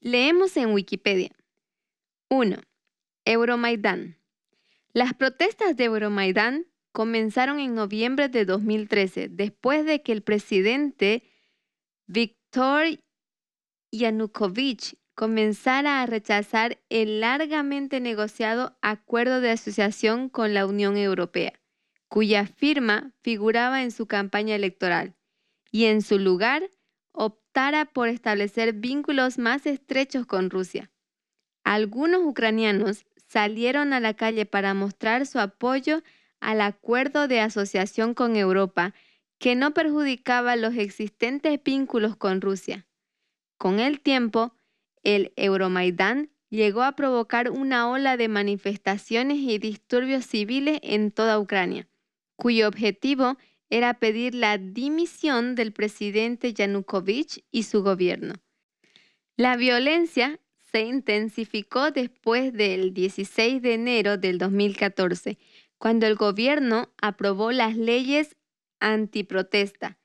Leemos 0.00 0.56
en 0.56 0.72
Wikipedia. 0.72 1.30
1. 2.30 2.56
Euromaidán. 3.24 4.16
Las 4.92 5.12
protestas 5.12 5.76
de 5.76 5.84
Euromaidán 5.84 6.66
comenzaron 6.92 7.58
en 7.58 7.74
noviembre 7.74 8.28
de 8.28 8.44
2013, 8.44 9.28
después 9.28 9.84
de 9.84 10.02
que 10.02 10.12
el 10.12 10.22
presidente 10.22 11.24
Viktor 12.06 13.00
Yanukovych 13.90 14.96
comenzara 15.16 16.00
a 16.00 16.06
rechazar 16.06 16.78
el 16.90 17.20
largamente 17.20 17.98
negociado 17.98 18.78
acuerdo 18.82 19.40
de 19.40 19.50
asociación 19.50 20.28
con 20.28 20.54
la 20.54 20.64
Unión 20.64 20.96
Europea, 20.96 21.60
cuya 22.06 22.46
firma 22.46 23.12
figuraba 23.22 23.82
en 23.82 23.90
su 23.90 24.06
campaña 24.06 24.54
electoral, 24.54 25.16
y 25.72 25.86
en 25.86 26.02
su 26.02 26.20
lugar 26.20 26.70
optara 27.18 27.84
por 27.84 28.08
establecer 28.08 28.72
vínculos 28.72 29.38
más 29.38 29.66
estrechos 29.66 30.24
con 30.24 30.50
Rusia. 30.50 30.90
Algunos 31.64 32.22
ucranianos 32.24 33.04
salieron 33.26 33.92
a 33.92 34.00
la 34.00 34.14
calle 34.14 34.46
para 34.46 34.72
mostrar 34.72 35.26
su 35.26 35.38
apoyo 35.40 36.02
al 36.40 36.60
acuerdo 36.60 37.28
de 37.28 37.40
asociación 37.40 38.14
con 38.14 38.36
Europa 38.36 38.94
que 39.38 39.56
no 39.56 39.74
perjudicaba 39.74 40.56
los 40.56 40.76
existentes 40.76 41.60
vínculos 41.62 42.16
con 42.16 42.40
Rusia. 42.40 42.86
Con 43.58 43.80
el 43.80 44.00
tiempo, 44.00 44.54
el 45.02 45.32
Euromaidán 45.36 46.30
llegó 46.50 46.82
a 46.82 46.92
provocar 46.92 47.50
una 47.50 47.90
ola 47.90 48.16
de 48.16 48.28
manifestaciones 48.28 49.38
y 49.38 49.58
disturbios 49.58 50.24
civiles 50.24 50.78
en 50.82 51.10
toda 51.10 51.38
Ucrania, 51.38 51.88
cuyo 52.36 52.68
objetivo 52.68 53.36
era 53.70 53.94
pedir 53.94 54.34
la 54.34 54.58
dimisión 54.58 55.54
del 55.54 55.72
presidente 55.72 56.52
Yanukovych 56.54 57.44
y 57.50 57.64
su 57.64 57.82
gobierno. 57.82 58.34
La 59.36 59.56
violencia 59.56 60.40
se 60.70 60.82
intensificó 60.82 61.90
después 61.90 62.52
del 62.52 62.92
16 62.92 63.62
de 63.62 63.74
enero 63.74 64.18
del 64.18 64.38
2014, 64.38 65.38
cuando 65.78 66.06
el 66.06 66.16
gobierno 66.16 66.92
aprobó 67.00 67.52
las 67.52 67.76
leyes 67.76 68.36
antiprotesta. 68.80 69.98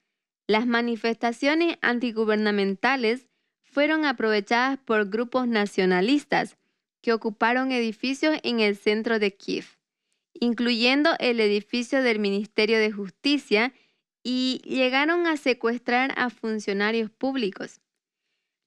Las 0.48 0.68
manifestaciones 0.68 1.78
antigubernamentales 1.82 3.28
fueron 3.64 4.06
aprovechadas 4.06 4.78
por 4.78 5.10
grupos 5.10 5.48
nacionalistas 5.48 6.58
que 7.02 7.12
ocuparon 7.12 7.72
edificios 7.72 8.38
en 8.44 8.60
el 8.60 8.78
centro 8.78 9.20
de 9.20 9.36
Kiev, 9.36 9.66
incluyendo 10.34 11.12
el 11.20 11.40
edificio 11.40 12.02
del 12.02 12.20
Ministerio 12.20 12.80
de 12.80 12.92
Justicia, 12.92 13.74
y 14.24 14.62
llegaron 14.64 15.28
a 15.28 15.38
secuestrar 15.38 16.14
a 16.16 16.30
funcionarios 16.30 17.12
públicos. 17.12 17.82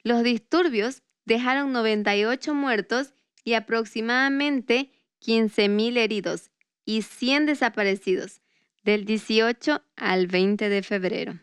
Los 0.02 0.22
disturbios 0.22 1.02
dejaron 1.24 1.72
98 1.72 2.54
muertos 2.54 3.14
y 3.42 3.54
aproximadamente 3.54 4.92
15.000 5.22 5.96
heridos 5.96 6.50
y 6.84 7.02
100 7.02 7.46
desaparecidos 7.46 8.42
del 8.84 9.04
18 9.04 9.82
al 9.96 10.26
20 10.26 10.68
de 10.68 10.82
febrero. 10.82 11.40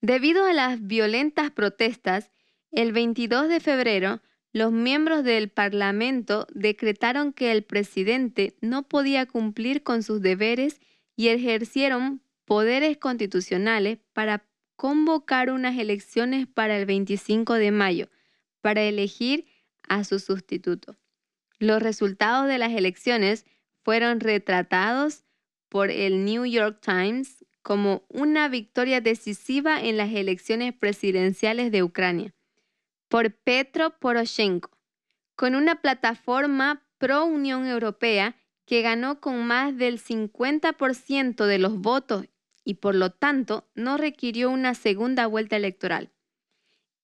Debido 0.00 0.44
a 0.44 0.52
las 0.52 0.86
violentas 0.86 1.50
protestas, 1.50 2.30
el 2.70 2.92
22 2.92 3.48
de 3.48 3.60
febrero, 3.60 4.22
los 4.58 4.72
miembros 4.72 5.22
del 5.22 5.50
Parlamento 5.50 6.48
decretaron 6.52 7.32
que 7.32 7.52
el 7.52 7.62
presidente 7.62 8.56
no 8.60 8.82
podía 8.82 9.24
cumplir 9.24 9.84
con 9.84 10.02
sus 10.02 10.20
deberes 10.20 10.80
y 11.14 11.28
ejercieron 11.28 12.22
poderes 12.44 12.96
constitucionales 12.98 13.98
para 14.12 14.44
convocar 14.74 15.50
unas 15.50 15.78
elecciones 15.78 16.48
para 16.48 16.76
el 16.76 16.86
25 16.86 17.54
de 17.54 17.70
mayo 17.70 18.08
para 18.60 18.82
elegir 18.82 19.46
a 19.88 20.02
su 20.02 20.18
sustituto. 20.18 20.96
Los 21.60 21.80
resultados 21.80 22.48
de 22.48 22.58
las 22.58 22.72
elecciones 22.72 23.46
fueron 23.84 24.18
retratados 24.18 25.24
por 25.68 25.90
el 25.90 26.24
New 26.24 26.44
York 26.46 26.80
Times 26.80 27.44
como 27.62 28.02
una 28.08 28.48
victoria 28.48 29.00
decisiva 29.00 29.80
en 29.80 29.96
las 29.96 30.12
elecciones 30.12 30.74
presidenciales 30.74 31.70
de 31.70 31.84
Ucrania 31.84 32.34
por 33.08 33.32
Petro 33.32 33.98
Poroshenko, 33.98 34.70
con 35.34 35.54
una 35.54 35.80
plataforma 35.80 36.86
pro 36.98 37.24
Unión 37.24 37.66
Europea 37.66 38.36
que 38.66 38.82
ganó 38.82 39.20
con 39.20 39.46
más 39.46 39.76
del 39.76 39.98
50% 39.98 41.46
de 41.46 41.58
los 41.58 41.78
votos 41.78 42.26
y 42.64 42.74
por 42.74 42.94
lo 42.94 43.10
tanto 43.10 43.66
no 43.74 43.96
requirió 43.96 44.50
una 44.50 44.74
segunda 44.74 45.26
vuelta 45.26 45.56
electoral. 45.56 46.12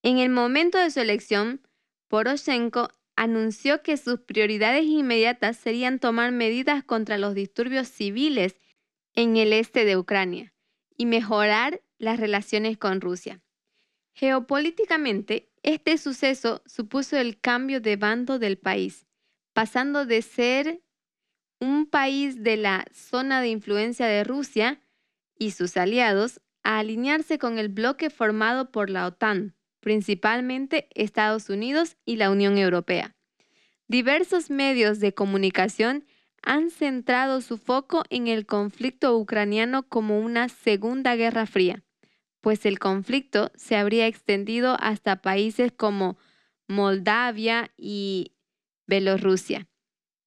En 0.03 0.19
el 0.19 0.29
momento 0.29 0.77
de 0.77 0.91
su 0.91 1.01
elección, 1.01 1.67
Poroshenko 2.09 2.91
anunció 3.17 3.83
que 3.83 3.97
sus 3.97 4.21
prioridades 4.21 4.85
inmediatas 4.85 5.57
serían 5.57 5.99
tomar 5.99 6.33
medidas 6.33 6.85
contra 6.85 7.17
los 7.17 7.35
disturbios 7.35 7.89
civiles 7.89 8.57
en 9.15 9.37
el 9.37 9.53
este 9.53 9.87
de 9.87 9.97
Ucrania 9.97 10.53
y 10.97 11.07
mejorar 11.07 11.81
las 11.97 12.21
relaciones 12.21 12.77
con 12.77 13.01
Rusia. 13.01 13.41
Geopolíticamente, 14.13 15.49
este 15.65 15.97
suceso 15.97 16.62
supuso 16.67 17.17
el 17.17 17.41
cambio 17.41 17.81
de 17.81 17.97
bando 17.97 18.39
del 18.39 18.59
país, 18.59 19.07
pasando 19.55 20.05
de 20.05 20.21
ser 20.21 20.83
un 21.59 21.87
país 21.87 22.43
de 22.43 22.59
la 22.59 22.85
zona 22.93 23.41
de 23.41 23.49
influencia 23.49 24.07
de 24.07 24.25
Rusia 24.25 24.83
y 25.39 25.53
sus 25.53 25.77
aliados 25.79 26.41
a 26.62 26.79
alinearse 26.79 27.39
con 27.39 27.59
el 27.59 27.71
bloque 27.71 28.11
formado 28.11 28.71
por 28.71 28.91
la 28.91 29.07
OTAN, 29.07 29.57
principalmente 29.81 30.89
Estados 30.95 31.49
Unidos 31.49 31.97
y 32.05 32.17
la 32.17 32.31
Unión 32.31 32.59
Europea. 32.59 33.17
Diversos 33.89 34.51
medios 34.51 35.01
de 35.01 35.15
comunicación 35.15 36.05
han 36.43 36.71
centrado 36.71 37.41
su 37.41 37.57
foco 37.57 38.05
en 38.11 38.29
el 38.29 38.45
conflicto 38.45 39.17
ucraniano 39.17 39.89
como 39.89 40.21
una 40.21 40.51
segunda 40.51 41.17
guerra 41.17 41.47
fría, 41.47 41.84
pues 42.45 42.66
el 42.66 42.78
conflicto 42.78 43.51
se 43.55 43.74
habría 43.74 44.07
extendido 44.07 44.76
hasta 44.78 45.22
países 45.22 45.72
como 45.72 46.18
Moldavia 46.68 47.72
y 47.78 48.32
Bielorrusia, 48.86 49.66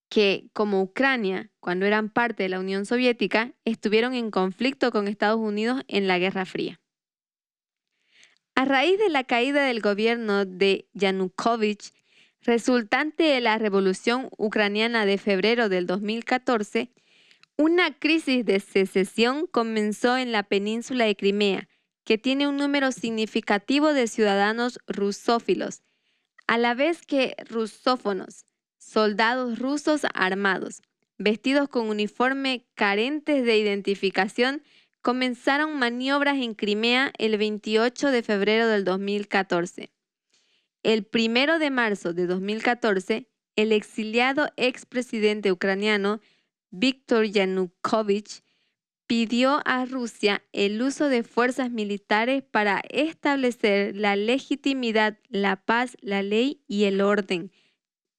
que 0.09 0.49
como 0.51 0.81
Ucrania, 0.81 1.51
cuando 1.59 1.85
eran 1.85 2.09
parte 2.09 2.41
de 2.41 2.49
la 2.49 2.59
Unión 2.59 2.87
Soviética, 2.87 3.53
estuvieron 3.65 4.15
en 4.15 4.31
conflicto 4.31 4.91
con 4.91 5.07
Estados 5.07 5.39
Unidos 5.39 5.83
en 5.87 6.07
la 6.07 6.17
Guerra 6.17 6.47
Fría. 6.47 6.81
A 8.55 8.65
raíz 8.65 8.97
de 8.97 9.09
la 9.09 9.23
caída 9.23 9.63
del 9.67 9.79
gobierno 9.79 10.43
de 10.43 10.89
Yanukovych 10.93 11.93
resultante 12.41 13.25
de 13.25 13.41
la 13.41 13.59
revolución 13.59 14.29
ucraniana 14.39 15.05
de 15.05 15.19
febrero 15.19 15.69
del 15.69 15.85
2014, 15.85 16.89
una 17.57 17.93
crisis 17.99 18.43
de 18.43 18.59
secesión 18.59 19.45
comenzó 19.45 20.17
en 20.17 20.31
la 20.31 20.41
península 20.41 21.05
de 21.05 21.15
Crimea, 21.15 21.69
que 22.07 22.17
tiene 22.17 22.47
un 22.47 22.55
número 22.55 22.93
significativo 22.93 23.91
de 23.91 24.07
ciudadanos 24.07 24.79
rusófilos, 24.87 25.83
a 26.47 26.57
la 26.57 26.73
vez 26.73 27.05
que 27.05 27.35
rusófonos, 27.49 28.45
soldados 28.77 29.59
rusos 29.59 30.03
armados, 30.13 30.81
vestidos 31.17 31.67
con 31.67 31.89
uniforme 31.89 32.65
carentes 32.75 33.43
de 33.43 33.57
identificación, 33.57 34.63
comenzaron 35.01 35.77
maniobras 35.77 36.37
en 36.37 36.53
Crimea 36.53 37.11
el 37.17 37.37
28 37.37 38.09
de 38.11 38.23
febrero 38.23 38.69
del 38.69 38.85
2014. 38.85 39.91
El 40.83 41.03
primero 41.03 41.59
de 41.59 41.71
marzo 41.71 42.13
de 42.13 42.25
2014, 42.25 43.27
el 43.57 43.73
exiliado 43.73 44.47
expresidente 44.55 45.51
ucraniano 45.51 46.21
Viktor 46.69 47.25
Yanukovych 47.25 48.46
pidió 49.07 49.61
a 49.65 49.85
Rusia 49.85 50.43
el 50.51 50.81
uso 50.81 51.07
de 51.07 51.23
fuerzas 51.23 51.71
militares 51.71 52.43
para 52.43 52.83
establecer 52.89 53.95
la 53.95 54.17
legitimidad, 54.17 55.17
la 55.29 55.55
paz, 55.55 55.95
la 56.01 56.21
ley 56.21 56.61
y 56.67 56.83
el 56.83 56.99
orden, 57.01 57.51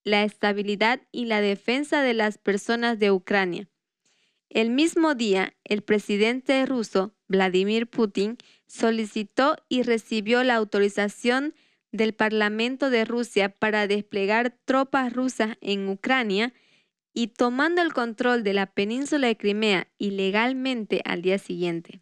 la 0.03 0.25
estabilidad 0.25 1.01
y 1.13 1.27
la 1.27 1.43
defensa 1.43 2.03
de 2.03 2.15
las 2.15 2.39
personas 2.39 2.99
de 2.99 3.11
Ucrania. 3.11 3.69
El 4.49 4.71
mismo 4.71 5.15
día, 5.15 5.55
el 5.65 5.83
presidente 5.83 6.65
ruso, 6.65 7.15
Vladimir 7.29 7.87
Putin, 7.87 8.39
solicitó 8.67 9.57
y 9.69 9.83
recibió 9.83 10.43
la 10.43 10.55
autorización 10.55 11.55
del 11.93 12.15
Parlamento 12.15 12.89
de 12.89 13.05
Rusia 13.05 13.51
para 13.51 13.87
desplegar 13.87 14.57
tropas 14.65 15.13
rusas 15.13 15.59
en 15.61 15.89
Ucrania 15.89 16.55
y 17.13 17.29
tomando 17.29 17.83
el 17.83 17.93
control 17.93 18.45
de 18.45 18.55
la 18.55 18.67
península 18.67 19.27
de 19.27 19.37
Crimea 19.37 19.89
ilegalmente 19.99 21.03
al 21.05 21.23
día 21.23 21.39
siguiente. 21.39 22.01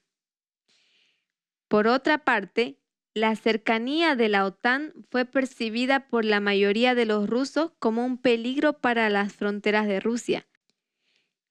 Por 1.69 1.89
otra 1.89 2.19
parte, 2.19 2.79
la 3.15 3.35
cercanía 3.35 4.15
de 4.15 4.29
la 4.29 4.45
OTAN 4.45 4.93
fue 5.11 5.25
percibida 5.25 6.09
por 6.09 6.25
la 6.25 6.39
mayoría 6.39 6.95
de 6.95 7.07
los 7.07 7.29
rusos 7.29 7.73
como 7.79 8.05
un 8.05 8.19
peligro 8.19 8.75
para 8.75 9.09
las 9.09 9.33
fronteras 9.33 9.87
de 9.87 10.01
Rusia. 10.01 10.47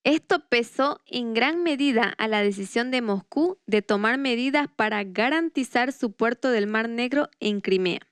Esto 0.03 0.47
pesó 0.47 1.01
en 1.07 1.33
gran 1.33 1.63
medida 1.63 2.03
a 2.19 2.27
la 2.27 2.43
decisión 2.43 2.91
de 2.91 3.01
Moscú 3.01 3.57
de 3.65 3.81
tomar 3.81 4.19
medidas 4.19 4.67
para 4.67 5.03
garantizar 5.03 5.91
su 5.91 6.11
puerto 6.11 6.51
del 6.51 6.67
Mar 6.67 6.87
Negro 6.87 7.29
en 7.39 7.59
Crimea. 7.59 8.07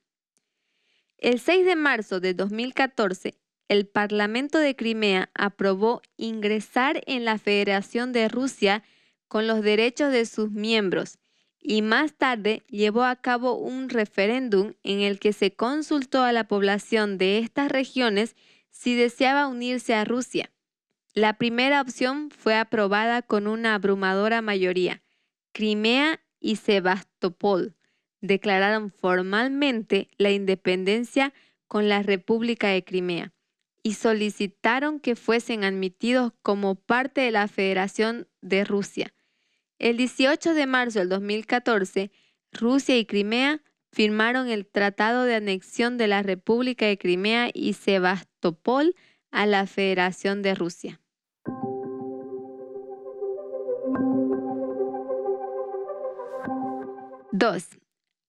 El 1.19 1.39
6 1.39 1.63
de 1.63 1.75
marzo 1.75 2.19
de 2.19 2.33
2014, 2.33 3.35
el 3.67 3.87
Parlamento 3.87 4.59
de 4.59 4.75
Crimea 4.75 5.29
aprobó 5.33 6.01
ingresar 6.17 7.01
en 7.07 7.25
la 7.25 7.37
Federación 7.37 8.11
de 8.11 8.27
Rusia 8.27 8.83
con 9.27 9.47
los 9.47 9.61
derechos 9.61 10.11
de 10.11 10.25
sus 10.25 10.51
miembros 10.51 11.17
y 11.59 11.81
más 11.81 12.13
tarde 12.13 12.63
llevó 12.67 13.03
a 13.03 13.15
cabo 13.15 13.55
un 13.55 13.89
referéndum 13.89 14.73
en 14.83 14.99
el 14.99 15.19
que 15.19 15.31
se 15.31 15.53
consultó 15.53 16.23
a 16.23 16.33
la 16.33 16.47
población 16.47 17.17
de 17.17 17.39
estas 17.39 17.71
regiones 17.71 18.35
si 18.69 18.95
deseaba 18.95 19.47
unirse 19.47 19.95
a 19.95 20.03
Rusia. 20.03 20.51
La 21.13 21.37
primera 21.37 21.79
opción 21.79 22.31
fue 22.31 22.55
aprobada 22.55 23.21
con 23.21 23.47
una 23.47 23.75
abrumadora 23.75 24.41
mayoría. 24.41 25.03
Crimea 25.53 26.19
y 26.39 26.57
Sebastopol 26.57 27.75
declararon 28.19 28.91
formalmente 28.91 30.09
la 30.17 30.31
independencia 30.31 31.33
con 31.67 31.87
la 31.87 32.03
República 32.03 32.67
de 32.67 32.83
Crimea 32.83 33.33
y 33.83 33.93
solicitaron 33.93 34.99
que 35.01 35.15
fuesen 35.15 35.65
admitidos 35.65 36.31
como 36.41 36.75
parte 36.75 37.21
de 37.21 37.31
la 37.31 37.49
Federación 37.49 38.27
de 38.41 38.63
Rusia. 38.63 39.13
El 39.77 39.97
18 39.97 40.53
de 40.53 40.65
marzo 40.65 40.99
del 40.99 41.09
2014, 41.09 42.11
Rusia 42.53 42.97
y 42.97 43.05
Crimea 43.05 43.61
firmaron 43.91 44.47
el 44.47 44.65
Tratado 44.65 45.25
de 45.25 45.35
Anexión 45.35 45.97
de 45.97 46.07
la 46.07 46.23
República 46.23 46.85
de 46.85 46.97
Crimea 46.97 47.49
y 47.53 47.73
Sebastopol 47.73 48.95
a 49.31 49.45
la 49.45 49.67
Federación 49.67 50.41
de 50.41 50.55
Rusia. 50.55 51.01
Dos. 57.31 57.82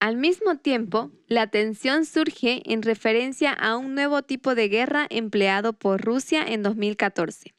Al 0.05 0.19
mismo 0.19 0.57
tiempo, 0.59 1.13
la 1.29 1.47
tensión 1.47 2.05
surge 2.05 2.61
en 2.71 2.83
referencia 2.83 3.55
a 3.55 3.79
un 3.79 3.95
nuevo 3.95 4.21
tipo 4.21 4.55
de 4.55 4.69
guerra 4.69 5.07
empleado 5.09 5.73
por 5.73 6.03
Rusia 6.03 6.45
en 6.47 6.63
2014. 6.63 7.55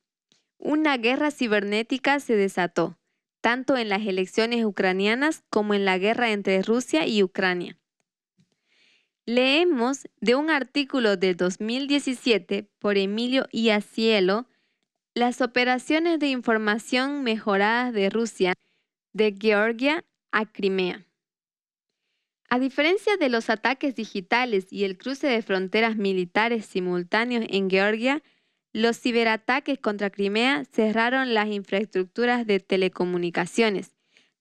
Una 0.59 0.95
guerra 0.97 1.31
cibernética 1.31 2.19
se 2.19 2.35
desató 2.35 2.99
tanto 3.41 3.77
en 3.77 3.89
las 3.89 4.05
elecciones 4.05 4.63
ucranianas 4.63 5.43
como 5.49 5.73
en 5.73 5.85
la 5.85 5.97
guerra 5.97 6.33
entre 6.33 6.61
Rusia 6.61 7.07
y 7.07 7.23
Ucrania. 7.23 7.79
Leemos 9.25 10.07
de 10.21 10.35
un 10.35 10.51
artículo 10.51 11.17
de 11.17 11.33
2017 11.33 12.69
por 12.77 12.99
Emilio 12.99 13.47
Iacielo 13.51 14.45
las 15.15 15.41
operaciones 15.41 16.19
de 16.19 16.27
información 16.27 17.23
mejoradas 17.23 17.91
de 17.91 18.11
Rusia 18.11 18.53
de 19.13 19.35
Georgia 19.35 20.05
a 20.31 20.45
Crimea. 20.45 21.07
A 22.49 22.59
diferencia 22.59 23.17
de 23.17 23.29
los 23.29 23.49
ataques 23.49 23.95
digitales 23.95 24.71
y 24.71 24.83
el 24.83 24.97
cruce 24.97 25.27
de 25.27 25.41
fronteras 25.41 25.95
militares 25.97 26.65
simultáneos 26.65 27.45
en 27.49 27.69
Georgia, 27.69 28.21
los 28.71 28.99
ciberataques 28.99 29.79
contra 29.79 30.09
Crimea 30.09 30.65
cerraron 30.65 31.33
las 31.33 31.47
infraestructuras 31.47 32.45
de 32.45 32.59
telecomunicaciones, 32.59 33.95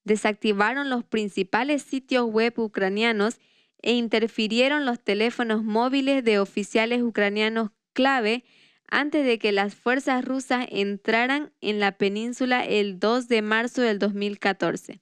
desactivaron 0.04 0.90
los 0.90 1.04
principales 1.04 1.82
sitios 1.82 2.26
web 2.26 2.52
ucranianos 2.58 3.38
e 3.80 3.92
interfirieron 3.92 4.86
los 4.86 5.00
teléfonos 5.00 5.62
móviles 5.62 6.24
de 6.24 6.38
oficiales 6.38 7.02
ucranianos 7.02 7.70
clave 7.92 8.44
antes 8.88 9.24
de 9.24 9.38
que 9.38 9.52
las 9.52 9.74
fuerzas 9.74 10.24
rusas 10.24 10.66
entraran 10.70 11.52
en 11.60 11.80
la 11.80 11.92
península 11.92 12.64
el 12.64 12.98
2 12.98 13.28
de 13.28 13.42
marzo 13.42 13.82
del 13.82 13.98
2014. 13.98 15.00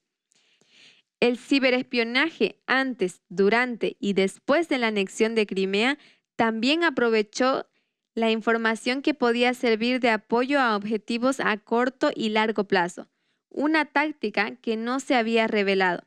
El 1.22 1.38
ciberespionaje 1.38 2.56
antes, 2.66 3.22
durante 3.28 3.96
y 4.00 4.14
después 4.14 4.68
de 4.68 4.78
la 4.78 4.88
anexión 4.88 5.36
de 5.36 5.46
Crimea 5.46 5.96
también 6.34 6.82
aprovechó 6.82 7.68
la 8.16 8.32
información 8.32 9.02
que 9.02 9.14
podía 9.14 9.54
servir 9.54 10.00
de 10.00 10.10
apoyo 10.10 10.58
a 10.58 10.74
objetivos 10.74 11.38
a 11.38 11.56
corto 11.58 12.10
y 12.12 12.30
largo 12.30 12.64
plazo, 12.64 13.06
una 13.50 13.84
táctica 13.84 14.56
que 14.56 14.76
no 14.76 14.98
se 14.98 15.14
había 15.14 15.46
revelado. 15.46 16.02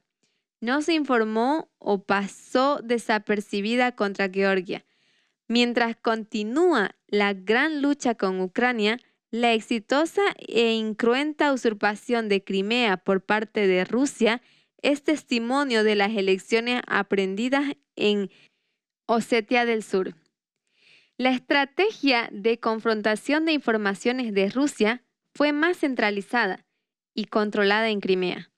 No 0.60 0.82
se 0.82 0.96
informó 0.96 1.72
o 1.78 2.04
pasó 2.04 2.82
desapercibida 2.84 3.94
contra 3.94 4.28
Georgia. 4.28 4.84
Mientras 5.48 5.96
continúa 5.96 6.94
la 7.08 7.32
gran 7.32 7.82
lucha 7.82 8.16
con 8.16 8.42
Ucrania, 8.42 9.00
la 9.32 9.54
exitosa 9.54 10.24
e 10.46 10.74
incruenta 10.74 11.54
usurpación 11.54 12.28
de 12.28 12.44
Crimea 12.44 12.98
por 12.98 13.22
parte 13.22 13.66
de 13.66 13.86
Rusia 13.86 14.42
es 14.86 15.04
testimonio 15.04 15.84
de 15.84 15.96
las 15.96 16.12
elecciones 16.12 16.80
aprendidas 16.86 17.76
en 17.96 18.30
Osetia 19.08 19.66
del 19.66 19.82
Sur. 19.82 20.14
La 21.18 21.32
estrategia 21.32 22.30
de 22.32 22.60
confrontación 22.60 23.46
de 23.46 23.54
informaciones 23.54 24.32
de 24.32 24.48
Rusia 24.52 25.02
fue 25.34 25.54
más 25.54 25.78
centralizada 25.78 26.68
y 27.16 27.26
controlada 27.26 27.90
en 27.90 28.00
Crimea. 28.00 28.52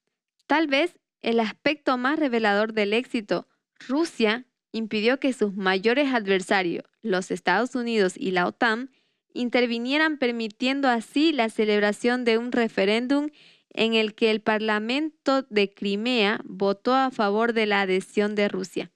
Tal 0.47 0.67
vez 0.67 0.99
el 1.21 1.39
aspecto 1.39 1.97
más 1.97 2.19
revelador 2.19 2.73
del 2.73 2.91
éxito, 2.91 3.47
Rusia 3.88 4.45
impidió 4.73 5.21
que 5.21 5.32
sus 5.32 5.55
mayores 5.55 6.13
adversarios, 6.13 6.84
los 7.01 7.32
Estados 7.32 7.73
Unidos 7.73 8.15
y 8.17 8.32
la 8.32 8.47
OTAN, 8.47 8.91
intervinieran 9.34 10.17
permitiendo 10.17 10.89
así 10.89 11.32
la 11.32 11.47
celebración 11.47 12.25
de 12.25 12.38
un 12.38 12.51
referéndum 12.51 13.30
en 13.78 13.93
el 13.93 14.15
que 14.15 14.32
el 14.32 14.41
Parlamento 14.41 15.43
de 15.43 15.69
Crimea 15.69 16.41
votó 16.43 16.95
a 16.95 17.11
favor 17.11 17.53
de 17.53 17.67
la 17.67 17.82
adhesión 17.82 18.34
de 18.34 18.47
Rusia, 18.49 18.91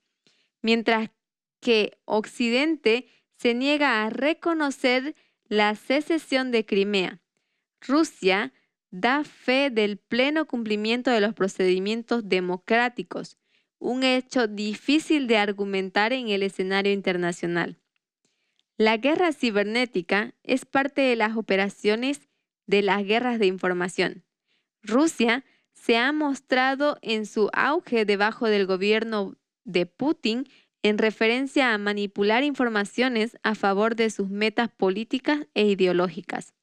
mientras 0.63 1.11
que 1.61 1.99
Occidente 2.05 3.07
se 3.37 3.53
niega 3.53 4.03
a 4.03 4.09
reconocer 4.09 5.15
la 5.47 5.75
secesión 5.75 6.49
de 6.49 6.65
Crimea. 6.65 7.21
Rusia 7.79 8.53
da 8.89 9.23
fe 9.23 9.69
del 9.69 9.97
pleno 9.97 10.47
cumplimiento 10.47 11.11
de 11.11 11.21
los 11.21 11.35
procedimientos 11.35 12.27
democráticos, 12.27 13.37
un 13.77 14.03
hecho 14.03 14.47
difícil 14.47 15.27
de 15.27 15.37
argumentar 15.37 16.11
en 16.11 16.29
el 16.29 16.41
escenario 16.41 16.91
internacional. 16.91 17.79
La 18.77 18.97
guerra 18.97 19.31
cibernética 19.31 20.33
es 20.41 20.65
parte 20.65 21.01
de 21.01 21.15
las 21.15 21.37
operaciones 21.37 22.21
de 22.65 22.81
las 22.81 23.03
guerras 23.03 23.37
de 23.37 23.45
información. 23.45 24.23
Rusia 24.83 25.43
se 25.73 25.97
ha 25.97 26.11
mostrado 26.11 26.97
en 27.01 27.25
su 27.25 27.49
auge 27.53 28.05
debajo 28.05 28.47
del 28.47 28.65
gobierno 28.65 29.35
de 29.63 29.85
Putin 29.85 30.47
en 30.83 30.97
referencia 30.97 31.73
a 31.73 31.77
manipular 31.77 32.43
informaciones 32.43 33.37
a 33.43 33.55
favor 33.55 33.95
de 33.95 34.09
sus 34.09 34.29
metas 34.29 34.69
políticas 34.69 35.47
e 35.53 35.65
ideológicas. 35.65 36.53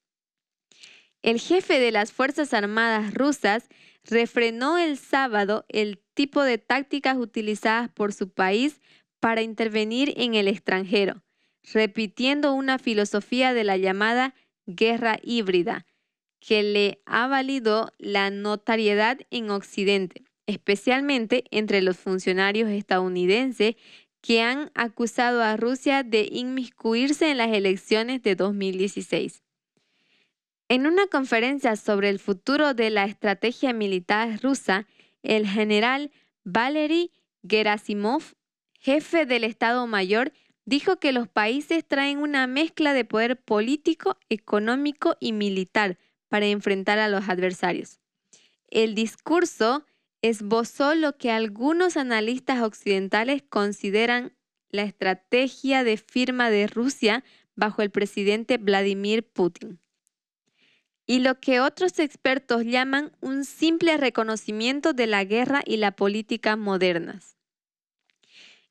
El 1.22 1.40
jefe 1.40 1.80
de 1.80 1.90
las 1.90 2.12
Fuerzas 2.12 2.54
Armadas 2.54 3.14
rusas 3.14 3.68
refrenó 4.04 4.78
el 4.78 4.96
sábado 4.98 5.64
el 5.68 6.00
tipo 6.14 6.42
de 6.42 6.58
tácticas 6.58 7.16
utilizadas 7.16 7.90
por 7.90 8.12
su 8.12 8.30
país 8.30 8.80
para 9.20 9.42
intervenir 9.42 10.14
en 10.16 10.34
el 10.34 10.48
extranjero, 10.48 11.22
repitiendo 11.72 12.52
una 12.52 12.78
filosofía 12.78 13.52
de 13.52 13.64
la 13.64 13.76
llamada 13.76 14.34
guerra 14.66 15.18
híbrida, 15.22 15.86
que 16.41 16.62
le 16.62 17.01
ha 17.07 17.26
valido 17.26 17.93
la 17.99 18.30
notariedad 18.30 19.18
en 19.30 19.51
Occidente, 19.51 20.24
especialmente 20.47 21.45
entre 21.51 21.82
los 21.82 21.97
funcionarios 21.97 22.70
estadounidenses 22.70 23.76
que 24.20 24.43
han 24.43 24.70
acusado 24.74 25.43
a 25.43 25.57
Rusia 25.57 26.03
de 26.03 26.28
inmiscuirse 26.30 27.30
en 27.30 27.39
las 27.39 27.53
elecciones 27.53 28.22
de 28.22 28.34
2016. 28.34 29.43
En 30.68 30.86
una 30.86 31.07
conferencia 31.07 31.76
sobre 31.76 32.11
el 32.11 32.18
futuro 32.18 32.74
de 32.74 32.91
la 32.91 33.05
estrategia 33.05 33.72
militar 33.72 34.41
rusa, 34.43 34.86
el 35.22 35.47
general 35.47 36.11
Valery 36.45 37.11
Gerasimov, 37.49 38.34
jefe 38.78 39.24
del 39.24 39.45
Estado 39.45 39.86
Mayor, 39.86 40.32
dijo 40.66 40.99
que 40.99 41.12
los 41.12 41.28
países 41.28 41.86
traen 41.86 42.18
una 42.18 42.47
mezcla 42.47 42.93
de 42.93 43.05
poder 43.05 43.41
político, 43.41 44.18
económico 44.28 45.16
y 45.20 45.32
militar 45.32 45.99
para 46.28 46.46
enfrentar 46.46 46.98
a 46.98 47.08
los 47.08 47.28
adversarios. 47.28 48.00
El 48.68 48.94
discurso 48.94 49.84
esbozó 50.22 50.94
lo 50.94 51.16
que 51.16 51.30
algunos 51.30 51.96
analistas 51.96 52.62
occidentales 52.62 53.42
consideran 53.48 54.36
la 54.70 54.82
estrategia 54.82 55.84
de 55.84 55.96
firma 55.96 56.50
de 56.50 56.66
Rusia 56.66 57.24
bajo 57.54 57.82
el 57.82 57.90
presidente 57.90 58.58
Vladimir 58.58 59.26
Putin 59.26 59.80
y 61.08 61.20
lo 61.20 61.40
que 61.40 61.58
otros 61.58 61.98
expertos 61.98 62.64
llaman 62.64 63.16
un 63.20 63.46
simple 63.46 63.96
reconocimiento 63.96 64.92
de 64.92 65.06
la 65.06 65.24
guerra 65.24 65.62
y 65.64 65.78
la 65.78 65.92
política 65.92 66.54
modernas. 66.54 67.38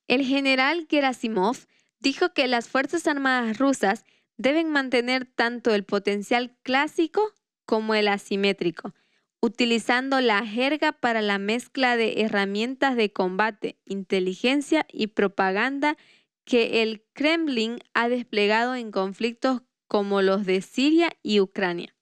El 0.07 0.23
general 0.23 0.85
Gerasimov 0.87 1.57
dijo 1.99 2.33
que 2.33 2.47
las 2.47 2.69
Fuerzas 2.69 3.07
Armadas 3.07 3.57
rusas 3.57 4.05
deben 4.37 4.69
mantener 4.69 5.25
tanto 5.25 5.73
el 5.73 5.83
potencial 5.83 6.55
clásico 6.61 7.33
como 7.67 7.93
el 7.93 8.07
asimétrico, 8.07 8.95
utilizando 9.41 10.19
la 10.21 10.43
jerga 10.47 10.93
para 10.93 11.21
la 11.21 11.37
mezcla 11.37 11.95
de 11.97 12.21
herramientas 12.21 12.95
de 12.95 13.11
combate, 13.11 13.77
inteligencia 13.85 14.87
y 14.91 15.07
propaganda 15.07 15.97
que 16.45 16.81
el 16.81 17.03
Kremlin 17.13 17.79
ha 17.93 18.09
desplegado 18.09 18.73
en 18.73 18.91
conflictos 18.91 19.61
como 19.87 20.21
los 20.21 20.45
de 20.45 20.61
Siria 20.61 21.11
y 21.21 21.41
Ucrania. 21.41 21.93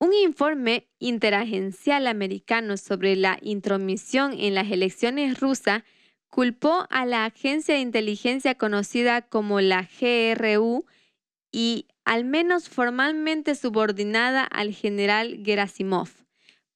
Un 0.00 0.12
informe 0.14 0.88
interagencial 0.98 2.06
americano 2.06 2.76
sobre 2.76 3.16
la 3.16 3.38
intromisión 3.42 4.32
en 4.38 4.54
las 4.54 4.70
elecciones 4.72 5.38
rusas 5.38 5.82
culpó 6.30 6.86
a 6.90 7.06
la 7.06 7.26
agencia 7.26 7.74
de 7.74 7.80
inteligencia 7.80 8.56
conocida 8.56 9.22
como 9.22 9.60
la 9.60 9.88
GRU 10.00 10.84
y 11.52 11.86
al 12.04 12.24
menos 12.24 12.68
formalmente 12.68 13.54
subordinada 13.54 14.44
al 14.44 14.72
general 14.72 15.42
Gerasimov 15.44 16.08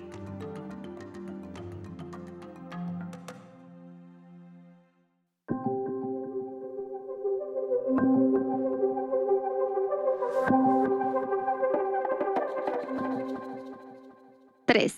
3. 14.64 14.96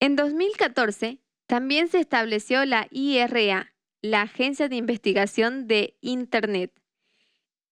En 0.00 0.16
2014, 0.16 1.18
también 1.48 1.88
se 1.88 1.98
estableció 1.98 2.64
la 2.66 2.86
IRA, 2.90 3.72
la 4.02 4.22
Agencia 4.22 4.68
de 4.68 4.76
Investigación 4.76 5.66
de 5.66 5.96
Internet. 6.02 6.72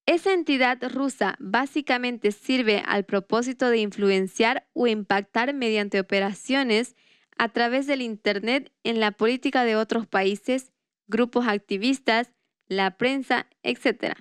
Esa 0.07 0.33
entidad 0.33 0.79
rusa 0.91 1.37
básicamente 1.39 2.33
sirve 2.33 2.83
al 2.87 3.05
propósito 3.05 3.69
de 3.69 3.79
influenciar 3.79 4.67
o 4.73 4.87
impactar 4.87 5.53
mediante 5.53 6.01
operaciones 6.01 6.97
a 7.37 7.51
través 7.51 7.87
del 7.87 8.01
Internet 8.01 8.73
en 8.83 8.99
la 8.99 9.13
política 9.13 9.65
de 9.65 9.77
otros 9.77 10.07
países, 10.07 10.73
grupos 11.07 11.47
activistas, 11.47 12.33
la 12.69 12.97
prensa, 12.97 13.47
etc. 13.63 14.15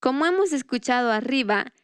Como 0.00 0.24
hemos 0.24 0.54
escuchado 0.54 1.12
arriba, 1.12 1.74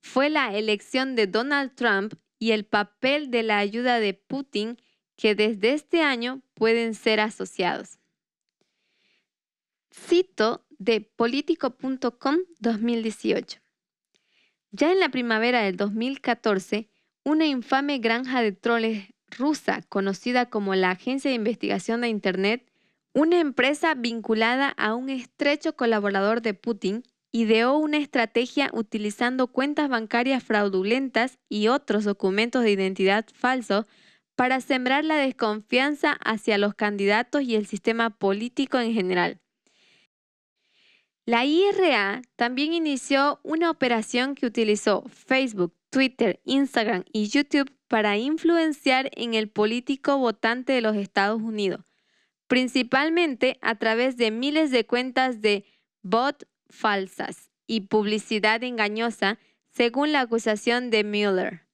fue 0.00 0.30
la 0.30 0.56
elección 0.56 1.16
de 1.16 1.26
Donald 1.26 1.74
Trump 1.74 2.14
y 2.38 2.52
el 2.52 2.64
papel 2.64 3.30
de 3.30 3.42
la 3.42 3.58
ayuda 3.58 4.00
de 4.00 4.14
Putin 4.14 4.78
que 5.20 5.34
desde 5.34 5.74
este 5.74 6.00
año 6.00 6.40
pueden 6.54 6.94
ser 6.94 7.20
asociados. 7.20 7.98
Cito 9.92 10.64
de 10.78 11.02
político.com 11.02 12.36
2018. 12.58 13.58
Ya 14.70 14.92
en 14.92 14.98
la 14.98 15.10
primavera 15.10 15.60
del 15.60 15.76
2014, 15.76 16.88
una 17.22 17.44
infame 17.44 17.98
granja 17.98 18.40
de 18.40 18.52
troles 18.52 19.08
rusa 19.26 19.82
conocida 19.90 20.46
como 20.46 20.74
la 20.74 20.92
Agencia 20.92 21.30
de 21.30 21.36
Investigación 21.36 22.00
de 22.00 22.08
Internet, 22.08 22.72
una 23.12 23.40
empresa 23.40 23.94
vinculada 23.94 24.70
a 24.70 24.94
un 24.94 25.10
estrecho 25.10 25.76
colaborador 25.76 26.40
de 26.40 26.54
Putin, 26.54 27.02
ideó 27.30 27.76
una 27.76 27.98
estrategia 27.98 28.70
utilizando 28.72 29.48
cuentas 29.48 29.90
bancarias 29.90 30.42
fraudulentas 30.42 31.38
y 31.50 31.68
otros 31.68 32.04
documentos 32.04 32.62
de 32.62 32.70
identidad 32.70 33.26
falsos 33.34 33.84
para 34.40 34.62
sembrar 34.62 35.04
la 35.04 35.16
desconfianza 35.16 36.12
hacia 36.12 36.56
los 36.56 36.74
candidatos 36.74 37.42
y 37.42 37.56
el 37.56 37.66
sistema 37.66 38.08
político 38.08 38.78
en 38.78 38.94
general. 38.94 39.38
La 41.26 41.44
IRA 41.44 42.22
también 42.36 42.72
inició 42.72 43.38
una 43.42 43.70
operación 43.70 44.34
que 44.34 44.46
utilizó 44.46 45.04
Facebook, 45.10 45.74
Twitter, 45.90 46.40
Instagram 46.46 47.04
y 47.12 47.28
YouTube 47.28 47.70
para 47.86 48.16
influenciar 48.16 49.10
en 49.14 49.34
el 49.34 49.50
político 49.50 50.16
votante 50.16 50.72
de 50.72 50.80
los 50.80 50.96
Estados 50.96 51.42
Unidos, 51.42 51.84
principalmente 52.46 53.58
a 53.60 53.74
través 53.74 54.16
de 54.16 54.30
miles 54.30 54.70
de 54.70 54.86
cuentas 54.86 55.42
de 55.42 55.66
bot 56.00 56.48
falsas 56.70 57.50
y 57.66 57.82
publicidad 57.82 58.64
engañosa, 58.64 59.38
según 59.68 60.12
la 60.12 60.20
acusación 60.20 60.88
de 60.88 61.04
Mueller. 61.04 61.66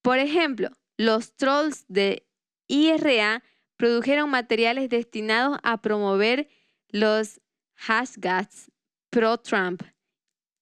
Por 0.00 0.18
ejemplo, 0.18 0.70
los 0.96 1.34
trolls 1.36 1.84
de 1.88 2.26
IRA 2.68 3.42
produjeron 3.76 4.30
materiales 4.30 4.88
destinados 4.88 5.58
a 5.62 5.80
promover 5.80 6.48
los 6.88 7.40
hashtags 7.74 8.70
pro-Trump 9.10 9.82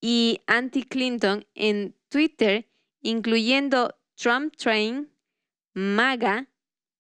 y 0.01 0.41
anti-Clinton 0.47 1.47
en 1.55 1.97
Twitter, 2.09 2.69
incluyendo 3.01 3.95
Trump 4.15 4.57
Train, 4.57 5.11
MAGA 5.75 6.49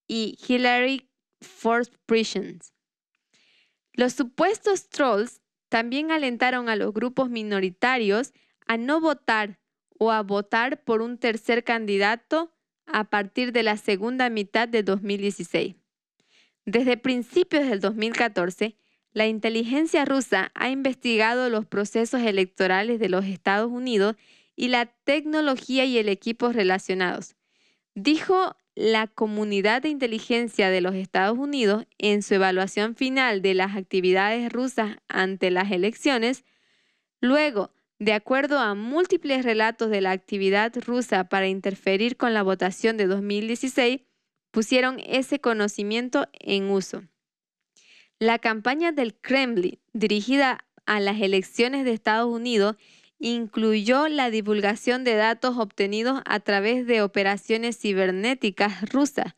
y 0.07 0.39
Hillary 0.47 1.11
Force 1.41 1.91
Prisons. 2.07 2.73
Los 3.93 4.15
supuestos 4.15 4.89
trolls 4.89 5.41
también 5.69 6.11
alentaron 6.11 6.69
a 6.69 6.77
los 6.77 6.93
grupos 6.93 7.29
minoritarios 7.29 8.33
a 8.67 8.77
no 8.77 9.01
votar 9.01 9.59
o 9.99 10.11
a 10.11 10.23
votar 10.23 10.83
por 10.85 11.03
un 11.03 11.19
tercer 11.19 11.65
candidato 11.65 12.53
a 12.87 13.05
partir 13.05 13.53
de 13.53 13.63
la 13.63 13.77
segunda 13.77 14.31
mitad 14.31 14.69
de 14.69 14.83
2016. 14.83 15.77
Desde 16.65 16.97
principios 16.97 17.69
del 17.69 17.81
2014, 17.81 18.77
la 19.13 19.27
inteligencia 19.27 20.05
rusa 20.05 20.51
ha 20.55 20.71
investigado 20.71 21.51
los 21.51 21.67
procesos 21.67 22.23
electorales 22.23 22.99
de 22.99 23.09
los 23.09 23.25
Estados 23.25 23.71
Unidos 23.71 24.17
y 24.57 24.69
la 24.69 24.87
tecnología 24.87 25.85
y 25.85 25.99
el 25.99 26.09
equipo 26.09 26.53
relacionados. 26.53 27.37
Dijo 27.95 28.57
la 28.75 29.07
comunidad 29.07 29.83
de 29.83 29.91
inteligencia 29.91 30.71
de 30.71 30.81
los 30.81 30.95
Estados 30.95 31.37
Unidos, 31.37 31.85
en 31.99 32.23
su 32.23 32.35
evaluación 32.35 32.97
final 32.97 33.43
de 33.43 33.55
las 33.55 33.77
actividades 33.77 34.51
rusas 34.51 34.97
ante 35.09 35.51
las 35.51 35.71
elecciones, 35.71 36.45
luego, 37.21 37.71
de 38.03 38.15
acuerdo 38.15 38.59
a 38.59 38.75
múltiples 38.75 39.45
relatos 39.45 39.89
de 39.89 40.01
la 40.01 40.11
actividad 40.11 40.73
rusa 40.85 41.29
para 41.29 41.47
interferir 41.47 42.17
con 42.17 42.35
la 42.35 42.43
votación 42.43 42.97
de 42.97 43.07
2016, 43.07 44.01
pusieron 44.51 44.99
ese 45.07 45.39
conocimiento 45.39 46.27
en 46.41 46.69
uso. 46.69 47.05
La 48.19 48.41
campaña 48.41 48.91
del 48.91 49.15
Kremlin 49.15 49.79
dirigida 49.93 50.65
a 50.85 50.99
las 50.99 51.21
elecciones 51.21 51.85
de 51.85 51.93
Estados 51.93 52.29
Unidos 52.29 52.75
incluyó 53.21 54.09
la 54.09 54.31
divulgación 54.31 55.05
de 55.05 55.15
datos 55.15 55.57
obtenidos 55.57 56.23
a 56.25 56.41
través 56.41 56.89
de 56.89 57.03
operaciones 57.03 57.79
cibernéticas 57.79 58.91
rusas, 58.91 59.37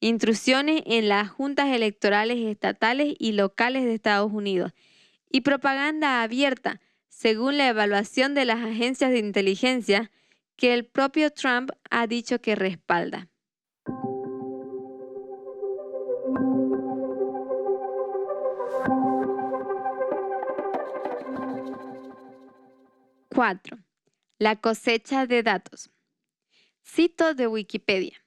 intrusiones 0.00 0.82
en 0.86 1.08
las 1.08 1.28
juntas 1.28 1.68
electorales 1.68 2.38
estatales 2.38 3.14
y 3.18 3.32
locales 3.32 3.84
de 3.84 3.92
Estados 3.92 4.32
Unidos 4.32 4.72
y 5.30 5.42
propaganda 5.42 6.22
abierta, 6.22 6.80
según 7.18 7.58
la 7.58 7.66
evaluación 7.66 8.34
de 8.34 8.44
las 8.44 8.64
agencias 8.64 9.10
de 9.10 9.18
inteligencia 9.18 10.12
que 10.54 10.72
el 10.72 10.86
propio 10.86 11.32
Trump 11.32 11.70
ha 11.90 12.06
dicho 12.06 12.40
que 12.40 12.54
respalda. 12.54 13.28
4. 23.34 23.78
La 24.38 24.60
cosecha 24.60 25.26
de 25.26 25.42
datos. 25.42 25.90
Cito 26.86 27.34
de 27.34 27.48
Wikipedia. 27.48 28.24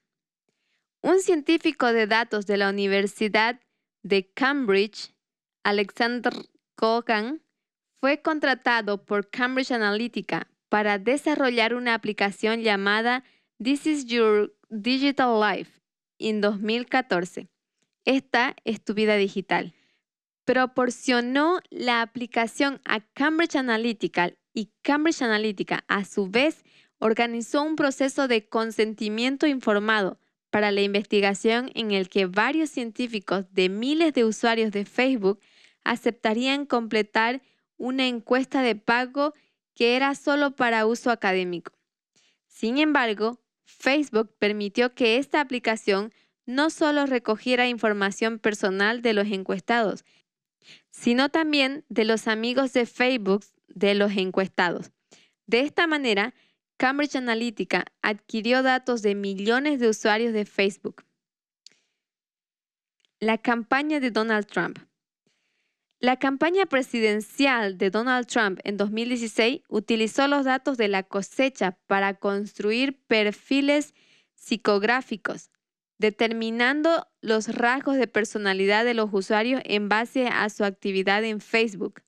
Un 1.00 1.20
científico 1.20 1.94
de 1.94 2.06
datos 2.06 2.44
de 2.44 2.58
la 2.58 2.68
Universidad 2.68 3.58
de 4.02 4.30
Cambridge, 4.34 5.14
Alexander 5.62 6.34
Kogan, 6.74 7.41
fue 8.02 8.20
contratado 8.20 9.04
por 9.04 9.30
Cambridge 9.30 9.70
Analytica 9.70 10.48
para 10.68 10.98
desarrollar 10.98 11.72
una 11.72 11.94
aplicación 11.94 12.62
llamada 12.62 13.22
This 13.62 13.86
is 13.86 14.06
Your 14.06 14.52
Digital 14.70 15.40
Life 15.40 15.80
en 16.18 16.40
2014. 16.40 17.48
Esta 18.04 18.56
es 18.64 18.82
tu 18.82 18.94
vida 18.94 19.14
digital. 19.14 19.72
Proporcionó 20.44 21.60
la 21.70 22.02
aplicación 22.02 22.80
a 22.84 23.02
Cambridge 23.14 23.54
Analytica 23.54 24.32
y 24.52 24.72
Cambridge 24.82 25.22
Analytica 25.22 25.84
a 25.86 26.04
su 26.04 26.26
vez 26.26 26.64
organizó 26.98 27.62
un 27.62 27.76
proceso 27.76 28.26
de 28.26 28.48
consentimiento 28.48 29.46
informado 29.46 30.18
para 30.50 30.72
la 30.72 30.80
investigación 30.80 31.70
en 31.76 31.92
el 31.92 32.08
que 32.08 32.26
varios 32.26 32.68
científicos 32.68 33.44
de 33.52 33.68
miles 33.68 34.12
de 34.12 34.24
usuarios 34.24 34.72
de 34.72 34.86
Facebook 34.86 35.38
aceptarían 35.84 36.66
completar 36.66 37.42
una 37.82 38.06
encuesta 38.06 38.62
de 38.62 38.76
pago 38.76 39.34
que 39.74 39.96
era 39.96 40.14
solo 40.14 40.54
para 40.54 40.86
uso 40.86 41.10
académico. 41.10 41.72
Sin 42.46 42.78
embargo, 42.78 43.40
Facebook 43.64 44.32
permitió 44.38 44.94
que 44.94 45.16
esta 45.16 45.40
aplicación 45.40 46.12
no 46.46 46.70
solo 46.70 47.06
recogiera 47.06 47.66
información 47.66 48.38
personal 48.38 49.02
de 49.02 49.14
los 49.14 49.26
encuestados, 49.26 50.04
sino 50.92 51.28
también 51.28 51.84
de 51.88 52.04
los 52.04 52.28
amigos 52.28 52.72
de 52.72 52.86
Facebook 52.86 53.44
de 53.66 53.94
los 53.96 54.12
encuestados. 54.12 54.92
De 55.48 55.60
esta 55.60 55.88
manera, 55.88 56.34
Cambridge 56.76 57.16
Analytica 57.16 57.86
adquirió 58.00 58.62
datos 58.62 59.02
de 59.02 59.16
millones 59.16 59.80
de 59.80 59.88
usuarios 59.88 60.32
de 60.32 60.44
Facebook. 60.44 61.04
La 63.18 63.38
campaña 63.38 63.98
de 63.98 64.12
Donald 64.12 64.46
Trump. 64.46 64.78
La 66.02 66.16
campaña 66.16 66.66
presidencial 66.66 67.78
de 67.78 67.90
Donald 67.90 68.26
Trump 68.26 68.58
en 68.64 68.76
2016 68.76 69.62
utilizó 69.68 70.26
los 70.26 70.44
datos 70.44 70.76
de 70.76 70.88
la 70.88 71.04
cosecha 71.04 71.78
para 71.86 72.14
construir 72.14 72.98
perfiles 73.06 73.94
psicográficos, 74.34 75.52
determinando 75.98 77.06
los 77.20 77.54
rasgos 77.54 77.98
de 77.98 78.08
personalidad 78.08 78.84
de 78.84 78.94
los 78.94 79.10
usuarios 79.12 79.62
en 79.64 79.88
base 79.88 80.26
a 80.26 80.50
su 80.50 80.64
actividad 80.64 81.22
en 81.22 81.40
Facebook. 81.40 82.02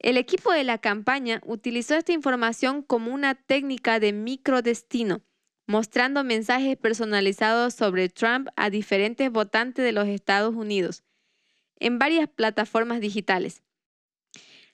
El 0.00 0.16
equipo 0.16 0.50
de 0.50 0.64
la 0.64 0.78
campaña 0.78 1.40
utilizó 1.46 1.94
esta 1.94 2.10
información 2.10 2.82
como 2.82 3.14
una 3.14 3.36
técnica 3.36 4.00
de 4.00 4.12
microdestino, 4.12 5.22
mostrando 5.68 6.24
mensajes 6.24 6.76
personalizados 6.76 7.74
sobre 7.74 8.08
Trump 8.08 8.48
a 8.56 8.70
diferentes 8.70 9.30
votantes 9.30 9.84
de 9.84 9.92
los 9.92 10.08
Estados 10.08 10.56
Unidos 10.56 11.04
en 11.80 11.98
varias 11.98 12.28
plataformas 12.28 13.00
digitales. 13.00 13.62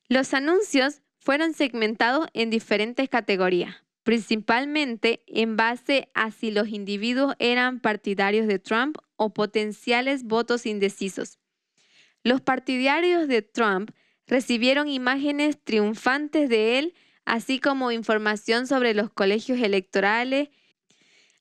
Los 0.08 0.34
anuncios 0.34 1.02
fueron 1.18 1.54
segmentados 1.54 2.28
en 2.34 2.50
diferentes 2.50 3.08
categorías, 3.08 3.74
principalmente 4.02 5.24
en 5.26 5.56
base 5.56 6.10
a 6.14 6.30
si 6.30 6.50
los 6.50 6.68
individuos 6.68 7.34
eran 7.38 7.80
partidarios 7.80 8.46
de 8.46 8.58
Trump 8.58 8.98
o 9.16 9.34
potenciales 9.34 10.22
votos 10.22 10.66
indecisos. 10.66 11.38
Los 12.22 12.40
partidarios 12.40 13.26
de 13.26 13.42
Trump 13.42 13.90
recibieron 14.26 14.88
imágenes 14.88 15.62
triunfantes 15.62 16.48
de 16.48 16.78
él, 16.78 16.94
así 17.24 17.58
como 17.58 17.90
información 17.90 18.66
sobre 18.66 18.94
los 18.94 19.10
colegios 19.10 19.60
electorales. 19.60 20.50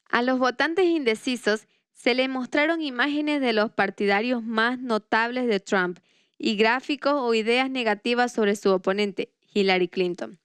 A 0.10 0.22
los 0.22 0.40
votantes 0.40 0.86
indecisos 0.86 1.68
se 2.06 2.14
le 2.14 2.28
mostraron 2.28 2.84
imágenes 2.84 3.42
de 3.42 3.52
los 3.52 3.72
partidarios 3.72 4.44
más 4.44 4.78
notables 4.78 5.48
de 5.48 5.60
Trump 5.60 5.98
y 6.38 6.56
gráficos 6.56 7.14
o 7.16 7.34
ideas 7.34 7.72
negativas 7.72 8.32
sobre 8.32 8.56
su 8.56 8.70
oponente, 8.70 9.34
Hillary 9.52 9.88
Clinton. 9.88 10.38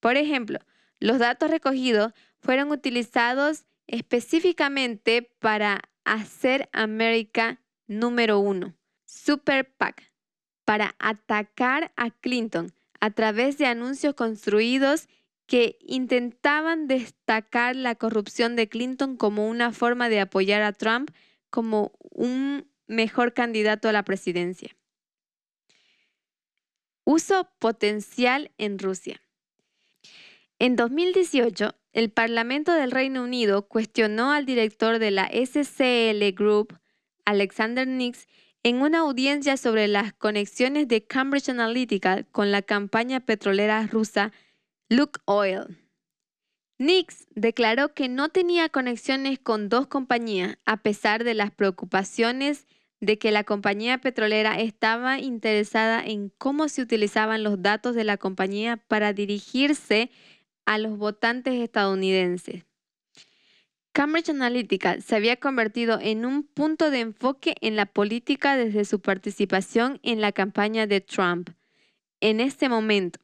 Por 0.00 0.16
ejemplo, 0.16 0.58
los 0.98 1.20
datos 1.20 1.52
recogidos 1.52 2.12
fueron 2.40 2.72
utilizados 2.72 3.64
específicamente 3.86 5.22
para 5.38 5.82
hacer 6.02 6.68
América 6.72 7.60
número 7.86 8.40
uno, 8.40 8.74
Super 9.04 9.70
PAC, 9.70 10.10
para 10.64 10.96
atacar 10.98 11.92
a 11.94 12.10
Clinton 12.10 12.72
a 12.98 13.10
través 13.10 13.56
de 13.56 13.66
anuncios 13.66 14.14
construidos 14.14 15.06
que 15.46 15.76
intentaban 15.80 16.86
destacar 16.86 17.76
la 17.76 17.94
corrupción 17.94 18.56
de 18.56 18.68
Clinton 18.68 19.16
como 19.16 19.48
una 19.48 19.72
forma 19.72 20.08
de 20.08 20.20
apoyar 20.20 20.62
a 20.62 20.72
Trump 20.72 21.10
como 21.50 21.92
un 22.00 22.66
mejor 22.86 23.34
candidato 23.34 23.88
a 23.88 23.92
la 23.92 24.04
presidencia. 24.04 24.76
Uso 27.04 27.50
potencial 27.58 28.50
en 28.56 28.78
Rusia. 28.78 29.20
En 30.58 30.76
2018, 30.76 31.74
el 31.92 32.10
Parlamento 32.10 32.72
del 32.72 32.90
Reino 32.90 33.22
Unido 33.22 33.68
cuestionó 33.68 34.32
al 34.32 34.46
director 34.46 34.98
de 34.98 35.10
la 35.10 35.28
SCL 35.28 36.34
Group, 36.34 36.78
Alexander 37.24 37.86
Nix, 37.86 38.26
en 38.62 38.80
una 38.80 39.00
audiencia 39.00 39.58
sobre 39.58 39.88
las 39.88 40.14
conexiones 40.14 40.88
de 40.88 41.04
Cambridge 41.06 41.50
Analytica 41.50 42.22
con 42.24 42.50
la 42.50 42.62
campaña 42.62 43.20
petrolera 43.20 43.86
rusa 43.86 44.32
Look 44.90 45.22
Oil. 45.24 45.78
Nix 46.78 47.26
declaró 47.34 47.94
que 47.94 48.10
no 48.10 48.28
tenía 48.28 48.68
conexiones 48.68 49.38
con 49.38 49.70
dos 49.70 49.86
compañías 49.86 50.58
a 50.66 50.82
pesar 50.82 51.24
de 51.24 51.32
las 51.32 51.50
preocupaciones 51.50 52.66
de 53.00 53.18
que 53.18 53.32
la 53.32 53.44
compañía 53.44 53.98
petrolera 53.98 54.60
estaba 54.60 55.18
interesada 55.18 56.04
en 56.04 56.30
cómo 56.36 56.68
se 56.68 56.82
utilizaban 56.82 57.42
los 57.42 57.62
datos 57.62 57.94
de 57.94 58.04
la 58.04 58.18
compañía 58.18 58.76
para 58.76 59.14
dirigirse 59.14 60.10
a 60.66 60.76
los 60.76 60.98
votantes 60.98 61.54
estadounidenses. 61.54 62.64
Cambridge 63.92 64.28
Analytica 64.28 65.00
se 65.00 65.16
había 65.16 65.36
convertido 65.36 65.98
en 66.00 66.26
un 66.26 66.42
punto 66.42 66.90
de 66.90 67.00
enfoque 67.00 67.54
en 67.62 67.76
la 67.76 67.86
política 67.86 68.56
desde 68.56 68.84
su 68.84 69.00
participación 69.00 69.98
en 70.02 70.20
la 70.20 70.32
campaña 70.32 70.86
de 70.86 71.00
Trump. 71.00 71.50
En 72.20 72.40
este 72.40 72.68
momento, 72.68 73.23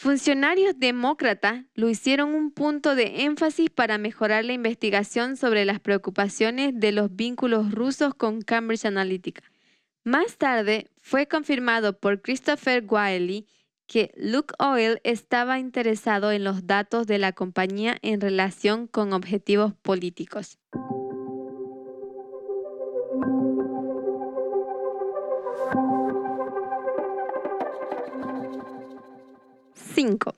funcionarios 0.00 0.78
demócratas 0.78 1.66
lo 1.74 1.90
hicieron 1.90 2.34
un 2.34 2.52
punto 2.52 2.94
de 2.94 3.24
énfasis 3.24 3.68
para 3.68 3.98
mejorar 3.98 4.46
la 4.46 4.54
investigación 4.54 5.36
sobre 5.36 5.66
las 5.66 5.78
preocupaciones 5.78 6.72
de 6.74 6.90
los 6.90 7.14
vínculos 7.14 7.70
rusos 7.70 8.14
con 8.14 8.40
Cambridge 8.40 8.86
Analytica. 8.86 9.42
Más 10.02 10.38
tarde 10.38 10.88
fue 11.02 11.26
confirmado 11.26 11.98
por 11.98 12.22
Christopher 12.22 12.82
Wiley 12.88 13.46
que 13.86 14.10
Luke 14.16 14.54
Oil 14.58 15.00
estaba 15.04 15.58
interesado 15.58 16.32
en 16.32 16.44
los 16.44 16.66
datos 16.66 17.06
de 17.06 17.18
la 17.18 17.32
compañía 17.32 17.98
en 18.00 18.22
relación 18.22 18.86
con 18.86 19.12
objetivos 19.12 19.74
políticos. 19.82 20.58
Cinco. 30.00 30.34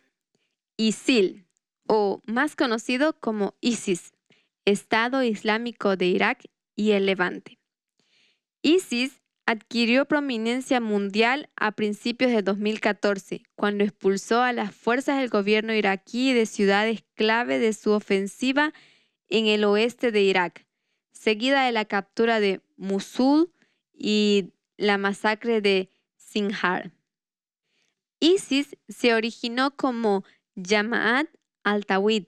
ISIL, 0.77 1.47
o 1.87 2.21
más 2.27 2.57
conocido 2.57 3.21
como 3.21 3.55
ISIS, 3.61 4.13
Estado 4.65 5.23
Islámico 5.23 5.95
de 5.95 6.07
Irak 6.07 6.47
y 6.75 6.91
el 6.91 7.07
Levante. 7.07 7.61
ISIS 8.63 9.23
adquirió 9.47 10.07
prominencia 10.07 10.81
mundial 10.81 11.49
a 11.55 11.71
principios 11.71 12.33
de 12.33 12.43
2014, 12.43 13.45
cuando 13.55 13.85
expulsó 13.85 14.43
a 14.43 14.53
las 14.53 14.75
fuerzas 14.75 15.21
del 15.21 15.29
gobierno 15.29 15.73
iraquí 15.73 16.33
de 16.33 16.47
ciudades 16.47 17.05
clave 17.15 17.61
de 17.61 17.73
su 17.73 17.93
ofensiva 17.93 18.73
en 19.29 19.47
el 19.47 19.63
oeste 19.63 20.11
de 20.11 20.23
Irak, 20.23 20.67
seguida 21.13 21.67
de 21.67 21.71
la 21.71 21.85
captura 21.85 22.41
de 22.41 22.63
Mosul 22.77 23.53
y 23.93 24.55
la 24.77 24.99
masacre 24.99 25.61
de 25.61 25.89
Sinjar. 26.17 26.91
ISIS 28.23 28.77
se 28.89 29.15
originó 29.15 29.75
como 29.75 30.23
Jama'at 30.55 31.27
al-Tawhid 31.65 32.27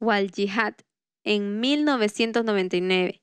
o 0.00 0.10
al-Jihad 0.10 0.74
en 1.22 1.60
1999 1.60 3.22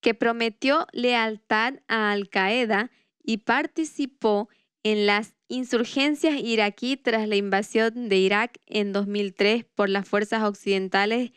que 0.00 0.14
prometió 0.14 0.86
lealtad 0.92 1.74
a 1.88 2.10
Al-Qaeda 2.12 2.90
y 3.22 3.36
participó 3.38 4.48
en 4.82 5.04
las 5.04 5.34
insurgencias 5.48 6.40
iraquí 6.40 6.96
tras 6.96 7.28
la 7.28 7.36
invasión 7.36 8.08
de 8.08 8.16
Irak 8.16 8.58
en 8.64 8.94
2003 8.94 9.66
por 9.74 9.90
las 9.90 10.08
fuerzas 10.08 10.42
occidentales 10.42 11.32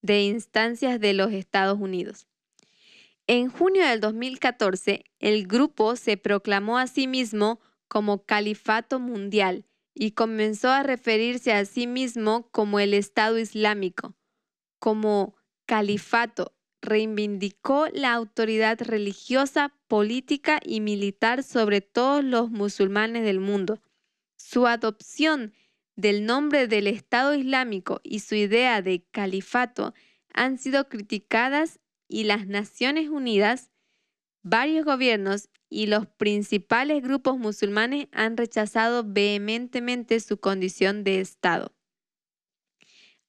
de 0.00 0.22
instancias 0.22 1.00
de 1.00 1.12
los 1.12 1.32
Estados 1.32 1.80
Unidos. 1.80 2.28
En 3.26 3.48
junio 3.48 3.84
del 3.84 4.00
2014, 4.00 5.02
el 5.18 5.48
grupo 5.48 5.96
se 5.96 6.16
proclamó 6.16 6.78
a 6.78 6.86
sí 6.86 7.08
mismo 7.08 7.58
como 7.94 8.24
Califato 8.24 8.98
Mundial 8.98 9.66
y 9.94 10.10
comenzó 10.10 10.68
a 10.70 10.82
referirse 10.82 11.52
a 11.52 11.64
sí 11.64 11.86
mismo 11.86 12.50
como 12.50 12.80
el 12.80 12.92
Estado 12.92 13.38
Islámico, 13.38 14.16
como 14.80 15.36
califato 15.64 16.56
reivindicó 16.82 17.86
la 17.92 18.12
autoridad 18.12 18.80
religiosa, 18.82 19.76
política 19.86 20.58
y 20.60 20.80
militar 20.80 21.44
sobre 21.44 21.82
todos 21.82 22.24
los 22.24 22.50
musulmanes 22.50 23.22
del 23.22 23.38
mundo. 23.38 23.80
Su 24.36 24.66
adopción 24.66 25.54
del 25.94 26.26
nombre 26.26 26.66
del 26.66 26.88
Estado 26.88 27.32
Islámico 27.32 28.00
y 28.02 28.18
su 28.18 28.34
idea 28.34 28.82
de 28.82 29.04
califato 29.12 29.94
han 30.32 30.58
sido 30.58 30.88
criticadas 30.88 31.78
y 32.08 32.24
las 32.24 32.48
Naciones 32.48 33.08
Unidas, 33.08 33.70
varios 34.42 34.84
gobiernos 34.84 35.48
y 35.68 35.86
los 35.86 36.06
principales 36.06 37.02
grupos 37.02 37.38
musulmanes 37.38 38.08
han 38.12 38.36
rechazado 38.36 39.04
vehementemente 39.06 40.20
su 40.20 40.38
condición 40.38 41.04
de 41.04 41.20
Estado. 41.20 41.72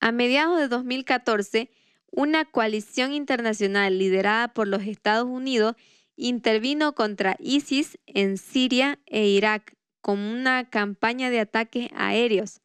A 0.00 0.12
mediados 0.12 0.58
de 0.58 0.68
2014, 0.68 1.70
una 2.10 2.44
coalición 2.44 3.12
internacional 3.12 3.98
liderada 3.98 4.54
por 4.54 4.68
los 4.68 4.82
Estados 4.82 5.26
Unidos 5.26 5.74
intervino 6.16 6.94
contra 6.94 7.36
ISIS 7.38 7.98
en 8.06 8.38
Siria 8.38 8.98
e 9.06 9.26
Irak 9.26 9.76
con 10.00 10.18
una 10.18 10.70
campaña 10.70 11.30
de 11.30 11.40
ataques 11.40 11.88
aéreos, 11.94 12.60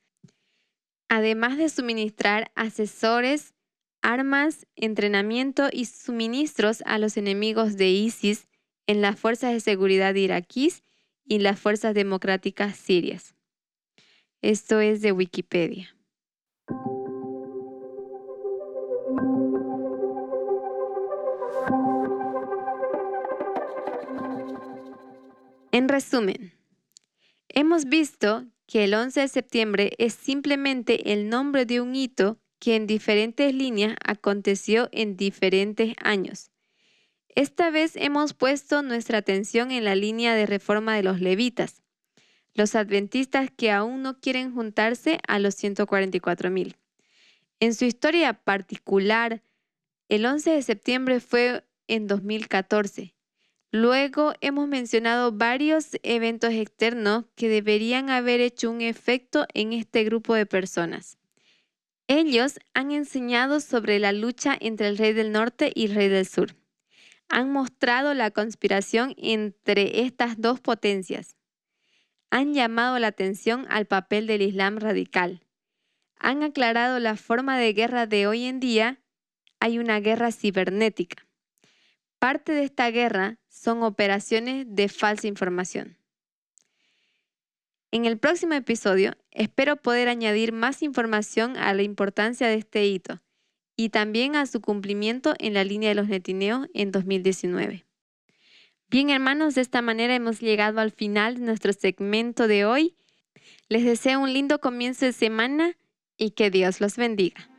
además 1.10 1.58
de 1.58 1.70
suministrar 1.70 2.52
asesores, 2.56 3.54
armas, 4.02 4.68
entrenamiento 4.76 5.70
y 5.72 5.86
suministros 5.86 6.84
a 6.86 6.98
los 6.98 7.18
enemigos 7.18 7.78
de 7.78 7.90
ISIS 7.90 8.48
en 8.92 9.02
las 9.02 9.18
fuerzas 9.18 9.54
de 9.54 9.62
seguridad 9.62 10.14
iraquíes 10.16 10.84
y 11.24 11.40
las 11.40 11.58
fuerzas 11.58 11.94
democráticas 11.94 12.76
sirias. 12.76 13.36
Esto 14.42 14.82
es 14.82 15.02
de 15.02 15.14
Wikipedia. 15.14 15.96
En 25.72 25.88
resumen, 25.88 26.52
hemos 27.48 27.86
visto 27.86 28.46
que 28.68 28.84
el 28.84 28.94
11 28.94 29.22
de 29.22 29.28
septiembre 29.30 29.92
es 30.00 30.14
simplemente 30.14 31.14
el 31.14 31.30
nombre 31.30 31.66
de 31.66 31.80
un 31.80 31.96
hito 31.96 32.40
que 32.60 32.76
en 32.76 32.88
diferentes 32.88 33.54
líneas 33.54 33.96
aconteció 34.06 34.90
en 34.92 35.16
diferentes 35.16 35.94
años. 36.04 36.51
Esta 37.36 37.70
vez 37.70 37.96
hemos 37.96 38.34
puesto 38.34 38.82
nuestra 38.82 39.20
atención 39.20 39.72
en 39.72 39.84
la 39.84 39.96
línea 39.96 40.36
de 40.36 40.46
reforma 40.46 40.96
de 40.96 41.04
los 41.04 41.22
levitas, 41.22 41.82
los 42.54 42.76
adventistas 42.76 43.50
que 43.56 43.72
aún 43.72 44.02
no 44.02 44.20
quieren 44.20 44.54
juntarse 44.54 45.20
a 45.28 45.40
los 45.40 45.56
144.000. 45.62 46.76
En 47.60 47.74
su 47.74 47.86
historia 47.86 48.34
particular, 48.34 49.42
el 50.10 50.26
11 50.26 50.52
de 50.52 50.62
septiembre 50.62 51.20
fue 51.20 51.64
en 51.88 52.08
2014 52.08 53.16
Luego 53.74 54.34
hemos 54.42 54.68
mencionado 54.68 55.32
varios 55.32 55.98
eventos 56.04 56.52
externos 56.52 57.24
que 57.36 57.48
deberían 57.48 58.10
haber 58.10 58.42
hecho 58.42 58.70
un 58.70 58.82
efecto 58.82 59.48
en 59.54 59.72
este 59.72 60.04
grupo 60.04 60.36
de 60.36 60.46
personas. 60.46 61.18
Ellos 62.08 62.60
han 62.74 62.92
enseñado 62.92 63.62
sobre 63.62 64.00
la 64.00 64.12
lucha 64.12 64.58
entre 64.60 64.90
el 64.90 64.98
rey 64.98 65.14
del 65.14 65.32
norte 65.32 65.72
y 65.74 65.86
el 65.86 65.96
rey 65.96 66.10
del 66.10 66.28
sur. 66.28 66.54
Han 67.32 67.50
mostrado 67.54 68.14
la 68.14 68.30
conspiración 68.30 69.14
entre 69.18 70.02
estas 70.02 70.40
dos 70.40 70.60
potencias. 70.60 71.38
Han 72.30 72.54
llamado 72.54 73.00
la 73.00 73.08
atención 73.08 73.66
al 73.70 73.86
papel 73.86 74.28
del 74.28 74.42
Islam 74.42 74.78
radical. 74.78 75.46
Han 76.20 76.44
aclarado 76.44 77.00
la 77.00 77.16
forma 77.16 77.58
de 77.58 77.72
guerra 77.72 78.06
de 78.06 78.28
hoy 78.28 78.44
en 78.46 78.60
día. 78.60 79.00
Hay 79.62 79.80
una 79.80 80.02
guerra 80.02 80.34
cibernética. 80.34 81.26
Parte 82.20 82.52
de 82.52 82.66
esta 82.66 82.92
guerra 82.92 83.40
son 83.48 83.82
operaciones 83.82 84.66
de 84.68 84.90
falsa 84.90 85.28
información. 85.28 85.98
En 87.92 88.06
el 88.06 88.18
próximo 88.18 88.56
episodio 88.56 89.14
espero 89.32 89.78
poder 89.78 90.10
añadir 90.10 90.52
más 90.52 90.84
información 90.84 91.56
a 91.56 91.74
la 91.74 91.84
importancia 91.84 92.48
de 92.48 92.56
este 92.56 92.86
hito 92.86 93.22
y 93.82 93.90
también 93.90 94.36
a 94.36 94.46
su 94.46 94.62
cumplimiento 94.62 95.34
en 95.40 95.56
la 95.56 95.64
línea 95.64 95.90
de 95.90 95.96
los 95.96 96.08
netineos 96.08 96.68
en 96.76 96.92
2019. 96.92 97.84
Bien 98.90 99.10
hermanos, 99.10 99.56
de 99.56 99.62
esta 99.62 99.82
manera 99.82 100.14
hemos 100.14 100.40
llegado 100.40 100.82
al 100.82 100.92
final 100.92 101.40
de 101.40 101.46
nuestro 101.46 101.74
segmento 101.74 102.48
de 102.48 102.64
hoy. 102.64 102.96
Les 103.70 103.84
deseo 103.84 104.20
un 104.20 104.34
lindo 104.34 104.62
comienzo 104.62 105.06
de 105.06 105.14
semana 105.14 105.76
y 106.16 106.32
que 106.32 106.52
Dios 106.52 106.80
los 106.80 106.96
bendiga. 106.96 107.51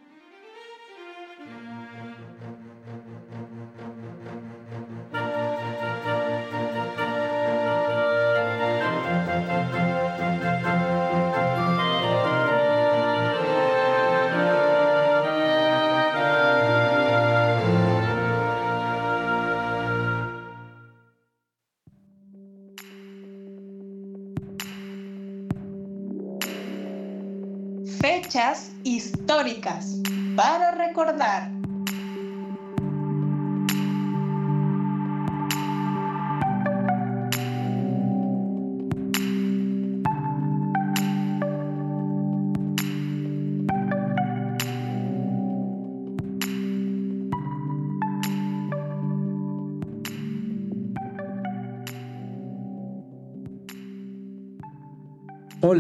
Fechas 28.03 28.73
históricas 28.83 29.99
para 30.35 30.73
recordar. 30.73 31.61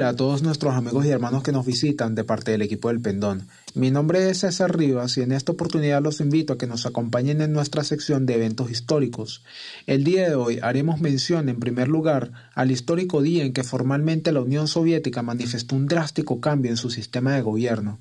A 0.02 0.16
todos 0.16 0.42
nuestros 0.42 0.74
amigos 0.74 1.06
y 1.06 1.10
hermanos 1.10 1.44
que 1.44 1.52
nos 1.52 1.64
visitan 1.64 2.16
de 2.16 2.24
parte 2.24 2.50
del 2.50 2.62
equipo 2.62 2.88
del 2.88 3.00
Pendón. 3.00 3.46
Mi 3.74 3.92
nombre 3.92 4.28
es 4.28 4.38
César 4.38 4.76
Rivas 4.76 5.16
y 5.16 5.22
en 5.22 5.30
esta 5.30 5.52
oportunidad 5.52 6.02
los 6.02 6.20
invito 6.20 6.52
a 6.52 6.58
que 6.58 6.66
nos 6.66 6.86
acompañen 6.86 7.40
en 7.40 7.52
nuestra 7.52 7.84
sección 7.84 8.26
de 8.26 8.34
eventos 8.34 8.68
históricos. 8.72 9.44
El 9.86 10.02
día 10.02 10.28
de 10.28 10.34
hoy 10.34 10.58
haremos 10.60 11.00
mención 11.00 11.48
en 11.48 11.60
primer 11.60 11.86
lugar 11.86 12.32
al 12.54 12.72
histórico 12.72 13.22
día 13.22 13.44
en 13.44 13.52
que 13.52 13.62
formalmente 13.62 14.32
la 14.32 14.40
Unión 14.40 14.66
Soviética 14.66 15.22
manifestó 15.22 15.76
un 15.76 15.86
drástico 15.86 16.40
cambio 16.40 16.72
en 16.72 16.76
su 16.76 16.90
sistema 16.90 17.34
de 17.34 17.42
gobierno. 17.42 18.00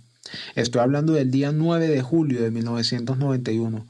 Estoy 0.56 0.82
hablando 0.82 1.14
del 1.14 1.30
día 1.30 1.52
9 1.52 1.88
de 1.88 2.02
julio 2.02 2.42
de 2.42 2.50
1991. 2.50 3.88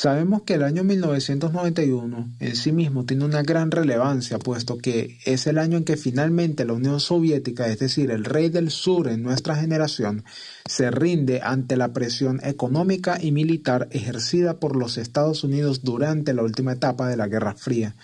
Sabemos 0.00 0.42
que 0.42 0.54
el 0.54 0.62
año 0.62 0.84
1991 0.84 2.34
en 2.38 2.54
sí 2.54 2.70
mismo 2.70 3.04
tiene 3.04 3.24
una 3.24 3.42
gran 3.42 3.72
relevancia, 3.72 4.38
puesto 4.38 4.78
que 4.78 5.18
es 5.24 5.48
el 5.48 5.58
año 5.58 5.76
en 5.76 5.84
que 5.84 5.96
finalmente 5.96 6.64
la 6.64 6.74
Unión 6.74 7.00
Soviética, 7.00 7.66
es 7.66 7.80
decir, 7.80 8.12
el 8.12 8.24
rey 8.24 8.48
del 8.48 8.70
sur 8.70 9.08
en 9.08 9.24
nuestra 9.24 9.56
generación, 9.56 10.22
se 10.66 10.92
rinde 10.92 11.40
ante 11.42 11.76
la 11.76 11.92
presión 11.92 12.38
económica 12.44 13.18
y 13.20 13.32
militar 13.32 13.88
ejercida 13.90 14.60
por 14.60 14.76
los 14.76 14.98
Estados 14.98 15.42
Unidos 15.42 15.82
durante 15.82 16.32
la 16.32 16.44
última 16.44 16.74
etapa 16.74 17.08
de 17.08 17.16
la 17.16 17.26
Guerra 17.26 17.56
Fría. 17.56 17.96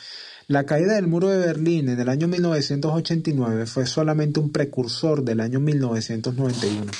La 0.49 0.65
caída 0.65 0.95
del 0.95 1.07
muro 1.07 1.29
de 1.29 1.39
Berlín 1.39 1.89
en 1.91 2.01
el 2.01 2.09
año 2.09 2.27
1989 2.27 3.67
fue 3.67 3.87
solamente 3.87 4.41
un 4.41 4.51
precursor 4.51 5.23
del 5.23 5.39
año 5.39 5.61
1991. 5.61 6.91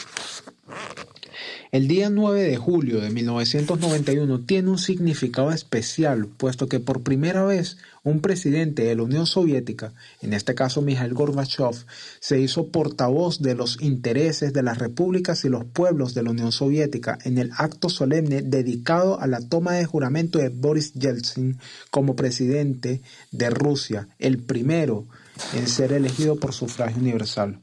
El 1.75 1.89
día 1.89 2.09
9 2.09 2.41
de 2.45 2.57
julio 2.57 3.01
de 3.01 3.11
1991 3.11 4.43
tiene 4.43 4.71
un 4.71 4.79
significado 4.79 5.51
especial, 5.51 6.29
puesto 6.29 6.69
que 6.69 6.79
por 6.79 7.03
primera 7.03 7.43
vez 7.43 7.79
un 8.05 8.21
presidente 8.21 8.85
de 8.85 8.95
la 8.95 9.03
Unión 9.03 9.27
Soviética, 9.27 9.93
en 10.23 10.35
este 10.35 10.55
caso 10.55 10.83
Mikhail 10.83 11.15
Gorbachev, 11.15 11.75
se 12.21 12.39
hizo 12.39 12.69
portavoz 12.69 13.43
de 13.43 13.57
los 13.57 13.83
intereses 13.83 14.53
de 14.53 14.63
las 14.63 14.79
repúblicas 14.79 15.45
y 15.45 15.49
los 15.49 15.65
pueblos 15.65 16.15
de 16.15 16.23
la 16.23 16.31
Unión 16.31 16.53
Soviética 16.53 17.19
en 17.25 17.39
el 17.39 17.51
acto 17.57 17.89
solemne 17.89 18.43
dedicado 18.43 19.21
a 19.21 19.27
la 19.27 19.41
toma 19.41 19.73
de 19.73 19.85
juramento 19.85 20.39
de 20.39 20.51
Boris 20.51 20.93
Yeltsin 20.93 21.59
como 21.91 22.15
presidente 22.15 23.03
de 23.33 23.51
Rusia, 23.51 24.07
el 24.21 24.39
primero 24.39 25.07
en 25.55 25.67
ser 25.67 25.93
elegido 25.93 26.37
por 26.37 26.53
sufragio 26.53 27.03
universal. 27.03 27.59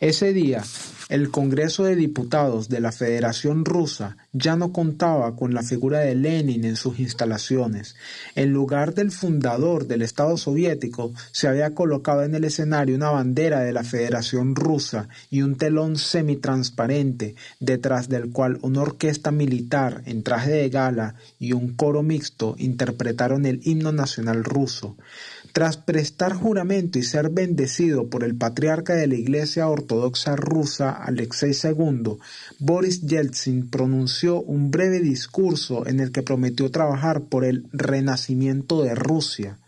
Ese 0.00 0.32
día, 0.32 0.64
el 1.12 1.30
Congreso 1.30 1.84
de 1.84 1.94
Diputados 1.94 2.70
de 2.70 2.80
la 2.80 2.90
Federación 2.90 3.66
Rusa 3.66 4.16
ya 4.32 4.56
no 4.56 4.72
contaba 4.72 5.36
con 5.36 5.52
la 5.52 5.62
figura 5.62 5.98
de 5.98 6.14
Lenin 6.14 6.64
en 6.64 6.76
sus 6.76 7.00
instalaciones. 7.00 7.96
En 8.34 8.54
lugar 8.54 8.94
del 8.94 9.10
fundador 9.10 9.86
del 9.86 10.00
Estado 10.00 10.38
soviético, 10.38 11.12
se 11.30 11.48
había 11.48 11.74
colocado 11.74 12.22
en 12.22 12.34
el 12.34 12.44
escenario 12.44 12.96
una 12.96 13.10
bandera 13.10 13.60
de 13.60 13.74
la 13.74 13.84
Federación 13.84 14.56
Rusa 14.56 15.10
y 15.28 15.42
un 15.42 15.56
telón 15.56 15.98
semitransparente, 15.98 17.34
detrás 17.60 18.08
del 18.08 18.30
cual 18.30 18.58
una 18.62 18.80
orquesta 18.80 19.30
militar 19.32 20.00
en 20.06 20.22
traje 20.22 20.50
de 20.52 20.70
gala 20.70 21.16
y 21.38 21.52
un 21.52 21.74
coro 21.74 22.02
mixto 22.02 22.54
interpretaron 22.56 23.44
el 23.44 23.60
himno 23.64 23.92
nacional 23.92 24.44
ruso. 24.44 24.96
Tras 25.52 25.76
prestar 25.76 26.32
juramento 26.32 26.98
y 26.98 27.02
ser 27.02 27.28
bendecido 27.28 28.08
por 28.08 28.24
el 28.24 28.34
patriarca 28.34 28.94
de 28.94 29.06
la 29.06 29.16
Iglesia 29.16 29.68
Ortodoxa 29.68 30.34
rusa, 30.34 30.90
Alexei 30.90 31.52
II, 31.52 32.16
Boris 32.58 33.02
Yeltsin 33.02 33.68
pronunció 33.68 34.40
un 34.40 34.70
breve 34.70 35.00
discurso 35.00 35.86
en 35.86 36.00
el 36.00 36.10
que 36.10 36.22
prometió 36.22 36.70
trabajar 36.70 37.24
por 37.24 37.44
el 37.44 37.66
renacimiento 37.72 38.82
de 38.82 38.94
Rusia. 38.94 39.58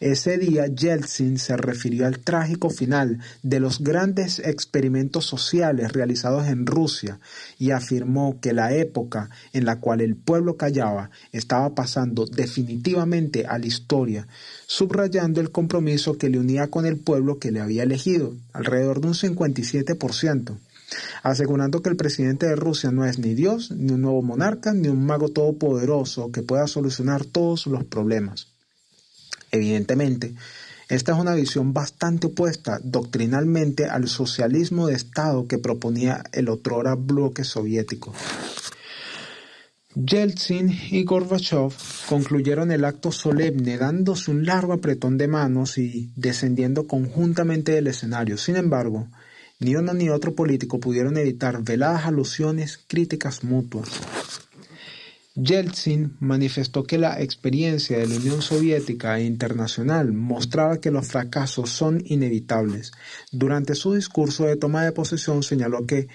Ese 0.00 0.38
día 0.38 0.66
Yeltsin 0.66 1.38
se 1.38 1.56
refirió 1.56 2.06
al 2.06 2.18
trágico 2.18 2.70
final 2.70 3.18
de 3.42 3.60
los 3.60 3.80
grandes 3.80 4.38
experimentos 4.40 5.26
sociales 5.26 5.92
realizados 5.92 6.46
en 6.48 6.66
Rusia 6.66 7.20
y 7.58 7.70
afirmó 7.70 8.40
que 8.40 8.52
la 8.52 8.74
época 8.74 9.30
en 9.52 9.64
la 9.64 9.80
cual 9.80 10.00
el 10.00 10.16
pueblo 10.16 10.56
callaba 10.56 11.10
estaba 11.32 11.74
pasando 11.74 12.26
definitivamente 12.26 13.46
a 13.46 13.58
la 13.58 13.66
historia, 13.66 14.26
subrayando 14.66 15.40
el 15.40 15.50
compromiso 15.50 16.18
que 16.18 16.30
le 16.30 16.38
unía 16.38 16.68
con 16.68 16.86
el 16.86 16.98
pueblo 16.98 17.38
que 17.38 17.52
le 17.52 17.60
había 17.60 17.84
elegido, 17.84 18.34
alrededor 18.52 19.00
de 19.00 19.08
un 19.08 19.14
57% 19.14 20.56
asegurando 21.22 21.82
que 21.82 21.88
el 21.88 21.96
presidente 21.96 22.46
de 22.46 22.56
Rusia 22.56 22.90
no 22.90 23.04
es 23.04 23.18
ni 23.18 23.34
Dios, 23.34 23.70
ni 23.70 23.92
un 23.92 24.02
nuevo 24.02 24.22
monarca, 24.22 24.72
ni 24.72 24.88
un 24.88 25.04
mago 25.04 25.28
todopoderoso 25.28 26.30
que 26.32 26.42
pueda 26.42 26.66
solucionar 26.66 27.24
todos 27.24 27.66
los 27.66 27.84
problemas. 27.84 28.51
Evidentemente, 29.52 30.34
esta 30.88 31.12
es 31.12 31.18
una 31.18 31.34
visión 31.34 31.72
bastante 31.72 32.28
opuesta 32.28 32.80
doctrinalmente 32.82 33.84
al 33.84 34.08
socialismo 34.08 34.86
de 34.86 34.94
Estado 34.94 35.46
que 35.46 35.58
proponía 35.58 36.24
el 36.32 36.48
otrora 36.48 36.94
bloque 36.94 37.44
soviético. 37.44 38.14
Yeltsin 39.94 40.74
y 40.90 41.04
Gorbachev 41.04 41.70
concluyeron 42.08 42.72
el 42.72 42.86
acto 42.86 43.12
solemne 43.12 43.76
dándose 43.76 44.30
un 44.30 44.46
largo 44.46 44.72
apretón 44.72 45.18
de 45.18 45.28
manos 45.28 45.76
y 45.76 46.10
descendiendo 46.16 46.86
conjuntamente 46.86 47.72
del 47.72 47.88
escenario. 47.88 48.38
Sin 48.38 48.56
embargo, 48.56 49.08
ni 49.60 49.76
uno 49.76 49.92
ni 49.92 50.08
otro 50.08 50.34
político 50.34 50.80
pudieron 50.80 51.18
evitar 51.18 51.62
veladas 51.62 52.06
alusiones, 52.06 52.80
críticas 52.88 53.44
mutuas. 53.44 53.90
Yeltsin 55.34 56.16
manifestó 56.20 56.84
que 56.84 56.98
la 56.98 57.20
experiencia 57.22 57.96
de 57.96 58.06
la 58.06 58.16
Unión 58.16 58.42
Soviética 58.42 59.18
e 59.18 59.24
internacional 59.24 60.12
mostraba 60.12 60.78
que 60.78 60.90
los 60.90 61.08
fracasos 61.08 61.70
son 61.70 62.02
inevitables. 62.04 62.92
Durante 63.30 63.74
su 63.74 63.94
discurso 63.94 64.44
de 64.44 64.56
toma 64.56 64.84
de 64.84 64.92
posesión 64.92 65.42
señaló 65.42 65.86
que 65.86 66.08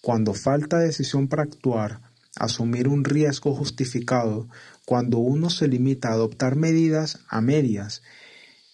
cuando 0.00 0.34
falta 0.34 0.78
decisión 0.78 1.28
para 1.28 1.44
actuar, 1.44 2.00
asumir 2.36 2.88
un 2.88 3.04
riesgo 3.04 3.54
justificado, 3.54 4.48
cuando 4.84 5.18
uno 5.18 5.48
se 5.48 5.68
limita 5.68 6.08
a 6.08 6.12
adoptar 6.12 6.56
medidas 6.56 7.20
a 7.28 7.40
medias 7.40 8.02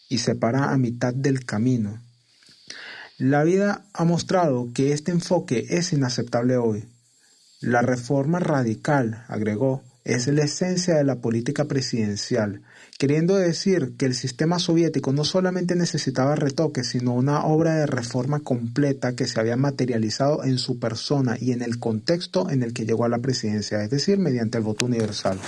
y 0.09 0.19
se 0.19 0.35
para 0.35 0.73
a 0.73 0.79
mitad 0.79 1.13
del 1.13 1.45
camino. 1.45 2.03
La 3.19 3.45
vida 3.45 3.85
ha 3.93 4.05
mostrado 4.05 4.71
que 4.75 4.93
este 4.93 5.13
enfoque 5.13 5.67
es 5.69 5.93
inaceptable 5.93 6.57
hoy. 6.57 6.85
La 7.63 7.81
reforma 7.81 8.41
radical, 8.41 9.25
agregó, 9.29 9.85
es 10.03 10.27
la 10.27 10.43
esencia 10.43 10.97
de 10.97 11.05
la 11.05 11.21
política 11.21 11.67
presidencial, 11.67 12.61
queriendo 12.99 13.37
decir 13.37 13.93
que 13.97 14.07
el 14.07 14.17
sistema 14.17 14.59
soviético 14.59 15.13
no 15.13 15.23
solamente 15.25 15.77
necesitaba 15.77 16.35
retoques, 16.35 16.89
sino 16.89 17.15
una 17.15 17.45
obra 17.45 17.77
de 17.77 17.87
reforma 17.87 18.41
completa 18.41 19.15
que 19.15 19.29
se 19.29 19.39
había 19.39 19.57
materializado 19.57 20.43
en 20.43 20.59
su 20.59 20.81
persona 20.81 21.37
y 21.41 21.53
en 21.53 21.63
el 21.63 21.79
contexto 21.79 22.51
en 22.51 22.65
el 22.65 22.73
que 22.73 22.85
llegó 22.85 23.05
a 23.05 23.09
la 23.09 23.21
presidencia, 23.21 23.81
es 23.85 23.91
decir, 23.91 24.19
mediante 24.19 24.59
el 24.59 24.65
voto 24.65 24.87
universal. 24.87 25.39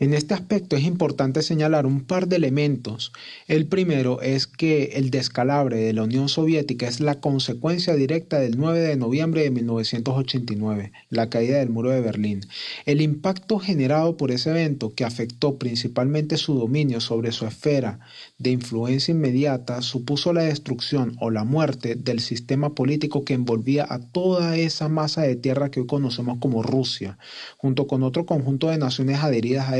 En 0.00 0.14
este 0.14 0.32
aspecto 0.32 0.76
es 0.76 0.84
importante 0.84 1.42
señalar 1.42 1.84
un 1.84 2.04
par 2.04 2.28
de 2.28 2.36
elementos. 2.36 3.12
El 3.48 3.66
primero 3.66 4.22
es 4.22 4.46
que 4.46 4.92
el 4.94 5.10
descalabre 5.10 5.78
de 5.78 5.92
la 5.92 6.04
Unión 6.04 6.28
Soviética 6.28 6.86
es 6.86 7.00
la 7.00 7.18
consecuencia 7.18 7.94
directa 7.94 8.38
del 8.38 8.58
9 8.58 8.78
de 8.78 8.96
noviembre 8.96 9.42
de 9.42 9.50
1989, 9.50 10.92
la 11.10 11.28
caída 11.30 11.58
del 11.58 11.70
muro 11.70 11.90
de 11.90 12.00
Berlín. 12.00 12.42
El 12.86 13.00
impacto 13.00 13.58
generado 13.58 14.16
por 14.16 14.30
ese 14.30 14.50
evento, 14.50 14.94
que 14.94 15.04
afectó 15.04 15.56
principalmente 15.58 16.36
su 16.36 16.54
dominio 16.54 17.00
sobre 17.00 17.32
su 17.32 17.44
esfera 17.46 17.98
de 18.38 18.50
influencia 18.50 19.12
inmediata, 19.12 19.82
supuso 19.82 20.32
la 20.32 20.42
destrucción 20.42 21.16
o 21.20 21.30
la 21.30 21.42
muerte 21.42 21.96
del 21.96 22.20
sistema 22.20 22.72
político 22.72 23.24
que 23.24 23.34
envolvía 23.34 23.84
a 23.88 23.98
toda 23.98 24.56
esa 24.56 24.88
masa 24.88 25.22
de 25.22 25.34
tierra 25.34 25.70
que 25.70 25.80
hoy 25.80 25.86
conocemos 25.86 26.38
como 26.38 26.62
Rusia, 26.62 27.18
junto 27.56 27.88
con 27.88 28.04
otro 28.04 28.26
conjunto 28.26 28.68
de 28.70 28.78
naciones 28.78 29.18
adheridas 29.18 29.68
a 29.68 29.76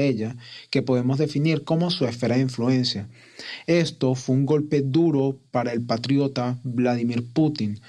que 0.70 0.82
podemos 0.82 1.18
definir 1.18 1.62
como 1.62 1.90
su 1.92 2.04
esfera 2.04 2.34
de 2.34 2.42
influencia. 2.42 3.08
Esto 3.66 4.16
fue 4.16 4.34
un 4.34 4.46
golpe 4.46 4.82
duro 4.82 5.38
para 5.52 5.72
el 5.72 5.82
patriota 5.82 6.58
Vladimir 6.64 7.32
Putin, 7.32 7.80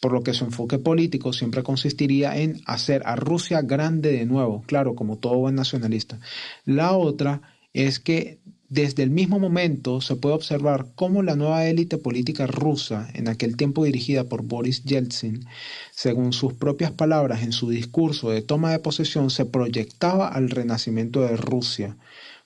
por 0.00 0.12
lo 0.12 0.24
que 0.24 0.34
su 0.34 0.44
enfoque 0.44 0.80
político 0.80 1.32
siempre 1.32 1.62
consistiría 1.62 2.36
en 2.36 2.60
hacer 2.66 3.02
a 3.06 3.14
Rusia 3.14 3.62
grande 3.62 4.10
de 4.10 4.26
nuevo, 4.26 4.64
claro, 4.66 4.96
como 4.96 5.18
todo 5.18 5.38
buen 5.38 5.54
nacionalista. 5.54 6.18
La 6.64 6.92
otra 6.96 7.40
es 7.72 8.00
que 8.00 8.38
desde 8.72 9.02
el 9.02 9.10
mismo 9.10 9.38
momento 9.38 10.00
se 10.00 10.16
puede 10.16 10.34
observar 10.34 10.86
cómo 10.94 11.22
la 11.22 11.36
nueva 11.36 11.66
élite 11.66 11.98
política 11.98 12.46
rusa, 12.46 13.06
en 13.12 13.28
aquel 13.28 13.54
tiempo 13.54 13.84
dirigida 13.84 14.24
por 14.24 14.44
Boris 14.44 14.82
Yeltsin, 14.84 15.44
según 15.90 16.32
sus 16.32 16.54
propias 16.54 16.90
palabras 16.90 17.42
en 17.42 17.52
su 17.52 17.68
discurso 17.68 18.30
de 18.30 18.40
toma 18.40 18.70
de 18.70 18.78
posesión, 18.78 19.28
se 19.28 19.44
proyectaba 19.44 20.26
al 20.26 20.48
renacimiento 20.48 21.20
de 21.20 21.36
Rusia, 21.36 21.98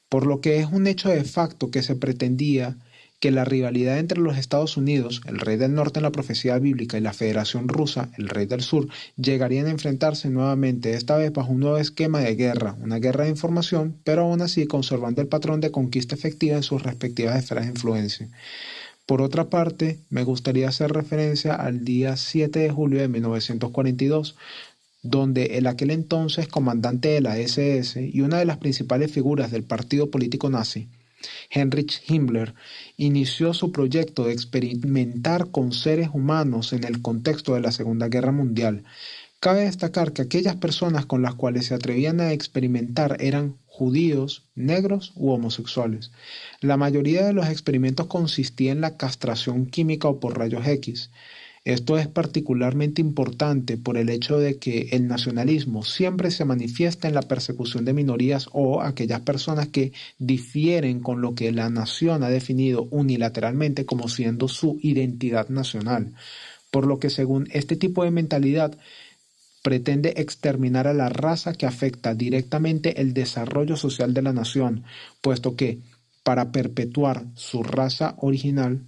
por 0.08 0.26
lo 0.26 0.40
que 0.40 0.58
es 0.58 0.66
un 0.66 0.88
hecho 0.88 1.10
de 1.10 1.22
facto 1.22 1.70
que 1.70 1.84
se 1.84 1.94
pretendía 1.94 2.76
que 3.18 3.30
la 3.30 3.44
rivalidad 3.44 3.98
entre 3.98 4.20
los 4.20 4.36
Estados 4.36 4.76
Unidos, 4.76 5.22
el 5.26 5.38
rey 5.38 5.56
del 5.56 5.74
norte 5.74 5.98
en 5.98 6.04
la 6.04 6.12
profecía 6.12 6.58
bíblica, 6.58 6.98
y 6.98 7.00
la 7.00 7.12
Federación 7.12 7.68
Rusa, 7.68 8.10
el 8.18 8.28
rey 8.28 8.46
del 8.46 8.60
sur, 8.60 8.88
llegarían 9.16 9.66
a 9.66 9.70
enfrentarse 9.70 10.28
nuevamente, 10.28 10.94
esta 10.94 11.16
vez 11.16 11.32
bajo 11.32 11.52
un 11.52 11.60
nuevo 11.60 11.78
esquema 11.78 12.20
de 12.20 12.34
guerra, 12.34 12.76
una 12.82 12.98
guerra 12.98 13.24
de 13.24 13.30
información, 13.30 13.96
pero 14.04 14.22
aún 14.22 14.42
así 14.42 14.66
conservando 14.66 15.22
el 15.22 15.28
patrón 15.28 15.60
de 15.60 15.70
conquista 15.70 16.14
efectiva 16.14 16.56
en 16.56 16.62
sus 16.62 16.82
respectivas 16.82 17.36
esferas 17.38 17.64
de 17.64 17.70
influencia. 17.70 18.28
Por 19.06 19.22
otra 19.22 19.48
parte, 19.48 20.00
me 20.10 20.24
gustaría 20.24 20.68
hacer 20.68 20.92
referencia 20.92 21.54
al 21.54 21.84
día 21.84 22.16
7 22.16 22.58
de 22.58 22.70
julio 22.70 23.00
de 23.00 23.08
1942, 23.08 24.36
donde 25.02 25.58
el 25.58 25.68
aquel 25.68 25.92
entonces 25.92 26.48
comandante 26.48 27.08
de 27.08 27.20
la 27.20 27.38
SS 27.38 28.02
y 28.02 28.20
una 28.20 28.38
de 28.38 28.44
las 28.44 28.58
principales 28.58 29.12
figuras 29.12 29.52
del 29.52 29.62
partido 29.62 30.10
político 30.10 30.50
nazi, 30.50 30.88
Heinrich 31.50 32.02
Himmler 32.08 32.54
inició 32.96 33.54
su 33.54 33.72
proyecto 33.72 34.24
de 34.24 34.32
experimentar 34.32 35.50
con 35.50 35.72
seres 35.72 36.10
humanos 36.12 36.72
en 36.72 36.84
el 36.84 37.02
contexto 37.02 37.54
de 37.54 37.60
la 37.60 37.72
Segunda 37.72 38.08
Guerra 38.08 38.32
Mundial. 38.32 38.84
Cabe 39.40 39.60
destacar 39.60 40.12
que 40.12 40.22
aquellas 40.22 40.56
personas 40.56 41.06
con 41.06 41.22
las 41.22 41.34
cuales 41.34 41.66
se 41.66 41.74
atrevían 41.74 42.20
a 42.20 42.32
experimentar 42.32 43.18
eran 43.20 43.56
judíos, 43.66 44.44
negros 44.54 45.12
u 45.14 45.30
homosexuales. 45.30 46.10
La 46.60 46.76
mayoría 46.76 47.26
de 47.26 47.34
los 47.34 47.48
experimentos 47.48 48.06
consistía 48.06 48.72
en 48.72 48.80
la 48.80 48.96
castración 48.96 49.66
química 49.66 50.08
o 50.08 50.18
por 50.20 50.38
rayos 50.38 50.66
X. 50.66 51.10
Esto 51.66 51.98
es 51.98 52.06
particularmente 52.06 53.00
importante 53.00 53.76
por 53.76 53.96
el 53.96 54.08
hecho 54.08 54.38
de 54.38 54.56
que 54.56 54.90
el 54.92 55.08
nacionalismo 55.08 55.82
siempre 55.82 56.30
se 56.30 56.44
manifiesta 56.44 57.08
en 57.08 57.14
la 57.14 57.22
persecución 57.22 57.84
de 57.84 57.92
minorías 57.92 58.48
o 58.52 58.82
aquellas 58.82 59.22
personas 59.22 59.66
que 59.66 59.92
difieren 60.16 61.00
con 61.00 61.20
lo 61.20 61.34
que 61.34 61.50
la 61.50 61.68
nación 61.68 62.22
ha 62.22 62.28
definido 62.28 62.86
unilateralmente 62.92 63.84
como 63.84 64.08
siendo 64.08 64.46
su 64.46 64.78
identidad 64.80 65.48
nacional. 65.48 66.14
Por 66.70 66.86
lo 66.86 67.00
que 67.00 67.10
según 67.10 67.48
este 67.50 67.74
tipo 67.74 68.04
de 68.04 68.12
mentalidad 68.12 68.78
pretende 69.64 70.14
exterminar 70.18 70.86
a 70.86 70.94
la 70.94 71.08
raza 71.08 71.52
que 71.52 71.66
afecta 71.66 72.14
directamente 72.14 73.00
el 73.00 73.12
desarrollo 73.12 73.74
social 73.74 74.14
de 74.14 74.22
la 74.22 74.32
nación, 74.32 74.84
puesto 75.20 75.56
que, 75.56 75.80
para 76.22 76.52
perpetuar 76.52 77.24
su 77.34 77.64
raza 77.64 78.14
original, 78.18 78.82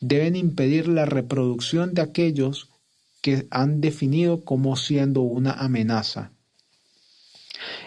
deben 0.00 0.36
impedir 0.36 0.88
la 0.88 1.06
reproducción 1.06 1.94
de 1.94 2.02
aquellos 2.02 2.70
que 3.22 3.46
han 3.50 3.80
definido 3.80 4.44
como 4.44 4.76
siendo 4.76 5.22
una 5.22 5.52
amenaza. 5.52 6.32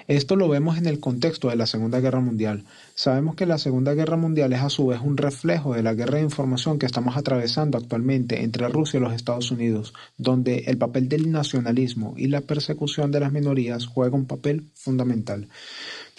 Esto 0.08 0.36
lo 0.36 0.48
vemos 0.48 0.78
en 0.78 0.86
el 0.86 1.00
contexto 1.00 1.50
de 1.50 1.56
la 1.56 1.68
Segunda 1.68 2.00
Guerra 2.00 2.20
Mundial. 2.20 2.66
Sabemos 2.96 3.36
que 3.36 3.46
la 3.46 3.58
Segunda 3.58 3.94
Guerra 3.94 4.18
Mundial 4.18 4.54
es 4.54 4.62
a 4.62 4.70
su 4.70 4.88
vez 4.88 5.00
un 5.02 5.18
reflejo 5.18 5.74
de 5.74 5.84
la 5.84 5.94
guerra 5.94 6.18
de 6.18 6.24
información 6.24 6.80
que 6.80 6.86
estamos 6.86 7.18
atravesando 7.18 7.78
actualmente 7.78 8.44
entre 8.44 8.68
Rusia 8.70 9.00
y 9.00 9.02
los 9.02 9.14
Estados 9.14 9.52
Unidos, 9.52 9.94
donde 10.18 10.64
el 10.68 10.78
papel 10.78 11.10
del 11.10 11.32
nacionalismo 11.32 12.14
y 12.18 12.28
la 12.28 12.42
persecución 12.42 13.12
de 13.12 13.20
las 13.20 13.32
minorías 13.32 13.86
juega 13.86 14.16
un 14.16 14.26
papel 14.26 14.66
fundamental. 14.74 15.48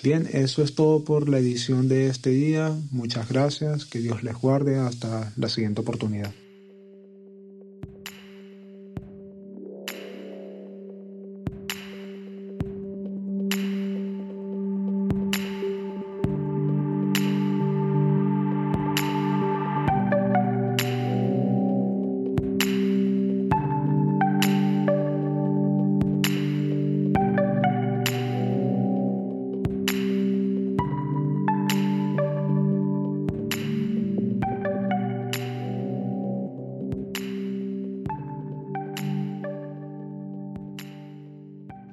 Bien, 0.03 0.29
eso 0.33 0.63
es 0.63 0.75
todo 0.75 1.05
por 1.05 1.29
la 1.29 1.39
edición 1.39 1.89
de 1.89 2.07
este 2.07 2.31
día. 2.31 2.75
Muchas 2.91 3.29
gracias, 3.29 3.85
que 3.85 3.99
Dios 3.99 4.23
les 4.23 4.35
guarde 4.35 4.79
hasta 4.79 5.33
la 5.37 5.49
siguiente 5.49 5.83
oportunidad. 5.83 6.33